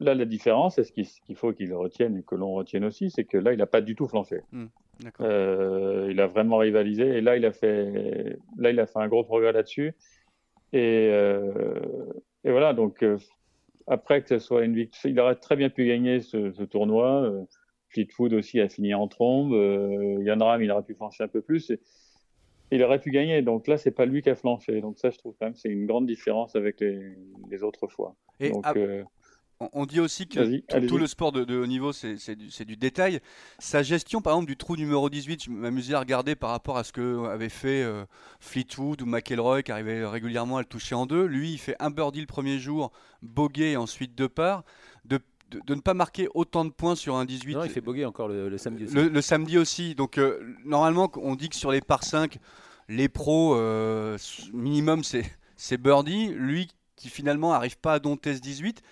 là, 0.00 0.14
la 0.14 0.24
différence, 0.24 0.78
et 0.78 0.84
ce 0.84 0.92
qu'il 0.92 1.36
faut 1.36 1.52
qu'il 1.52 1.72
retienne 1.74 2.18
et 2.18 2.22
que 2.22 2.34
l'on 2.34 2.54
retienne 2.54 2.84
aussi, 2.84 3.10
c'est 3.10 3.24
que 3.24 3.38
là, 3.38 3.52
il 3.52 3.58
n'a 3.58 3.66
pas 3.66 3.80
du 3.80 3.94
tout 3.94 4.06
flanché. 4.06 4.40
Hmm. 4.52 4.66
Euh, 5.20 6.08
il 6.10 6.20
a 6.20 6.26
vraiment 6.26 6.56
rivalisé 6.58 7.18
et 7.18 7.20
là 7.20 7.36
il 7.36 7.44
a 7.44 7.52
fait, 7.52 8.38
là 8.56 8.70
il 8.70 8.80
a 8.80 8.86
fait 8.86 8.98
un 8.98 9.08
gros 9.08 9.24
progrès 9.24 9.52
là-dessus. 9.52 9.94
Et, 10.72 11.10
euh, 11.12 12.12
et, 12.44 12.50
voilà, 12.50 12.72
donc 12.72 13.02
euh, 13.02 13.18
après 13.86 14.22
que 14.22 14.28
ce 14.28 14.38
soit 14.38 14.64
une 14.64 14.74
victoire, 14.74 15.10
il 15.10 15.20
aurait 15.20 15.36
très 15.36 15.56
bien 15.56 15.70
pu 15.70 15.86
gagner 15.86 16.20
ce, 16.20 16.52
ce 16.52 16.62
tournoi. 16.62 17.30
Fleetwood 17.90 18.32
aussi 18.32 18.60
a 18.60 18.68
fini 18.68 18.94
en 18.94 19.06
trombe. 19.06 19.52
Yann 20.24 20.42
Ram, 20.42 20.62
il 20.62 20.70
aurait 20.70 20.82
pu 20.82 20.94
flancher 20.94 21.24
un 21.24 21.28
peu 21.28 21.40
plus. 21.40 21.70
Et, 21.70 21.80
il 22.72 22.82
aurait 22.82 23.00
pu 23.00 23.10
gagner. 23.10 23.42
Donc 23.42 23.68
là, 23.68 23.76
c'est 23.76 23.92
pas 23.92 24.06
lui 24.06 24.22
qui 24.22 24.30
a 24.30 24.34
flanché. 24.34 24.80
Donc 24.80 24.98
ça, 24.98 25.10
je 25.10 25.18
trouve 25.18 25.36
quand 25.38 25.46
même 25.46 25.54
c'est 25.54 25.68
une 25.68 25.86
grande 25.86 26.06
différence 26.06 26.56
avec 26.56 26.80
les, 26.80 26.98
les 27.48 27.62
autres 27.62 27.86
fois. 27.86 28.16
Et 28.40 28.50
donc, 28.50 28.64
on 29.58 29.86
dit 29.86 30.00
aussi 30.00 30.26
que 30.26 30.86
tout, 30.86 30.98
le 30.98 31.06
sport 31.06 31.32
de, 31.32 31.56
haut 31.56 31.66
niveau, 31.66 31.92
c'est 31.92 32.34
du, 32.64 32.76
détail. 32.76 33.20
Sa 33.58 33.82
gestion, 33.82 34.20
par 34.20 34.34
exemple, 34.34 34.48
du 34.48 34.56
trou 34.56 34.76
numéro 34.76 35.08
18, 35.08 35.44
je 35.44 35.50
m'amusais 35.50 35.94
à 35.94 36.00
regarder 36.00 36.34
par 36.34 36.50
rapport 36.50 36.76
à 36.76 36.84
ce 36.84 36.92
que 36.92 37.26
avait 37.26 37.48
fait 37.48 37.82
euh, 37.82 38.04
Fleetwood 38.38 39.00
ou 39.00 39.06
McElroy, 39.06 39.62
qui 39.62 39.72
arrivait 39.72 40.04
régulièrement 40.04 40.58
à 40.58 40.60
le 40.60 40.66
toucher 40.66 40.94
en 40.94 41.06
deux. 41.06 41.24
Lui, 41.24 41.52
il 41.52 41.58
fait 41.58 41.76
un 41.80 41.90
birdie 41.90 42.20
le 42.20 42.26
premier 42.26 42.58
jour, 42.58 42.92
bogey 43.22 43.72
et 43.72 43.76
ensuite 43.76 44.14
deux 44.14 44.28
parts. 44.28 44.62
De, 45.06 45.20
ne 45.68 45.80
pas 45.80 45.94
marquer 45.94 46.28
autant 46.34 46.64
de 46.64 46.70
points 46.70 46.96
sur 46.96 47.16
un 47.16 47.24
18. 47.24 47.54
Non, 47.54 47.64
il 47.64 47.70
fait 47.70 47.80
bogey 47.80 48.04
encore 48.04 48.28
le, 48.28 48.58
samedi 48.58 48.84
aussi. 48.84 48.94
Le, 48.94 49.20
samedi 49.22 49.58
aussi. 49.58 49.94
Donc, 49.94 50.18
euh, 50.18 50.54
normalement, 50.64 51.10
on 51.16 51.34
dit 51.34 51.48
que 51.48 51.56
sur 51.56 51.70
les 51.70 51.80
par 51.80 52.02
5, 52.02 52.38
les 52.88 53.08
pros, 53.08 53.54
euh, 53.54 54.18
minimum, 54.52 55.02
c'est 55.02 55.80
birdie. 55.80 56.28
Lui, 56.28 56.68
qui 56.96 57.10
finalement 57.10 57.50
n'arrive 57.50 57.78
pas 57.78 57.94
à 57.94 57.98
dompter 57.98 58.34
ce 58.34 58.40
18, 58.40 58.82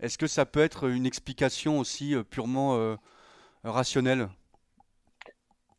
est-ce 0.00 0.16
que 0.16 0.26
ça 0.26 0.46
peut 0.46 0.60
être 0.60 0.88
une 0.88 1.06
explication 1.06 1.78
aussi 1.78 2.14
euh, 2.14 2.22
purement 2.22 2.76
euh, 2.76 2.94
rationnelle? 3.64 4.28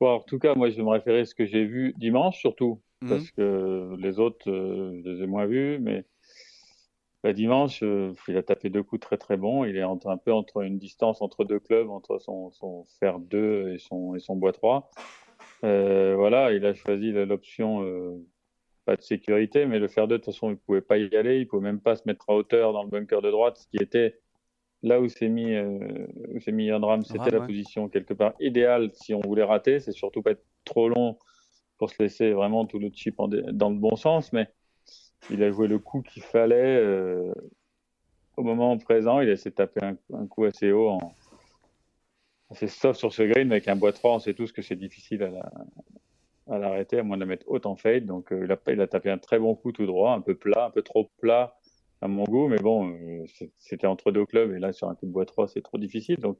En 0.01 0.19
tout 0.19 0.39
cas, 0.39 0.55
moi, 0.55 0.69
je 0.69 0.77
vais 0.77 0.83
me 0.83 0.89
référer 0.89 1.21
à 1.21 1.25
ce 1.25 1.35
que 1.35 1.45
j'ai 1.45 1.65
vu 1.65 1.93
dimanche, 1.97 2.37
surtout, 2.37 2.81
mhm. 3.01 3.09
parce 3.09 3.31
que 3.31 3.95
les 3.97 4.19
autres, 4.19 4.49
euh, 4.49 5.01
je 5.03 5.09
les 5.09 5.23
ai 5.23 5.27
moins 5.27 5.45
vus, 5.45 5.79
mais 5.79 6.05
bah, 7.23 7.33
dimanche, 7.33 7.81
il 7.81 8.37
a 8.37 8.43
tapé 8.43 8.69
deux 8.69 8.83
coups 8.83 9.01
très 9.01 9.17
très 9.17 9.35
bons. 9.35 9.65
Il 9.65 9.75
est 9.75 9.81
un 9.81 9.97
peu 9.97 10.31
entre 10.31 10.61
une 10.61 10.77
distance 10.77 11.21
entre 11.21 11.43
deux 11.43 11.59
clubs, 11.59 11.89
entre 11.89 12.17
son, 12.19 12.49
son 12.51 12.85
fer 13.01 13.19
2 13.19 13.73
et 13.73 13.77
son, 13.77 14.15
et 14.15 14.19
son 14.19 14.37
bois 14.37 14.53
3. 14.53 14.89
voilà, 15.63 16.53
il 16.53 16.65
a 16.65 16.73
choisi 16.73 17.11
l'option 17.11 17.83
pas 18.89 18.95
de 18.95 19.03
sécurité, 19.03 19.67
mais 19.67 19.77
le 19.77 19.87
fer 19.87 20.07
2, 20.07 20.15
de 20.15 20.17
toute 20.17 20.33
façon, 20.33 20.47
il 20.47 20.53
ne 20.53 20.55
pouvait 20.55 20.81
pas 20.81 20.97
y 20.97 21.15
aller, 21.15 21.35
il 21.35 21.41
ne 21.41 21.45
pouvait 21.45 21.61
même 21.61 21.79
pas 21.79 21.95
se 21.95 22.01
mettre 22.07 22.27
à 22.27 22.33
hauteur 22.33 22.73
dans 22.73 22.81
le 22.81 22.89
bunker 22.89 23.21
de 23.21 23.29
droite, 23.29 23.57
ce 23.57 23.67
qui 23.67 23.77
était 23.77 24.19
là 24.81 24.99
où 24.99 25.07
s'est 25.07 25.29
mis, 25.29 25.53
euh, 25.53 26.07
où 26.33 26.39
s'est 26.39 26.51
mis 26.51 26.65
Yann 26.65 26.83
Ram, 26.83 27.03
c'était 27.03 27.29
la 27.29 27.41
position 27.41 27.87
quelque 27.87 28.15
part 28.15 28.33
idéale 28.39 28.89
si 28.93 29.13
on 29.13 29.19
voulait 29.19 29.43
rater, 29.43 29.79
c'est 29.79 29.91
surtout 29.91 30.23
pas 30.23 30.31
être 30.31 30.43
trop 30.63 30.89
long 30.89 31.19
pour 31.77 31.91
se 31.91 32.01
laisser 32.01 32.31
vraiment 32.31 32.65
tout 32.65 32.79
le 32.79 32.89
chip 32.91 33.15
dans 33.51 33.69
le 33.69 33.75
bon 33.75 33.95
sens, 33.95 34.33
mais 34.33 34.47
il 35.29 35.43
a 35.43 35.51
joué 35.51 35.67
le 35.67 35.77
coup 35.77 36.01
qu'il 36.01 36.23
fallait 36.23 36.77
euh, 36.77 37.31
au 38.37 38.41
moment 38.41 38.75
présent, 38.79 39.19
il 39.19 39.29
a 39.29 39.33
essayé 39.33 39.51
de 39.51 39.55
taper 39.55 39.81
un, 39.85 40.25
coup 40.25 40.45
assez 40.45 40.71
haut, 40.71 40.89
en, 40.89 41.13
assez 42.49 42.67
soft 42.67 42.97
sur 42.97 43.13
ce 43.13 43.21
green, 43.21 43.49
mais 43.49 43.57
avec 43.57 43.67
un 43.67 43.75
bois 43.75 43.93
3, 43.93 44.15
on 44.15 44.19
sait 44.19 44.33
tous 44.33 44.51
que 44.51 44.63
c'est 44.63 44.75
difficile 44.75 45.21
à 45.21 45.29
la, 45.29 45.51
à 46.49 46.57
l'arrêter, 46.57 46.99
à 46.99 47.03
moins 47.03 47.17
de 47.17 47.25
mettre 47.25 47.45
haute 47.47 47.65
en 47.65 47.75
fade. 47.75 48.05
Donc 48.05 48.31
euh, 48.31 48.45
il, 48.45 48.81
a, 48.81 48.87
tapé 48.87 49.09
un 49.09 49.17
très 49.17 49.39
bon 49.39 49.55
coup 49.55 49.71
tout 49.71 49.85
droit, 49.85 50.13
un 50.13 50.21
peu 50.21 50.35
plat, 50.35 50.65
un 50.65 50.71
peu 50.71 50.81
trop 50.81 51.09
plat 51.19 51.55
à 52.01 52.07
mon 52.07 52.23
goût, 52.23 52.47
mais 52.47 52.57
bon, 52.57 52.89
euh, 52.89 53.25
c'était 53.57 53.87
entre 53.87 54.11
deux 54.11 54.25
clubs 54.25 54.53
et 54.53 54.59
là 54.59 54.71
sur 54.71 54.89
un 54.89 54.95
coup 54.95 55.05
de 55.05 55.11
bois 55.11 55.25
3, 55.25 55.47
c'est 55.49 55.61
trop 55.61 55.77
difficile. 55.77 56.17
Donc 56.17 56.37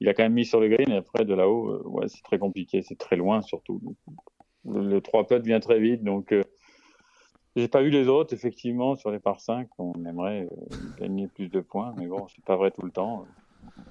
il 0.00 0.08
a 0.08 0.14
quand 0.14 0.22
même 0.22 0.34
mis 0.34 0.44
sur 0.44 0.60
le 0.60 0.68
green 0.68 0.90
et 0.90 0.96
après 0.96 1.24
de 1.24 1.34
là-haut, 1.34 1.70
euh, 1.70 1.82
ouais, 1.86 2.08
c'est 2.08 2.22
très 2.22 2.38
compliqué, 2.38 2.82
c'est 2.82 2.98
très 2.98 3.16
loin 3.16 3.40
surtout. 3.42 3.80
le, 4.64 5.00
3 5.00 5.26
putt 5.26 5.42
vient 5.42 5.60
très 5.60 5.80
vite, 5.80 6.04
donc 6.04 6.34
j'ai 7.56 7.68
pas 7.68 7.82
eu 7.82 7.88
les 7.88 8.06
autres, 8.06 8.34
effectivement, 8.34 8.96
sur 8.96 9.10
les 9.10 9.18
par 9.18 9.40
5, 9.40 9.68
on 9.78 10.04
aimerait 10.04 10.46
gagner 11.00 11.26
plus 11.26 11.48
de 11.48 11.60
points, 11.60 11.94
mais 11.96 12.06
bon, 12.06 12.26
c'est 12.28 12.44
pas 12.44 12.56
vrai 12.56 12.70
tout 12.70 12.82
le 12.82 12.90
temps. 12.90 13.24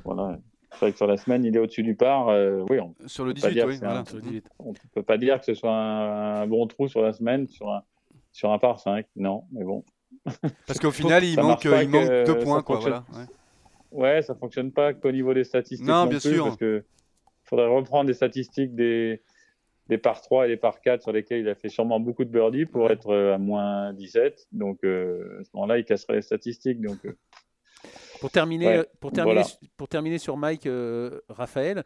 Voilà, 0.04 0.38
c'est 0.75 0.85
vrai 0.85 0.91
que 0.91 0.97
sur 0.97 1.07
la 1.07 1.17
semaine, 1.17 1.43
il 1.45 1.55
est 1.55 1.59
au-dessus 1.59 1.83
du 1.83 1.95
par. 1.95 2.29
Euh, 2.29 2.63
oui, 2.69 2.79
on 2.79 2.93
sur 3.07 3.25
le 3.25 3.33
18, 3.33 3.63
oui, 3.65 4.41
On 4.59 4.71
ne 4.71 4.75
peut 4.93 5.03
pas 5.03 5.17
dire 5.17 5.39
que 5.39 5.45
ce 5.45 5.53
soit 5.53 5.73
un, 5.73 6.47
bon 6.47 6.67
trou 6.67 6.88
sur 6.88 7.01
la 7.01 7.13
semaine, 7.13 7.47
sur 7.47 7.69
un, 7.69 7.83
sur 8.31 8.51
un 8.51 8.59
par 8.59 8.79
5. 8.79 9.05
Non, 9.15 9.45
mais 9.51 9.63
bon. 9.63 9.83
Parce 10.67 10.79
qu'au 10.79 10.91
final, 10.91 11.23
il 11.23 11.39
manque, 11.39 11.63
il 11.65 11.89
manque 11.89 12.25
deux 12.25 12.39
points. 12.39 12.61
Quoi, 12.61 12.79
voilà. 12.79 13.05
ouais. 13.91 14.03
ouais. 14.03 14.21
ça 14.21 14.33
ne 14.33 14.39
fonctionne 14.39 14.71
pas 14.71 14.93
qu'au 14.93 15.11
niveau 15.11 15.33
des 15.33 15.43
statistiques. 15.43 15.88
Non, 15.88 16.05
bien 16.05 16.19
sûr. 16.19 16.45
Parce 16.45 16.57
qu'il 16.57 16.83
faudrait 17.43 17.67
reprendre 17.67 18.07
des 18.07 18.13
statistiques 18.13 18.75
des, 18.75 19.21
des 19.88 19.97
par 19.97 20.21
3 20.21 20.45
et 20.45 20.49
des 20.49 20.57
par 20.57 20.81
4 20.81 21.01
sur 21.01 21.11
lesquels 21.11 21.41
il 21.41 21.49
a 21.49 21.55
fait 21.55 21.69
sûrement 21.69 21.99
beaucoup 21.99 22.25
de 22.25 22.29
birdies 22.29 22.65
pour 22.65 22.89
être 22.91 23.09
euh, 23.09 23.35
à 23.35 23.38
moins 23.38 23.93
17. 23.93 24.47
Donc, 24.51 24.83
euh, 24.83 25.39
à 25.39 25.43
ce 25.43 25.49
moment-là, 25.53 25.77
il 25.77 25.85
casserait 25.85 26.15
les 26.15 26.21
statistiques. 26.21 26.81
Donc, 26.81 26.97
pour 28.19 28.32
terminer, 28.32 28.84
pour, 28.99 29.12
terminer 29.12 29.43
pour 29.78 29.88
terminer 29.88 30.17
sur 30.17 30.38
Mike, 30.38 30.65
euh, 30.65 31.21
Raphaël, 31.30 31.84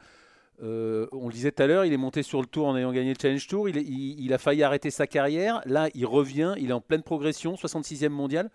euh, 0.61 1.07
on 1.11 1.27
le 1.27 1.33
disait 1.33 1.51
tout 1.51 1.63
à 1.63 1.67
l'heure, 1.67 1.85
il 1.85 1.93
est 1.93 1.97
monté 1.97 2.23
sur 2.23 2.41
le 2.41 2.47
tour 2.47 2.67
en 2.67 2.75
ayant 2.75 2.91
gagné 2.91 3.13
le 3.13 3.19
Challenge 3.19 3.47
Tour. 3.47 3.69
Il, 3.69 3.77
il, 3.77 4.33
a 4.33 4.37
failli 4.37 4.63
arrêter 4.63 4.91
sa 4.91 5.07
carrière. 5.07 5.61
Là, 5.65 5.89
il 5.93 6.05
revient. 6.05 6.53
Il 6.57 6.69
est 6.69 6.73
en 6.73 6.81
pleine 6.81 7.03
progression, 7.03 7.55
66e 7.55 8.09
mondial. 8.09 8.49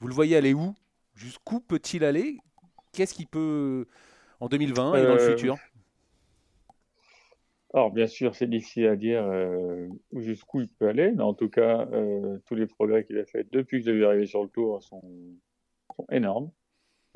Vous 0.00 0.06
le 0.06 0.14
voyez 0.14 0.36
aller 0.36 0.54
où? 0.54 0.74
Jusqu'où 1.14 1.58
peut-il 1.60 2.04
aller? 2.04 2.38
Qu'est-ce 2.92 3.14
qu'il 3.14 3.26
peut 3.26 3.86
en 4.38 4.48
2020 4.48 4.94
et 4.94 5.02
dans 5.02 5.14
le 5.14 5.20
euh, 5.20 5.30
futur? 5.30 5.56
alors, 7.74 7.90
bien 7.90 8.06
sûr, 8.06 8.34
c'est 8.34 8.48
difficile 8.48 8.86
à 8.86 8.96
dire 8.96 9.28
jusqu'où 10.12 10.62
il 10.62 10.68
peut 10.68 10.88
aller, 10.88 11.12
mais 11.12 11.22
en 11.22 11.34
tout 11.34 11.50
cas, 11.50 11.86
tous 12.46 12.54
les 12.54 12.66
progrès 12.66 13.04
qu'il 13.04 13.18
a 13.18 13.24
fait 13.24 13.46
depuis 13.52 13.80
que 13.80 13.86
je 13.86 13.90
l'ai 13.90 13.96
vu 13.98 14.06
arriver 14.06 14.26
sur 14.26 14.42
le 14.42 14.48
tour 14.48 14.82
sont 14.82 15.02
énormes. 16.10 16.50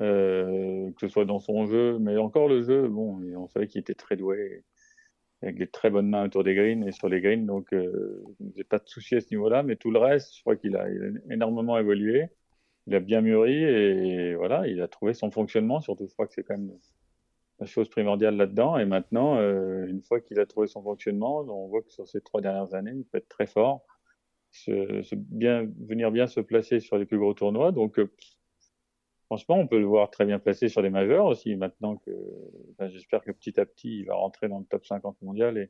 Euh, 0.01 0.91
que 0.91 1.01
ce 1.01 1.07
soit 1.07 1.25
dans 1.25 1.39
son 1.39 1.65
jeu, 1.67 1.99
mais 1.99 2.17
encore 2.17 2.47
le 2.47 2.63
jeu, 2.63 2.87
bon, 2.87 3.21
on 3.37 3.47
savait 3.47 3.67
qu'il 3.67 3.79
était 3.79 3.93
très 3.93 4.15
doué, 4.15 4.63
avec 5.41 5.57
des 5.57 5.67
très 5.67 5.89
bonnes 5.89 6.09
mains 6.09 6.25
autour 6.25 6.43
des 6.43 6.55
greens 6.55 6.83
et 6.87 6.91
sur 6.91 7.09
les 7.09 7.21
greens, 7.21 7.45
donc 7.45 7.71
euh, 7.73 8.23
j'ai 8.55 8.63
pas 8.63 8.79
de 8.79 8.87
souci 8.87 9.15
à 9.15 9.21
ce 9.21 9.27
niveau-là, 9.31 9.61
mais 9.61 9.75
tout 9.75 9.91
le 9.91 9.99
reste, 9.99 10.35
je 10.35 10.41
crois 10.41 10.55
qu'il 10.55 10.75
a, 10.75 10.87
énormément 11.29 11.77
évolué. 11.77 12.27
il 12.87 12.95
a 12.95 12.99
bien 12.99 13.21
mûri 13.21 13.63
et 13.63 14.35
voilà, 14.35 14.67
il 14.67 14.81
a 14.81 14.87
trouvé 14.87 15.13
son 15.13 15.31
fonctionnement. 15.31 15.79
Surtout, 15.81 16.07
je 16.07 16.13
crois 16.13 16.27
que 16.27 16.33
c'est 16.33 16.43
quand 16.43 16.57
même 16.57 16.71
la 17.59 17.65
chose 17.65 17.89
primordiale 17.89 18.35
là-dedans. 18.35 18.77
Et 18.77 18.85
maintenant, 18.85 19.37
euh, 19.37 19.85
une 19.87 20.01
fois 20.01 20.19
qu'il 20.21 20.39
a 20.39 20.45
trouvé 20.45 20.67
son 20.67 20.83
fonctionnement, 20.83 21.41
on 21.41 21.67
voit 21.67 21.81
que 21.81 21.91
sur 21.91 22.07
ces 22.07 22.21
trois 22.21 22.41
dernières 22.41 22.73
années, 22.73 22.93
il 22.95 23.05
peut 23.05 23.19
être 23.19 23.29
très 23.29 23.47
fort, 23.47 23.85
venir 24.67 26.11
bien 26.11 26.27
se 26.27 26.39
placer 26.39 26.79
sur 26.79 26.97
les 26.97 27.05
plus 27.05 27.17
gros 27.17 27.33
tournois. 27.33 27.71
Donc, 27.71 27.99
euh, 27.99 28.11
franchement, 29.25 29.57
on 29.57 29.67
peut 29.67 29.79
le 29.79 29.85
voir 29.85 30.09
très 30.09 30.25
bien 30.25 30.39
placé 30.39 30.69
sur 30.69 30.81
les 30.81 30.89
majeurs 30.89 31.25
aussi. 31.25 31.55
Maintenant 31.55 31.97
que, 31.97 32.11
j'espère 32.89 33.21
que 33.21 33.31
petit 33.31 33.59
à 33.59 33.65
petit, 33.65 33.99
il 33.99 34.05
va 34.05 34.15
rentrer 34.15 34.47
dans 34.47 34.59
le 34.59 34.65
top 34.65 34.85
50 34.85 35.21
mondial 35.21 35.57
et, 35.57 35.69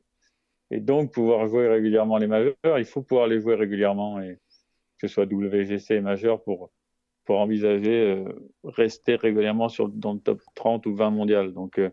et 0.70 0.80
donc 0.80 1.12
pouvoir 1.12 1.46
jouer 1.48 1.68
régulièrement 1.68 2.18
les 2.18 2.26
majeurs. 2.26 2.54
Il 2.64 2.84
faut 2.84 3.02
pouvoir 3.02 3.26
les 3.26 3.40
jouer 3.40 3.54
régulièrement 3.54 4.20
et 4.20 4.38
que 4.98 5.08
ce 5.08 5.14
soit 5.14 5.24
WGC 5.24 5.94
et 5.94 6.00
majeur 6.00 6.42
pour 6.42 6.70
pour 7.24 7.40
envisager 7.40 8.10
euh, 8.10 8.24
rester 8.64 9.16
régulièrement 9.16 9.68
sur, 9.68 9.88
dans 9.88 10.14
le 10.14 10.20
top 10.20 10.42
30 10.54 10.86
ou 10.86 10.94
20 10.94 11.10
mondial. 11.10 11.52
Donc 11.52 11.78
euh, 11.78 11.90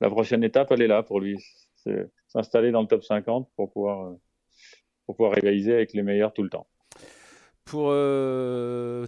la 0.00 0.10
prochaine 0.10 0.44
étape, 0.44 0.70
elle 0.72 0.82
est 0.82 0.86
là 0.86 1.02
pour 1.02 1.20
lui, 1.20 1.38
c'est 1.76 2.06
s'installer 2.28 2.70
dans 2.70 2.82
le 2.82 2.86
top 2.86 3.02
50 3.02 3.48
pour 3.56 3.72
pouvoir, 3.72 4.06
euh, 4.06 4.20
pour 5.06 5.16
pouvoir 5.16 5.34
rivaliser 5.34 5.72
avec 5.72 5.92
les 5.92 6.02
meilleurs 6.02 6.32
tout 6.32 6.42
le 6.42 6.50
temps. 6.50 6.66
Pour 7.64 7.90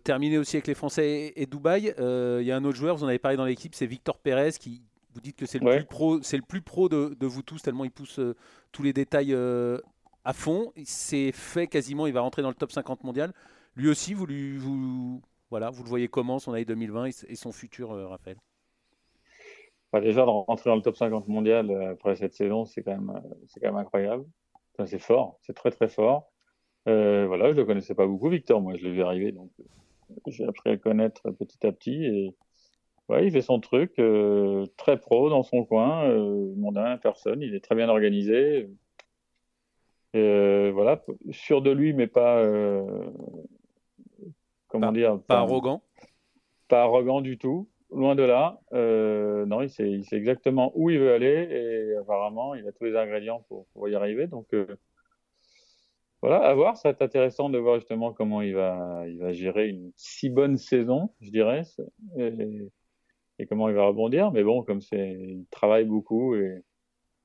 terminer 0.02 0.38
aussi 0.38 0.56
avec 0.56 0.66
les 0.66 0.74
Français 0.74 1.32
et, 1.36 1.46
Dubaï, 1.46 1.94
il 1.98 2.46
y 2.46 2.50
a 2.50 2.56
un 2.56 2.64
autre 2.64 2.76
joueur, 2.76 2.96
vous 2.96 3.04
en 3.04 3.08
avez 3.08 3.18
parlé 3.18 3.36
dans 3.36 3.44
l'équipe, 3.44 3.74
c'est 3.74 3.86
Victor 3.86 4.18
Pérez 4.18 4.52
qui, 4.52 4.82
vous 5.12 5.20
dites 5.20 5.36
que 5.36 5.46
c'est 5.46 5.58
le, 5.58 5.76
plus 5.76 5.84
pro, 5.84 6.22
c'est 6.22 6.36
le 6.36 6.42
plus 6.42 6.62
pro 6.62 6.88
de, 6.88 7.14
de, 7.20 7.26
vous 7.26 7.42
tous, 7.42 7.62
tellement 7.62 7.84
il 7.84 7.90
pousse 7.90 8.18
tous 8.72 8.82
les 8.82 8.92
détails 8.92 9.36
à 10.26 10.32
fond. 10.32 10.72
C'est 10.84 11.32
fait 11.32 11.66
quasiment, 11.66 12.06
il 12.06 12.12
va 12.12 12.20
rentrer 12.20 12.42
dans 12.42 12.48
le 12.48 12.54
top 12.54 12.72
50 12.72 13.04
mondial. 13.04 13.32
Lui 13.76 13.88
aussi, 13.88 14.14
vous, 14.14 14.26
lui, 14.26 14.56
vous, 14.56 15.22
voilà, 15.50 15.70
vous 15.70 15.84
le 15.84 15.88
voyez 15.88 16.08
comment 16.08 16.38
son 16.38 16.52
année 16.52 16.64
2020 16.64 17.24
et 17.28 17.36
son 17.36 17.52
futur, 17.52 17.92
euh, 17.92 18.08
Raphaël? 18.08 18.36
Bah, 19.92 20.00
Déjà, 20.00 20.22
de 20.22 20.30
rentrer 20.30 20.70
dans 20.70 20.76
le 20.76 20.82
top 20.82 20.96
50 20.96 21.28
mondial 21.28 21.70
euh, 21.70 21.92
après 21.92 22.16
cette 22.16 22.34
saison, 22.34 22.64
c'est 22.64 22.82
quand 22.82 22.92
même, 22.92 23.10
euh, 23.10 23.34
c'est 23.46 23.60
quand 23.60 23.68
même 23.68 23.76
incroyable. 23.76 24.24
c'est 24.86 24.98
fort, 24.98 25.38
c'est 25.42 25.54
très 25.54 25.70
très 25.70 25.88
fort. 25.88 26.32
Voilà, 26.86 27.52
je 27.52 27.56
le 27.56 27.64
connaissais 27.64 27.94
pas 27.94 28.06
beaucoup, 28.06 28.28
Victor. 28.28 28.60
Moi, 28.60 28.76
je 28.76 28.84
l'ai 28.84 28.92
vu 28.92 29.02
arriver, 29.02 29.32
donc 29.32 29.50
j'ai 30.28 30.44
appris 30.44 30.70
à 30.70 30.72
le 30.72 30.78
connaître 30.78 31.30
petit 31.30 31.66
à 31.66 31.72
petit 31.72 32.04
et 32.04 32.34
ouais, 33.08 33.26
il 33.26 33.32
fait 33.32 33.42
son 33.42 33.60
truc, 33.60 34.00
très 34.76 34.98
pro 34.98 35.30
dans 35.30 35.42
son 35.42 35.64
coin, 35.64 36.08
mondain, 36.56 36.96
personne. 36.98 37.42
Il 37.42 37.54
est 37.54 37.64
très 37.64 37.74
bien 37.74 37.88
organisé. 37.88 38.68
voilà, 40.14 41.02
sûr 41.30 41.62
de 41.62 41.70
lui, 41.70 41.92
mais 41.92 42.06
pas 42.06 42.42
comment 44.68 44.92
dire 44.92 45.18
Pas 45.26 45.38
arrogant 45.38 45.82
Pas 46.68 46.82
arrogant 46.82 47.20
du 47.20 47.38
tout, 47.38 47.68
loin 47.90 48.14
de 48.14 48.22
là. 48.22 48.60
Euh, 48.72 49.46
non, 49.46 49.62
il 49.62 49.70
sait, 49.70 49.90
il 49.90 50.04
sait, 50.04 50.16
exactement 50.16 50.72
où 50.74 50.90
il 50.90 50.98
veut 50.98 51.12
aller 51.12 51.48
et 51.50 51.96
apparemment, 51.96 52.54
il 52.54 52.66
a 52.66 52.72
tous 52.72 52.84
les 52.84 52.96
ingrédients 52.96 53.44
pour, 53.48 53.66
pour 53.72 53.88
y 53.88 53.94
arriver. 53.94 54.26
Donc, 54.26 54.46
euh, 54.54 54.66
voilà, 56.22 56.38
à 56.38 56.54
voir. 56.54 56.76
Ça 56.76 56.88
va 56.88 56.92
être 56.92 57.02
intéressant 57.02 57.50
de 57.50 57.58
voir 57.58 57.76
justement 57.76 58.12
comment 58.12 58.42
il 58.42 58.54
va, 58.54 59.04
il 59.06 59.18
va 59.18 59.32
gérer 59.32 59.68
une 59.68 59.92
si 59.96 60.30
bonne 60.30 60.56
saison, 60.56 61.10
je 61.20 61.30
dirais, 61.30 61.62
et, 62.18 63.46
comment 63.48 63.68
il 63.68 63.74
va 63.74 63.86
rebondir. 63.86 64.32
Mais 64.32 64.42
bon, 64.42 64.62
comme 64.62 64.80
c'est, 64.80 65.12
il 65.12 65.46
travaille 65.50 65.84
beaucoup 65.84 66.34
et, 66.34 66.62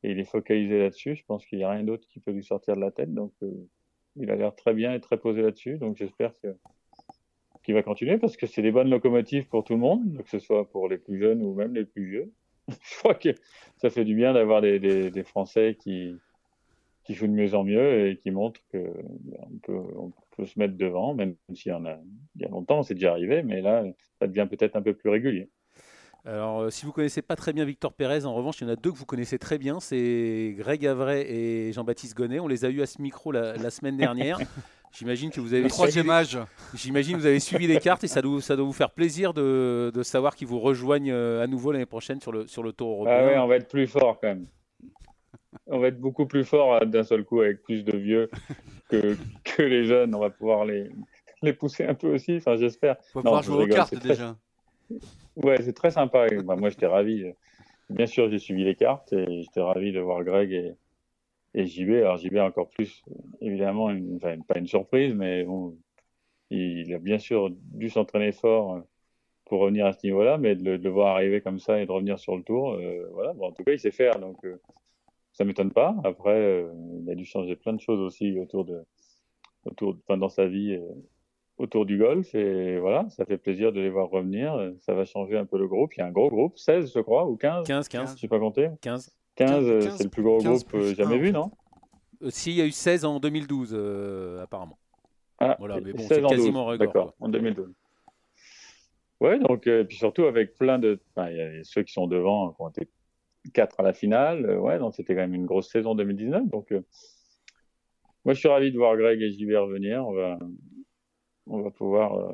il 0.04 0.20
est 0.20 0.26
focalisé 0.26 0.80
là-dessus, 0.80 1.16
je 1.16 1.24
pense 1.26 1.46
qu'il 1.46 1.60
n'y 1.60 1.64
a 1.64 1.70
rien 1.70 1.84
d'autre 1.84 2.08
qui 2.08 2.20
peut 2.20 2.32
lui 2.32 2.44
sortir 2.44 2.76
de 2.76 2.82
la 2.82 2.90
tête. 2.90 3.14
Donc, 3.14 3.34
euh, 3.44 3.52
il 4.16 4.32
a 4.32 4.36
l'air 4.36 4.56
très 4.56 4.74
bien 4.74 4.94
et 4.94 5.00
très 5.00 5.18
posé 5.18 5.44
là-dessus. 5.44 5.78
Donc, 5.78 5.96
j'espère 5.96 6.34
que 6.42 6.56
qui 7.64 7.74
va 7.74 7.84
continuer 7.84 8.18
parce 8.18 8.38
que 8.38 8.48
c'est 8.48 8.62
des 8.62 8.72
bonnes 8.72 8.90
locomotives 8.90 9.48
pour 9.48 9.64
tout 9.64 9.74
le 9.74 9.80
monde, 9.80 10.22
que 10.24 10.30
ce 10.30 10.40
soit 10.40 10.70
pour 10.70 10.88
les 10.88 10.98
plus 10.98 11.20
jeunes 11.20 11.44
ou 11.44 11.54
même 11.54 11.76
les 11.76 11.86
plus 11.86 12.10
vieux. 12.10 12.34
Je 12.68 12.98
crois 12.98 13.16
que 13.16 13.30
ça 13.78 13.90
fait 13.90 14.06
du 14.06 14.16
bien 14.16 14.34
d'avoir 14.34 14.62
des, 14.62 14.80
des, 14.80 15.12
des, 15.12 15.24
Français 15.24 15.78
qui, 15.80 16.16
qui 17.04 17.14
jouent 17.14 17.28
de 17.28 17.34
mieux 17.34 17.54
en 17.56 17.64
mieux 17.64 18.08
et 18.08 18.18
qui 18.18 18.32
montrent 18.32 18.62
qu'on 18.72 18.80
ben, 18.80 19.60
peut, 19.64 19.82
on 19.98 20.12
peut 20.36 20.46
se 20.46 20.60
mettre 20.60 20.76
devant, 20.76 21.14
même 21.14 21.36
s'il 21.54 21.72
y 21.72 21.76
en 21.76 21.86
a, 21.86 21.98
il 22.36 22.42
y 22.42 22.46
a 22.46 22.50
longtemps, 22.50 22.84
c'est 22.84 22.94
déjà 22.94 23.12
arrivé, 23.12 23.44
mais 23.44 23.62
là, 23.62 23.84
ça 24.20 24.28
devient 24.28 24.48
peut-être 24.50 24.76
un 24.76 24.82
peu 24.82 24.94
plus 24.94 25.10
régulier. 25.10 25.50
Alors, 26.24 26.62
euh, 26.62 26.70
si 26.70 26.86
vous 26.86 26.92
connaissez 26.92 27.24
pas 27.24 27.36
très 27.36 27.52
bien 27.52 27.66
Victor 27.66 27.94
Pérez, 27.94 28.26
en 28.26 28.34
revanche, 28.36 28.62
il 28.62 28.68
y 28.68 28.70
en 28.70 28.74
a 28.74 28.76
deux 28.76 28.92
que 28.92 28.98
vous 28.98 29.08
connaissez 29.08 29.40
très 29.40 29.58
bien, 29.58 29.80
c'est 29.80 30.54
Greg 30.56 30.86
Avray 30.86 31.22
et 31.22 31.74
Jean-Baptiste 31.74 32.16
Gonnet. 32.16 32.40
On 32.40 32.48
les 32.48 32.64
a 32.64 32.70
eus 32.70 32.84
à 32.84 32.86
ce 32.86 33.02
micro 33.02 33.32
la, 33.32 33.56
la 33.58 33.70
semaine 33.72 33.98
dernière. 33.98 34.38
J'imagine 34.92 35.32
que 35.32 35.40
vous 35.40 35.54
avez. 35.54 35.68
troisième 35.68 36.10
âge. 36.10 36.38
J'imagine 36.76 37.16
que 37.16 37.22
vous 37.22 37.26
avez 37.26 37.40
suivi 37.40 37.66
les 37.66 37.78
cartes 37.80 38.04
et 38.04 38.08
ça 38.08 38.22
doit, 38.22 38.42
ça 38.42 38.56
doit 38.56 38.66
vous 38.66 38.74
faire 38.74 38.92
plaisir 38.92 39.34
de, 39.34 39.92
de 39.94 40.04
savoir 40.04 40.36
qu'ils 40.36 40.48
vous 40.48 40.60
rejoignent 40.60 41.12
euh, 41.12 41.42
à 41.42 41.48
nouveau 41.48 41.72
l'année 41.72 41.86
prochaine 41.86 42.20
sur 42.20 42.32
le, 42.32 42.46
sur 42.46 42.62
le 42.62 42.74
Tour 42.74 42.92
européen. 42.92 43.18
Ah 43.20 43.26
ouais, 43.26 43.38
on 43.38 43.48
va 43.48 43.56
être 43.56 43.70
plus 43.70 43.88
fort 43.88 44.20
quand 44.20 44.28
même. 44.28 44.46
On 45.72 45.80
va 45.80 45.88
être 45.88 46.00
beaucoup 46.00 46.26
plus 46.26 46.44
fort 46.44 46.76
euh, 46.76 46.86
d'un 46.86 47.04
seul 47.04 47.24
coup 47.24 47.42
avec 47.42 47.64
plus 47.64 47.84
de 47.84 47.98
vieux 47.98 48.30
que, 48.90 49.16
que 49.44 49.64
les 49.64 49.86
jeunes. 49.86 50.14
On 50.14 50.20
va 50.20 50.30
pouvoir 50.30 50.66
les, 50.66 50.90
les 51.42 51.54
pousser 51.54 51.86
un 51.86 51.96
peu 51.96 52.14
aussi, 52.14 52.38
enfin 52.38 52.58
j'espère. 52.58 52.98
On 53.16 53.20
va 53.20 53.24
pouvoir 53.24 53.44
jouer 53.44 53.64
aux 53.64 53.68
cartes 53.68 53.96
déjà. 53.96 54.36
Ouais, 55.38 55.62
c'est 55.62 55.74
très 55.74 55.92
sympa. 55.92 56.28
Bah, 56.44 56.56
moi 56.56 56.70
j'étais 56.70 56.88
ravi. 56.88 57.26
Bien 57.90 58.06
sûr, 58.06 58.30
j'ai 58.30 58.40
suivi 58.40 58.64
les 58.64 58.76
cartes 58.76 59.12
et 59.14 59.44
j'étais 59.44 59.62
ravi 59.62 59.92
de 59.92 60.00
voir 60.00 60.24
Greg 60.24 60.52
et, 60.52 60.76
et 61.54 61.66
JB, 61.66 61.90
alors 61.90 62.18
JB 62.18 62.38
encore 62.38 62.70
plus, 62.70 63.04
évidemment, 63.42 63.90
une, 63.90 64.16
enfin, 64.16 64.38
pas 64.48 64.58
une 64.58 64.68
surprise, 64.68 65.14
mais 65.14 65.44
bon, 65.44 65.78
il 66.50 66.94
a 66.94 67.00
bien 67.00 67.18
sûr 67.18 67.50
dû 67.50 67.90
s'entraîner 67.90 68.32
fort 68.32 68.76
euh, 68.76 68.82
pour 69.46 69.60
revenir 69.62 69.86
à 69.86 69.94
ce 69.94 70.06
niveau-là, 70.06 70.38
mais 70.38 70.56
de 70.56 70.72
le, 70.72 70.90
voir 70.90 71.16
arriver 71.16 71.42
comme 71.42 71.60
ça 71.60 71.82
et 71.82 71.86
de 71.86 71.92
revenir 71.92 72.20
sur 72.20 72.38
le 72.38 72.44
tour, 72.44 72.74
euh, 72.74 73.10
voilà. 73.14 73.34
Bon, 73.34 73.48
en 73.48 73.52
tout 73.52 73.64
cas, 73.64 73.74
il 73.74 73.80
sait 73.80 73.92
faire, 73.92 74.20
donc 74.20 74.44
euh, 74.46 74.62
ça 75.34 75.46
m'étonne 75.46 75.72
pas. 75.72 75.96
Après, 76.04 76.36
euh, 76.36 76.74
il 77.02 77.10
a 77.10 77.15
dû 77.15 77.26
changer 77.26 77.56
plein 77.56 77.74
de 77.74 77.80
choses 77.80 78.00
aussi 78.00 78.38
autour 78.39 78.65
de, 78.65 78.84
autour, 79.65 79.98
enfin, 80.08 80.17
dans 80.17 80.30
sa 80.30 80.48
vie, 80.48 80.80
autour 81.58 81.86
du 81.86 81.98
golf, 81.98 82.34
et 82.36 82.80
voilà, 82.80 83.08
ça 83.10 83.26
fait 83.26 83.38
plaisir 83.38 83.72
de 83.72 83.80
les 83.80 83.89
voir 83.89 84.10
revenir. 84.10 84.72
Ça 84.80 84.94
va 84.94 85.06
changer 85.06 85.38
un 85.38 85.46
peu 85.46 85.58
le 85.58 85.67
groupe. 85.67 85.96
Il 85.96 86.00
y 86.00 86.02
a 86.02 86.08
un 86.08 86.12
gros 86.12 86.30
groupe, 86.30 86.58
16 86.58 86.94
je 86.94 87.00
crois, 87.00 87.28
ou 87.28 87.38
15 87.38 87.67
15, 87.67 87.88
15. 87.88 88.15
Je 88.15 88.22
sais 88.22 88.28
pas 88.28 88.39
compter. 88.39 88.70
15. 88.82 89.12
15, 89.36 89.96
c'est 89.98 90.04
le 90.04 90.10
plus 90.10 90.24
gros 90.24 90.39
groupe 90.39 90.74
euh, 90.74 90.94
jamais 90.94 91.17
vu, 91.17 91.32
non? 91.32 91.52
Euh, 92.22 92.30
Si, 92.30 92.52
il 92.52 92.58
y 92.58 92.62
a 92.62 92.65
eu 92.65 92.72
16 92.72 93.06
en 93.06 93.20
2012, 93.20 93.72
euh, 93.74 94.44
apparemment. 94.44 94.78
Ah, 95.39 95.56
voilà, 95.58 95.80
mais 95.82 95.94
bon, 95.94 96.04
c'est 96.08 96.22
quasiment 96.22 96.65
record. 96.65 96.88
D'accord, 96.88 97.13
en 97.20 97.30
2012. 97.30 97.74
Ouais, 99.22 99.39
donc, 99.39 99.67
et 99.67 99.84
puis 99.86 99.98
surtout 99.98 100.26
avec 100.26 100.56
plein 100.58 100.80
de. 100.80 101.00
il 101.17 101.36
y 101.36 101.41
a 101.41 101.63
ceux 101.63 101.84
qui 101.84 101.94
sont 101.94 102.08
devant, 102.08 102.52
qui 102.52 102.62
ont 102.62 102.70
été 102.70 102.88
4 103.54 103.80
à 103.80 103.84
la 103.84 103.94
finale. 103.94 104.60
ouais, 104.60 104.80
donc 104.80 104.96
c'était 104.96 105.16
quand 105.16 105.22
même 105.22 105.34
une 105.34 105.46
grosse 105.46 105.70
saison 105.70 105.96
2019. 105.96 106.50
Donc, 106.50 106.72
moi, 108.24 108.34
je 108.34 108.40
suis 108.40 108.50
ravi 108.50 108.72
de 108.72 108.78
voir 108.78 108.96
Greg 108.98 109.22
et 109.22 109.32
JB 109.32 109.52
revenir. 109.56 110.06
On 110.08 110.14
va, 110.14 110.40
on 111.48 111.62
va 111.62 111.72
pouvoir 111.72 112.34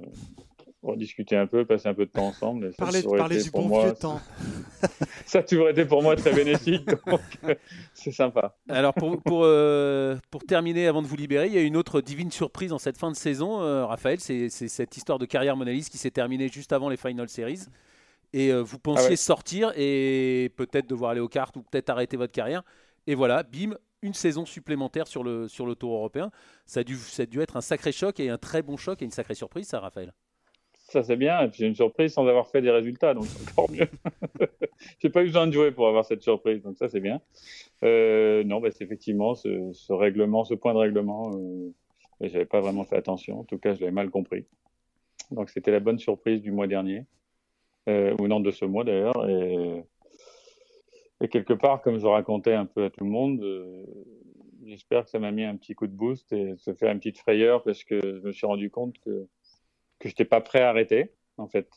discuter 0.96 1.36
un 1.36 1.48
peu, 1.48 1.66
passer 1.66 1.90
un 1.90 1.94
peu 1.94 2.06
de 2.06 2.12
temps 2.12 2.28
ensemble. 2.28 2.72
Parler, 2.78 3.04
parler 3.04 3.42
du 3.42 3.52
bon 3.52 3.82
vieux 3.82 3.94
temps. 3.94 4.22
ça 5.26 5.40
a 5.40 5.44
toujours 5.44 5.70
été 5.70 5.86
pour 5.86 6.02
moi 6.02 6.16
très 6.16 6.34
bénéfique, 6.34 6.88
c'est 7.94 8.12
sympa. 8.12 8.56
Alors 8.70 8.94
pour, 8.94 9.22
pour, 9.22 9.42
euh, 9.44 10.16
pour, 10.32 10.44
terminer, 10.44 10.88
avant 10.88 11.02
de 11.02 11.08
vous 11.08 11.18
libérer, 11.18 11.48
il 11.48 11.54
y 11.54 11.58
a 11.58 11.62
une 11.62 11.76
autre 11.76 12.00
divine 12.00 12.32
surprise 12.32 12.72
en 12.72 12.78
cette 12.78 12.98
fin 12.98 13.12
de 13.12 13.16
saison, 13.16 13.62
euh, 13.62 13.86
Raphaël, 13.86 14.20
c'est 14.20 14.50
cette 14.50 14.96
histoire 14.96 15.20
de 15.20 15.26
carrière 15.26 15.58
monaliste 15.58 15.90
qui 15.90 15.98
s'est 15.98 16.12
terminée 16.12 16.48
juste 16.48 16.72
avant 16.72 16.90
les 16.90 16.98
Final 16.98 17.28
Series. 17.28 17.66
Et 18.34 18.52
euh, 18.52 18.62
vous 18.62 18.80
pensiez 18.80 19.14
ah 19.14 19.18
sortir 19.18 19.72
et 19.76 20.52
peut-être 20.56 20.88
devoir 20.88 21.12
aller 21.12 21.22
aux 21.22 21.30
cartes 21.30 21.56
ou 21.58 21.62
peut-être 21.64 21.90
arrêter 21.90 22.18
votre 22.18 22.34
carrière. 22.34 22.64
Et 23.08 23.16
voilà, 23.16 23.44
bim, 23.44 23.78
une 24.02 24.14
saison 24.14 24.46
supplémentaire 24.46 25.08
sur 25.08 25.24
le, 25.24 25.48
sur 25.48 25.66
le 25.66 25.76
Tour 25.76 25.94
européen. 25.94 26.32
Ça 26.66 26.82
a, 26.82 26.84
dû, 26.84 26.96
ça 26.96 27.24
a 27.24 27.26
dû 27.26 27.42
être 27.42 27.58
un 27.58 27.62
sacré 27.62 27.92
choc 27.92 28.20
et 28.20 28.30
un 28.30 28.38
très 28.38 28.62
bon 28.62 28.78
choc 28.78 29.02
et 29.02 29.06
une 29.06 29.12
sacrée 29.12 29.36
surprise, 29.36 29.68
ça, 29.68 29.80
Raphaël 29.80 30.14
ça 30.88 31.04
c'est 31.04 31.16
bien. 31.16 31.42
Et 31.42 31.48
puis 31.50 31.60
j'ai 31.60 31.68
une 31.68 31.76
surprise 31.76 32.14
sans 32.14 32.26
avoir 32.28 32.48
fait 32.48 32.62
des 32.62 32.72
résultats, 32.72 33.14
donc 33.14 33.26
c'est 33.26 33.52
encore 33.52 33.70
mieux. 33.70 33.88
j'ai 35.00 35.10
pas 35.10 35.22
eu 35.22 35.28
besoin 35.28 35.48
de 35.48 35.52
jouer 35.52 35.72
pour 35.72 35.88
avoir 35.88 36.06
cette 36.06 36.22
surprise, 36.22 36.62
donc 36.64 36.78
ça 36.78 36.88
c'est 36.88 37.00
bien. 37.00 37.22
Euh, 37.84 38.44
non, 38.44 38.60
bah, 38.60 38.70
c'est 38.72 38.84
effectivement 38.84 39.36
ce, 39.36 39.94
règlement, 39.94 40.44
ce 40.46 40.54
point 40.54 40.74
de 40.74 40.80
règlement. 40.80 41.32
Euh, 41.36 41.74
j'avais 42.22 42.46
pas 42.46 42.62
vraiment 42.62 42.84
fait 42.84 42.96
attention. 42.96 43.40
En 43.40 43.44
tout 43.44 43.58
cas, 43.58 43.74
je 43.76 43.82
l'avais 43.82 43.92
mal 43.92 44.10
compris. 44.10 44.46
Donc 45.32 45.50
c'était 45.50 45.72
la 45.72 45.80
bonne 45.80 46.00
surprise 46.00 46.42
du 46.42 46.52
mois 46.52 46.68
dernier, 46.68 47.06
euh, 47.88 48.16
ou 48.20 48.28
non 48.28 48.40
de 48.40 48.52
ce 48.52 48.66
mois 48.66 48.84
d'ailleurs. 48.84 49.28
Et, 49.30 49.84
quelque 51.30 51.54
part, 51.54 51.82
comme 51.82 52.00
je 52.00 52.06
racontais 52.06 52.54
un 52.54 52.66
peu 52.66 52.86
à 52.86 52.90
tout 52.90 53.04
le 53.04 53.10
monde, 53.10 53.42
euh, 53.42 53.86
j'espère 54.66 55.04
que 55.04 55.10
ça 55.10 55.20
m'a 55.20 55.32
mis 55.32 55.44
un 55.44 55.56
petit 55.56 55.74
coup 55.74 55.88
de 55.88 55.94
boost 55.94 56.32
et 56.32 56.56
se 56.58 56.74
fait 56.74 56.90
une 56.90 57.00
petite 57.00 57.18
frayeur 57.18 57.64
parce 57.64 57.84
que 57.84 58.00
je 58.00 58.28
me 58.28 58.32
suis 58.32 58.46
rendu 58.46 58.70
compte 58.70 58.98
que 59.00 59.28
que 60.00 60.10
j'étais 60.10 60.26
pas 60.26 60.42
prêt 60.42 60.62
à 60.62 60.70
arrêter, 60.70 61.12
en 61.38 61.48
fait. 61.48 61.70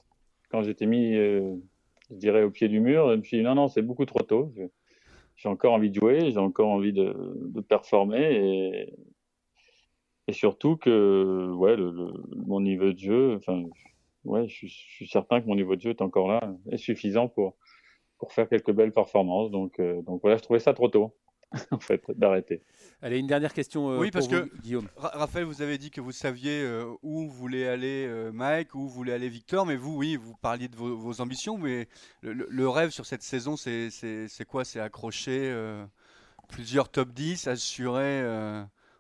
Quand 0.50 0.62
j'étais 0.62 0.86
mis, 0.86 1.14
euh, 1.14 1.54
je 2.10 2.16
dirais, 2.16 2.42
au 2.42 2.50
pied 2.50 2.68
du 2.68 2.80
mur, 2.80 3.10
je 3.10 3.16
me 3.16 3.22
suis 3.22 3.38
dit 3.38 3.42
non, 3.42 3.54
non, 3.54 3.68
c'est 3.68 3.82
beaucoup 3.82 4.04
trop 4.04 4.22
tôt. 4.22 4.52
J'ai 5.36 5.48
encore 5.48 5.72
envie 5.72 5.90
de 5.90 5.94
jouer, 5.94 6.30
j'ai 6.30 6.38
encore 6.38 6.68
envie 6.68 6.92
de, 6.92 7.14
de 7.36 7.60
performer 7.60 8.20
et, 8.20 8.94
et, 10.28 10.32
surtout 10.32 10.76
que, 10.76 11.50
ouais, 11.52 11.76
le, 11.76 12.12
mon 12.36 12.60
niveau 12.60 12.92
de 12.92 12.98
jeu, 12.98 13.36
enfin, 13.36 13.64
ouais, 14.24 14.48
je, 14.48 14.66
suis 14.66 15.08
certain 15.08 15.40
que 15.40 15.46
mon 15.46 15.54
niveau 15.54 15.76
de 15.76 15.80
jeu 15.80 15.90
est 15.90 16.02
encore 16.02 16.28
là, 16.28 16.54
est 16.70 16.76
suffisant 16.76 17.28
pour, 17.28 17.56
pour 18.18 18.32
faire 18.32 18.48
quelques 18.48 18.72
belles 18.72 18.92
performances. 18.92 19.50
Donc, 19.50 19.80
donc 19.80 20.20
voilà, 20.22 20.36
je 20.36 20.42
trouvais 20.42 20.60
ça 20.60 20.74
trop 20.74 20.88
tôt. 20.88 21.14
en 21.72 21.80
fait, 21.80 22.04
d'arrêter. 22.10 22.62
Allez, 23.02 23.18
une 23.18 23.26
dernière 23.26 23.52
question 23.52 23.98
oui, 23.98 24.12
parce 24.12 24.28
que, 24.28 24.48
Guillaume. 24.60 24.88
Raphaël, 24.96 25.44
vous 25.44 25.62
avez 25.62 25.78
dit 25.78 25.90
que 25.90 26.00
vous 26.00 26.12
saviez 26.12 26.64
où 27.02 27.28
voulait 27.28 27.66
aller 27.66 28.08
Mike, 28.32 28.76
où 28.76 28.88
voulait 28.88 29.12
aller 29.12 29.28
Victor, 29.28 29.66
mais 29.66 29.74
vous, 29.74 29.96
oui, 29.96 30.14
vous 30.14 30.36
parliez 30.36 30.68
de 30.68 30.76
vos, 30.76 31.20
ambitions, 31.20 31.58
mais 31.58 31.88
le, 32.22 32.68
rêve 32.68 32.90
sur 32.90 33.04
cette 33.04 33.22
saison, 33.22 33.56
c'est 33.56 34.44
quoi? 34.46 34.64
C'est 34.64 34.78
accrocher 34.78 35.52
plusieurs 36.48 36.88
top 36.88 37.08
10, 37.10 37.48
assurer 37.48 38.22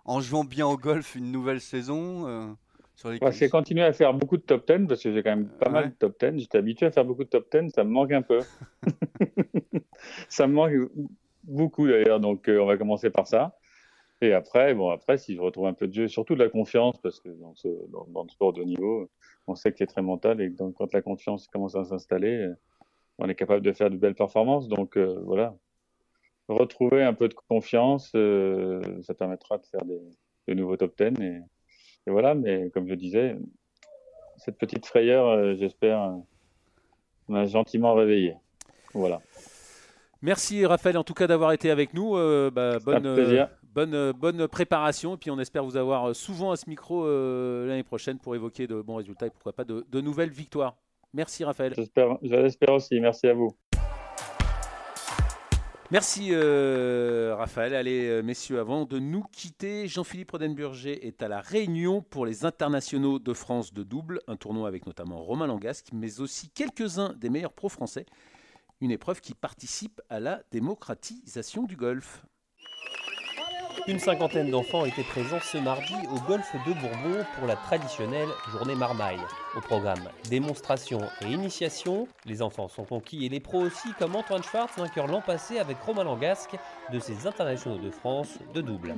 en 0.04 0.20
jouant 0.20 0.44
bien 0.44 0.66
au 0.66 0.76
golf 0.76 1.14
une 1.14 1.30
nouvelle 1.30 1.60
saison 1.60 2.56
euh, 3.04 3.30
C'est 3.32 3.48
continuer 3.48 3.82
à 3.82 3.92
faire 3.92 4.14
beaucoup 4.14 4.36
de 4.36 4.42
top 4.42 4.66
10 4.66 4.86
parce 4.86 5.02
que 5.02 5.12
j'ai 5.12 5.22
quand 5.22 5.30
même 5.30 5.48
pas 5.48 5.70
mal 5.70 5.90
de 5.90 5.94
top 5.94 6.22
10. 6.24 6.40
J'étais 6.40 6.58
habitué 6.58 6.86
à 6.86 6.90
faire 6.90 7.04
beaucoup 7.04 7.24
de 7.24 7.28
top 7.28 7.48
10, 7.52 7.70
ça 7.70 7.84
me 7.84 7.90
manque 7.90 8.12
un 8.12 8.22
peu. 8.22 8.40
ça 10.28 10.46
me 10.46 10.54
manque 10.54 10.90
beaucoup 11.44 11.86
d'ailleurs, 11.86 12.20
donc 12.20 12.48
euh, 12.48 12.60
on 12.60 12.66
va 12.66 12.76
commencer 12.76 13.10
par 13.10 13.26
ça. 13.26 13.56
Et 14.22 14.32
après, 14.32 14.74
bon, 14.74 14.90
après, 14.90 15.16
si 15.16 15.34
je 15.34 15.40
retrouve 15.40 15.66
un 15.66 15.72
peu 15.72 15.88
de 15.88 15.94
jeu, 15.94 16.08
surtout 16.08 16.34
de 16.34 16.42
la 16.42 16.50
confiance, 16.50 17.00
parce 17.00 17.20
que 17.20 17.30
dans, 17.30 17.54
ce, 17.54 17.68
dans, 17.88 18.22
le 18.22 18.28
sport 18.28 18.52
de 18.52 18.62
niveau, 18.62 19.10
on 19.46 19.54
sait 19.54 19.72
que 19.72 19.78
c'est 19.78 19.86
très 19.86 20.02
mental 20.02 20.42
et 20.42 20.52
que 20.52 20.62
quand 20.72 20.92
la 20.92 21.00
confiance 21.00 21.48
commence 21.48 21.74
à 21.74 21.84
s'installer, 21.84 22.52
on 23.20 23.28
est 23.28 23.34
capable 23.34 23.64
de 23.64 23.72
faire 23.72 23.90
de 23.90 23.96
belles 23.96 24.14
performances. 24.14 24.68
Donc 24.68 24.96
euh, 24.96 25.20
voilà, 25.24 25.56
retrouver 26.48 27.02
un 27.02 27.14
peu 27.14 27.28
de 27.28 27.34
confiance, 27.34 28.12
euh, 28.14 28.80
ça 29.02 29.14
permettra 29.14 29.58
de 29.58 29.66
faire 29.66 29.82
des, 29.84 30.54
nouveaux 30.54 30.76
top 30.76 31.00
10. 31.00 31.22
Et, 31.22 31.40
voilà, 32.06 32.34
mais 32.34 32.70
comme 32.70 32.88
je 32.88 32.94
disais, 32.94 33.36
cette 34.36 34.58
petite 34.58 34.86
frayeur, 34.86 35.26
euh, 35.26 35.54
j'espère, 35.58 36.14
m'a 37.28 37.46
gentiment 37.46 37.94
réveillé. 37.94 38.34
Voilà. 38.94 39.20
Merci 40.22 40.66
Raphaël 40.66 40.98
en 40.98 41.04
tout 41.04 41.14
cas 41.14 41.26
d'avoir 41.26 41.52
été 41.52 41.70
avec 41.70 41.94
nous. 41.94 42.16
Euh, 42.16 42.50
bah, 42.50 42.78
bonne, 42.78 43.48
bonne, 43.72 44.12
bonne 44.12 44.48
préparation 44.48 45.14
et 45.14 45.16
puis 45.16 45.30
on 45.30 45.38
espère 45.38 45.64
vous 45.64 45.76
avoir 45.76 46.14
souvent 46.14 46.50
à 46.50 46.56
ce 46.56 46.68
micro 46.68 47.06
l'année 47.06 47.84
prochaine 47.84 48.18
pour 48.18 48.34
évoquer 48.34 48.66
de 48.66 48.82
bons 48.82 48.96
résultats 48.96 49.26
et 49.26 49.30
pourquoi 49.30 49.52
pas 49.52 49.64
de, 49.64 49.86
de 49.88 50.00
nouvelles 50.00 50.30
victoires. 50.30 50.76
Merci 51.14 51.44
Raphaël. 51.44 51.74
J'espère 51.76 52.72
aussi. 52.72 53.00
Merci 53.00 53.28
à 53.28 53.34
vous. 53.34 53.56
Merci 55.92 56.28
euh, 56.30 57.34
Raphaël. 57.36 57.74
Allez 57.74 58.06
euh, 58.06 58.22
messieurs, 58.22 58.60
avant 58.60 58.84
de 58.84 59.00
nous 59.00 59.24
quitter, 59.32 59.88
Jean-Philippe 59.88 60.30
Rodenburger 60.30 61.04
est 61.04 61.20
à 61.20 61.26
la 61.26 61.40
Réunion 61.40 62.00
pour 62.00 62.26
les 62.26 62.44
internationaux 62.44 63.18
de 63.18 63.34
France 63.34 63.74
de 63.74 63.82
double, 63.82 64.20
un 64.28 64.36
tournoi 64.36 64.68
avec 64.68 64.86
notamment 64.86 65.16
Romain 65.16 65.48
Langasque, 65.48 65.88
mais 65.92 66.20
aussi 66.20 66.48
quelques-uns 66.50 67.12
des 67.14 67.28
meilleurs 67.28 67.52
pros 67.52 67.68
français. 67.68 68.06
Une 68.80 68.92
épreuve 68.92 69.20
qui 69.20 69.34
participe 69.34 70.00
à 70.08 70.20
la 70.20 70.42
démocratisation 70.52 71.64
du 71.64 71.74
golf. 71.74 72.24
Une 73.88 73.98
cinquantaine 73.98 74.50
d'enfants 74.50 74.84
étaient 74.84 75.02
présents 75.02 75.40
ce 75.40 75.58
mardi 75.58 75.94
au 76.14 76.20
golfe 76.28 76.54
de 76.66 76.72
Bourbon 76.72 77.24
pour 77.36 77.48
la 77.48 77.56
traditionnelle 77.56 78.28
journée 78.52 78.76
marmaille. 78.76 79.18
Au 79.56 79.60
programme 79.60 80.08
démonstration 80.28 81.00
et 81.22 81.26
initiation, 81.26 82.06
les 82.24 82.40
enfants 82.40 82.68
sont 82.68 82.84
conquis 82.84 83.26
et 83.26 83.28
les 83.28 83.40
pros 83.40 83.60
aussi, 83.60 83.88
comme 83.98 84.14
Antoine 84.14 84.44
Schwartz, 84.44 84.78
vainqueur 84.78 85.08
l'an 85.08 85.20
passé 85.20 85.58
avec 85.58 85.76
Romain 85.80 86.04
Langasque 86.04 86.54
de 86.92 87.00
ses 87.00 87.26
internationaux 87.26 87.78
de 87.78 87.90
France 87.90 88.38
de 88.54 88.60
double. 88.60 88.94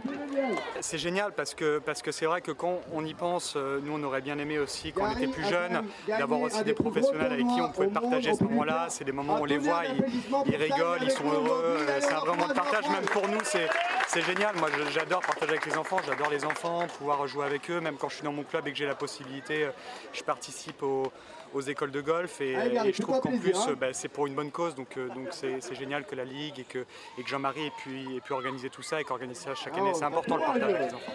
C'est 0.81 0.99
génial 0.99 1.33
parce 1.33 1.55
que 1.55 1.79
parce 1.79 2.03
que 2.03 2.13
c'est 2.13 2.27
vrai 2.27 2.43
que 2.43 2.53
quand 2.53 2.81
on 2.93 3.03
y 3.05 3.15
pense, 3.15 3.55
euh, 3.57 3.81
nous 3.83 3.95
on 3.95 4.03
aurait 4.03 4.21
bien 4.21 4.39
aimé 4.39 4.59
aussi 4.59 4.93
quand 4.93 5.07
on 5.07 5.17
était 5.17 5.27
plus 5.27 5.45
jeune 5.45 5.85
d'avoir 6.07 6.41
aussi 6.41 6.63
des 6.65 6.75
professionnels 6.75 7.33
avec 7.33 7.47
qui 7.47 7.61
on 7.61 7.71
pouvait 7.71 7.89
partager 7.89 8.35
ce 8.35 8.45
moment-là. 8.45 8.89
C'est 8.91 9.05
des 9.05 9.13
moments 9.13 9.37
où 9.37 9.43
on 9.43 9.47
les 9.47 9.59
voit, 9.59 9.85
ils, 9.87 10.57
rigolent, 10.57 11.01
ils 11.03 11.11
sont 11.11 11.25
heureux. 11.25 11.79
C'est 12.01 12.13
un 12.13 12.21
vrai 12.21 12.37
moment 12.37 12.49
de 12.49 12.55
partage, 12.55 12.89
même 12.91 13.07
pour 13.07 13.27
nous, 13.27 13.41
c'est 13.43 14.23
génial. 14.23 14.55
Moi 14.57 14.69
j'adore 14.93 15.21
partager 15.21 15.53
avec 15.53 15.65
les 15.65 15.79
enfants, 15.79 15.99
j'adore 16.07 16.29
les 16.29 16.45
enfants, 16.45 16.87
pouvoir 16.99 17.27
jouer 17.27 17.47
avec 17.47 17.71
eux, 17.71 17.81
même 17.81 17.97
quand 17.97 18.11
je 18.11 18.17
suis 18.17 18.25
dans 18.25 18.33
mon 18.33 18.43
club 18.43 18.69
et 18.69 18.73
que 18.73 18.77
j'ai 18.77 18.87
la 18.87 18.95
possibilité, 18.95 19.65
euh, 19.65 19.71
je 20.13 20.23
participe 20.43 20.83
aux, 20.83 21.61
écoles 21.69 21.93
de 21.93 22.01
golf 22.01 22.41
et, 22.41 22.57
je 22.93 23.01
trouve 23.01 23.21
qu'en 23.21 23.39
plus 23.39 23.55
bah, 23.79 23.93
c'est 23.93 24.09
pour 24.09 24.27
une 24.27 24.35
bonne 24.35 24.51
cause 24.51 24.75
donc 24.75 24.97
euh, 24.97 25.09
donc 25.15 25.29
c'est 25.31 25.75
génial 25.75 26.05
que 26.05 26.17
la 26.17 26.25
ligue 26.25 26.59
et 26.59 26.65
que, 26.65 26.79
et 27.19 27.23
que 27.23 27.29
Jean-Marie 27.29 27.67
ait 27.67 27.73
pu, 27.83 28.17
ait 28.17 28.21
pu 28.21 28.33
organiser 28.33 28.69
tout 28.69 28.83
ça 28.83 29.01
et 29.01 29.05
qu'organise 29.05 29.37
ça 29.37 29.55
chaque 29.55 29.77
année. 29.79 29.93
C'est 29.95 30.05
important 30.05 30.37
le 30.37 30.43
partage 30.43 30.75
avec 30.75 30.89
les 30.91 30.95
enfants. 30.95 31.13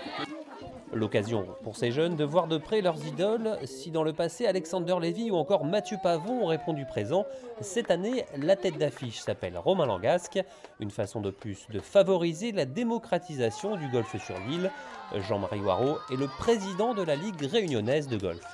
L'occasion 0.94 1.46
pour 1.64 1.76
ces 1.76 1.92
jeunes 1.92 2.16
de 2.16 2.24
voir 2.24 2.48
de 2.48 2.58
près 2.58 2.80
leurs 2.80 3.06
idoles. 3.06 3.58
Si 3.66 3.92
dans 3.92 4.04
le 4.04 4.14
passé 4.14 4.46
Alexander 4.46 4.96
Lévy 5.02 5.30
ou 5.30 5.36
encore 5.36 5.66
Mathieu 5.66 5.98
Pavon 6.02 6.44
ont 6.44 6.48
répondu 6.48 6.86
présent, 6.86 7.26
cette 7.60 7.92
année 7.92 8.24
la 8.38 8.56
tête 8.56 8.78
d'affiche 8.78 9.20
s'appelle 9.20 9.58
Romain 9.58 9.88
Langasque. 9.88 10.40
Une 10.80 10.92
façon 10.92 11.20
de 11.20 11.32
plus 11.32 11.68
de 11.72 11.82
favoriser 11.82 12.54
la 12.54 12.64
démocratisation 12.64 13.76
du 13.76 13.90
golf 13.90 14.16
sur 14.24 14.36
l'île. 14.48 14.72
Jean-Marie 15.16 15.62
Waro 15.62 15.98
est 16.12 16.16
le 16.16 16.28
président 16.28 16.94
de 16.94 17.04
la 17.04 17.16
Ligue 17.16 17.42
réunionnaise 17.42 18.08
de 18.08 18.18
golf. 18.18 18.46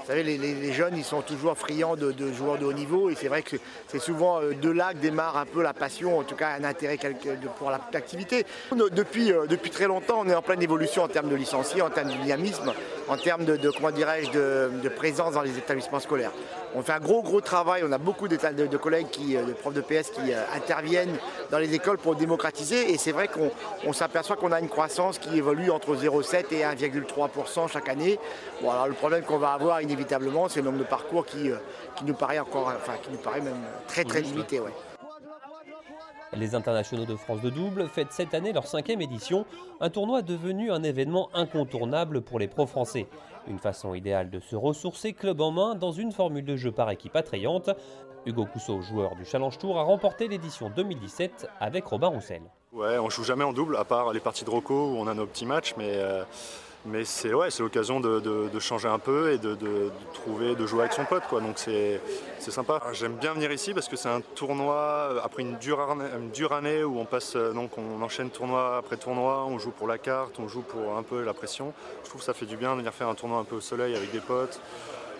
Vous 0.00 0.06
savez, 0.06 0.22
les, 0.22 0.72
jeunes, 0.72 0.96
ils 0.96 1.04
sont 1.04 1.20
toujours 1.20 1.56
friands 1.56 1.94
de, 1.94 2.14
joueurs 2.32 2.58
de 2.58 2.64
haut 2.64 2.72
niveau 2.72 3.10
et 3.10 3.14
c'est 3.14 3.28
vrai 3.28 3.42
que 3.42 3.56
c'est 3.86 3.98
souvent 3.98 4.40
euh, 4.40 4.54
de 4.54 4.70
là 4.70 4.92
que 4.94 4.98
démarre 4.98 5.36
un 5.36 5.44
peu 5.44 5.62
la 5.62 5.74
passion, 5.74 6.18
en 6.18 6.22
tout 6.22 6.34
cas 6.34 6.50
un 6.58 6.64
intérêt 6.64 6.98
pour 7.58 7.70
l'activité. 7.70 8.46
Depuis, 8.92 9.30
euh, 9.30 9.46
depuis 9.46 9.70
très 9.70 9.86
longtemps, 9.86 10.20
on 10.20 10.28
est 10.28 10.34
en 10.34 10.42
pleine 10.42 10.62
évolution 10.62 11.02
en 11.02 11.08
termes 11.08 11.28
de 11.28 11.36
licenciés, 11.36 11.82
en 11.82 11.90
termes 11.90 12.08
de 12.08 12.16
dynamisme, 12.16 12.72
en 13.08 13.16
termes 13.16 13.44
de, 13.44 13.70
comment 13.70 13.90
dirais-je, 13.90 14.30
de, 14.30 14.88
présence 14.88 15.34
dans 15.34 15.42
les 15.42 15.56
établissements 15.56 16.00
scolaires. 16.00 16.32
On 16.74 16.82
fait 16.82 16.92
un 16.92 17.00
gros 17.00 17.22
gros 17.22 17.40
travail, 17.40 17.82
on 17.86 17.92
a 17.92 17.98
beaucoup 17.98 18.28
de, 18.28 18.36
de 18.36 18.76
collègues, 18.76 19.10
qui, 19.10 19.36
euh, 19.36 19.42
de 19.42 19.52
profs 19.52 19.74
de 19.74 19.80
PS 19.80 20.10
qui 20.10 20.32
interviennent 20.54 21.16
dans 21.50 21.58
les 21.58 21.74
écoles 21.74 21.98
pour 21.98 22.16
démocratiser 22.16 22.92
et 22.92 22.98
c'est 22.98 23.12
vrai 23.12 23.28
qu'on 23.28 23.92
s'aperçoit 23.92 24.36
qu'on 24.36 24.52
a 24.52 24.60
une 24.60 24.68
croissance 24.68 25.18
qui 25.18 25.36
évolue 25.36 25.70
entre 25.70 25.94
0,7 25.94 26.46
et 26.52 26.62
1,3% 26.62 27.68
chaque 27.68 27.88
année. 27.88 28.18
Bon, 28.62 28.70
alors 28.70 28.88
le 28.88 28.94
problème 28.94 29.24
qu'on 29.24 29.38
va 29.38 29.52
avoir 29.52 29.80
inévitablement, 29.90 30.48
c'est 30.48 30.60
le 30.60 30.66
nombre 30.66 30.78
de 30.78 30.88
parcours 30.88 31.26
qui, 31.26 31.50
euh, 31.50 31.56
qui 31.96 32.04
nous 32.04 32.14
paraît 32.14 32.38
encore, 32.38 32.72
enfin 32.76 32.94
qui 33.02 33.10
nous 33.10 33.18
paraît 33.18 33.40
même 33.40 33.60
très 33.88 34.04
très 34.04 34.20
limité. 34.20 34.60
Ouais. 34.60 34.72
Les 36.32 36.54
internationaux 36.54 37.06
de 37.06 37.16
France 37.16 37.40
de 37.40 37.50
double 37.50 37.88
fêtent 37.88 38.12
cette 38.12 38.34
année 38.34 38.52
leur 38.52 38.68
cinquième 38.68 39.00
édition, 39.00 39.44
un 39.80 39.90
tournoi 39.90 40.22
devenu 40.22 40.70
un 40.70 40.84
événement 40.84 41.28
incontournable 41.34 42.20
pour 42.20 42.38
les 42.38 42.46
pros 42.46 42.66
français. 42.66 43.08
Une 43.48 43.58
façon 43.58 43.94
idéale 43.94 44.30
de 44.30 44.38
se 44.38 44.54
ressourcer 44.54 45.12
club 45.12 45.40
en 45.40 45.50
main 45.50 45.74
dans 45.74 45.90
une 45.90 46.12
formule 46.12 46.44
de 46.44 46.56
jeu 46.56 46.70
par 46.70 46.88
équipe 46.90 47.16
attrayante. 47.16 47.70
Hugo 48.26 48.46
Cousseau, 48.46 48.80
joueur 48.80 49.16
du 49.16 49.24
Challenge 49.24 49.58
Tour, 49.58 49.78
a 49.80 49.82
remporté 49.82 50.28
l'édition 50.28 50.70
2017 50.70 51.48
avec 51.58 51.84
Robin 51.86 52.08
Roussel. 52.08 52.42
Ouais, 52.72 52.98
on 52.98 53.10
joue 53.10 53.24
jamais 53.24 53.44
en 53.44 53.52
double, 53.52 53.76
à 53.76 53.84
part 53.84 54.12
les 54.12 54.20
parties 54.20 54.44
de 54.44 54.50
Rocco 54.50 54.74
où 54.74 54.96
on 54.98 55.08
a 55.08 55.14
nos 55.14 55.26
petits 55.26 55.46
matchs, 55.46 55.74
mais 55.76 55.94
euh, 55.96 56.22
mais 56.86 57.04
c'est 57.04 57.34
ouais, 57.34 57.48
l'occasion 57.58 58.00
de, 58.00 58.58
changer 58.58 58.88
un 58.88 58.98
peu 58.98 59.32
et 59.32 59.38
de, 59.38 59.56
trouver, 60.14 60.54
de 60.54 60.66
jouer 60.66 60.80
avec 60.80 60.92
son 60.92 61.04
pote 61.04 61.24
quoi. 61.28 61.40
Donc 61.40 61.58
c'est 61.58 62.00
sympa. 62.38 62.80
J'aime 62.92 63.14
bien 63.14 63.34
venir 63.34 63.52
ici 63.52 63.74
parce 63.74 63.88
que 63.88 63.96
c'est 63.96 64.08
un 64.08 64.20
tournoi 64.20 64.74
euh, 64.74 65.20
après 65.22 65.42
une 65.42 65.56
dure, 65.58 65.80
année, 65.80 66.04
une 66.18 66.30
dure 66.30 66.52
année 66.52 66.82
où 66.82 66.98
on 66.98 67.04
passe 67.04 67.36
euh, 67.36 67.52
donc 67.52 67.76
on 67.78 68.02
enchaîne 68.02 68.30
tournoi 68.30 68.78
après 68.78 68.96
tournoi, 68.96 69.44
on 69.46 69.58
joue 69.58 69.70
pour 69.70 69.86
la 69.86 69.98
carte, 69.98 70.38
on 70.38 70.48
joue 70.48 70.62
pour 70.62 70.96
un 70.96 71.02
peu 71.02 71.22
la 71.22 71.34
pression. 71.34 71.72
Je 72.02 72.08
trouve 72.08 72.20
que 72.20 72.24
ça 72.24 72.34
fait 72.34 72.46
du 72.46 72.56
bien 72.56 72.72
de 72.72 72.78
venir 72.78 72.94
faire 72.94 73.08
un 73.08 73.14
tournoi 73.14 73.38
un 73.38 73.44
peu 73.44 73.56
au 73.56 73.60
soleil 73.60 73.94
avec 73.94 74.10
des 74.12 74.20
potes. 74.20 74.60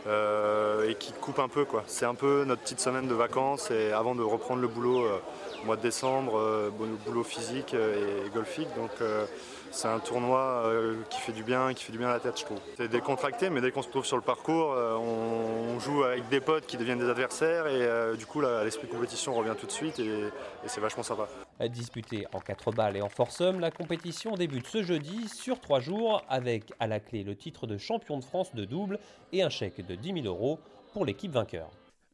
Euh, 0.07 0.89
et 0.89 0.95
qui 0.95 1.13
coupe 1.13 1.41
un 1.41 1.49
peu 1.49 1.67
quoi. 1.67 1.85
C'est 1.87 2.07
un 2.07 2.15
peu 2.15 2.45
notre 2.47 2.63
petite 2.63 2.81
semaine 2.81 3.07
de 3.07 3.13
vacances 3.13 3.71
et 3.71 3.93
avant 3.93 4.15
de 4.15 4.23
reprendre 4.23 4.63
le 4.63 4.69
boulot 4.69 5.05
mois 5.67 5.77
de 5.77 5.83
décembre, 5.83 6.71
boulot 7.05 7.23
physique 7.23 7.75
et 7.75 8.31
golfique. 8.31 8.69
Donc 8.77 8.93
c'est 9.71 9.89
un 9.89 10.01
tournoi 10.01 10.63
euh, 10.67 10.97
qui 11.09 11.21
fait 11.21 11.33
du 11.33 11.45
bien, 11.45 11.73
qui 11.75 11.85
fait 11.85 11.93
du 11.93 11.99
bien 11.99 12.09
à 12.09 12.15
la 12.15 12.21
tête, 12.21 12.39
je 12.39 12.45
trouve. 12.45 12.59
C'est 12.77 12.89
décontracté, 12.89 13.51
mais 13.51 13.61
dès 13.61 13.71
qu'on 13.71 13.83
se 13.83 13.89
trouve 13.89 14.05
sur 14.05 14.17
le 14.17 14.23
parcours, 14.23 14.73
euh, 14.73 14.97
on, 14.97 15.79
joue 15.79 16.05
avec 16.05 16.29
des 16.29 16.41
potes 16.41 16.67
qui 16.67 16.77
deviennent 16.77 16.99
des 16.99 17.09
adversaires 17.09 17.67
et 17.67 17.81
euh, 17.81 18.15
du 18.15 18.27
coup, 18.27 18.43
l'esprit 18.43 18.87
compétition 18.87 19.33
revient 19.35 19.55
tout 19.59 19.67
de 19.67 19.73
suite 19.73 19.99
et, 19.99 20.25
c'est 20.67 20.81
vachement 20.81 21.03
sympa. 21.03 21.27
Disputée 21.69 22.27
en 22.35 22.41
4 22.41 22.73
balles 22.73 22.99
et 22.99 23.03
en 23.03 23.09
foursome, 23.09 23.61
la 23.61 23.71
compétition 23.71 24.35
débute 24.35 24.67
ce 24.67 24.83
jeudi 24.83 25.29
sur 25.29 25.59
3 25.59 25.81
jours 25.81 26.23
avec 26.29 26.65
à 26.81 26.87
la 26.87 27.01
clé 27.01 27.23
le 27.23 27.35
titre 27.35 27.67
de 27.67 27.79
champion 27.79 28.19
de 28.19 28.25
France 28.25 28.55
de 28.55 28.67
double 28.67 28.99
et 29.33 29.43
un 29.43 29.49
chèque 29.49 29.87
de 29.87 29.95
10 29.95 30.23
000 30.23 30.27
euros 30.27 30.59
pour 30.93 31.07
l'équipe 31.07 31.33
vainqueur. 31.33 31.71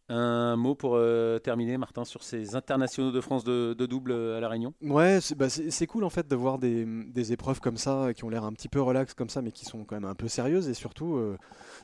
Un 0.08 0.54
mot 0.54 0.76
pour 0.76 0.94
euh, 0.94 1.40
terminer, 1.40 1.78
Martin, 1.78 2.04
sur 2.04 2.22
ces 2.22 2.54
internationaux 2.54 3.10
de 3.10 3.20
France 3.20 3.42
de, 3.42 3.74
double 3.74 4.12
euh, 4.12 4.36
à 4.36 4.40
La 4.40 4.48
Réunion? 4.48 4.72
Ouais, 4.80 5.18
bah, 5.36 5.48
c'est 5.48 5.86
cool 5.88 6.04
en 6.04 6.10
fait 6.10 6.28
de 6.28 6.36
voir 6.36 6.58
des, 6.58 7.32
épreuves 7.32 7.60
comme 7.60 7.76
ça, 7.76 8.14
qui 8.14 8.22
ont 8.22 8.28
l'air 8.28 8.44
un 8.44 8.52
petit 8.52 8.68
peu 8.68 8.80
relax 8.80 9.14
comme 9.14 9.28
ça, 9.28 9.42
mais 9.42 9.50
qui 9.50 9.64
sont 9.64 9.84
quand 9.84 9.96
même 9.96 10.08
un 10.08 10.14
peu 10.14 10.28
sérieuses. 10.28 10.68
Et 10.68 10.74
surtout, 10.74 11.16
euh, 11.16 11.36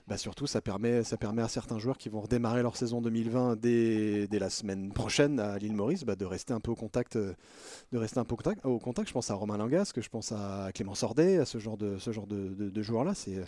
bah, 0.07 0.17
surtout 0.17 0.47
ça, 0.47 0.61
permet, 0.61 1.03
ça 1.03 1.17
permet 1.17 1.43
à 1.43 1.49
certains 1.49 1.81
joueurs 1.81 1.99
qui 1.99 2.09
vont 2.11 2.21
redémarrer 2.21 2.63
leur 2.63 2.77
saison 2.77 3.01
2020 3.03 3.57
dès, 3.57 4.29
la 4.31 4.51
semaine 4.51 4.93
prochaine 4.93 5.41
à 5.41 5.59
l'île 5.59 5.75
Maurice 5.75 6.05
bah, 6.05 6.15
de 6.15 6.25
rester 6.25 6.53
un 6.53 6.61
peu 6.61 6.71
au 6.71 6.77
contact. 6.77 7.17
de 7.17 7.99
rester 7.99 8.21
un 8.21 8.25
peu 8.25 8.37
au 8.63 8.79
contact, 8.79 9.09
Je 9.09 9.13
pense 9.13 9.33
à 9.33 9.35
Romain 9.35 9.57
Langasque, 9.57 10.01
je 10.01 10.09
pense 10.09 10.31
à 10.31 10.71
Clément 10.73 10.95
Sordet, 10.95 11.39
à 11.39 11.45
ce 11.45 11.59
genre 11.59 11.77
de, 11.77 11.99
de 11.99 12.83
joueurs-là. 12.83 13.15
C'est 13.15 13.43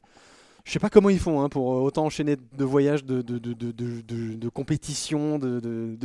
Je 0.65 0.73
sais 0.73 0.79
pas 0.79 0.89
comment 0.91 1.11
ils 1.11 1.19
font 1.21 1.43
hein, 1.43 1.49
pour 1.51 1.67
autant 1.67 2.05
enchaîner 2.07 2.37
de 2.37 2.65
voyages, 2.65 3.05
de, 3.05 3.21
de, 3.23 3.39
de, 3.39 3.55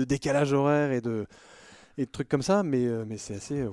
décalage 0.04 0.52
horaire 0.54 0.92
et 0.92 1.00
de, 1.02 1.26
trucs 2.12 2.28
comme 2.28 2.42
ça, 2.42 2.64
mais, 2.64 2.86
euh, 2.86 3.06
c'est 3.18 3.36
assez. 3.36 3.62
euh, 3.62 3.70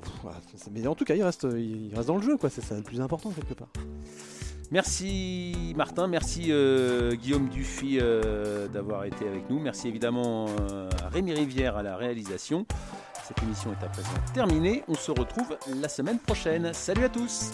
c'est- 0.56 0.70
mais 0.70 0.86
en 0.86 0.94
tout 0.94 1.04
cas, 1.04 1.14
il 1.16 1.22
reste, 1.22 1.46
il 1.56 1.92
reste 1.94 2.08
dans 2.08 2.16
le 2.16 2.22
jeu, 2.22 2.36
quoi. 2.36 2.50
C'est 2.50 2.60
ça 2.62 2.76
le 2.76 2.82
plus 2.82 3.00
important 3.00 3.30
quelque 3.30 3.54
part. 3.54 3.68
Merci 4.72 5.72
Martin, 5.76 6.08
merci 6.08 6.46
euh, 6.50 7.14
Guillaume 7.14 7.48
Dufy 7.48 7.98
euh, 8.00 8.66
d'avoir 8.66 9.04
été 9.04 9.28
avec 9.28 9.48
nous. 9.48 9.60
Merci 9.60 9.86
évidemment 9.86 10.46
euh, 10.72 10.88
à 11.04 11.08
Rémi 11.08 11.32
Rivière 11.34 11.76
à 11.76 11.84
la 11.84 11.96
réalisation. 11.96 12.66
Cette 13.26 13.40
émission 13.44 13.70
est 13.80 13.84
à 13.84 13.88
présent 13.88 14.08
terminée. 14.34 14.82
On 14.88 14.94
se 14.94 15.12
retrouve 15.12 15.56
la 15.80 15.88
semaine 15.88 16.18
prochaine. 16.18 16.72
Salut 16.72 17.04
à 17.04 17.08
tous 17.08 17.52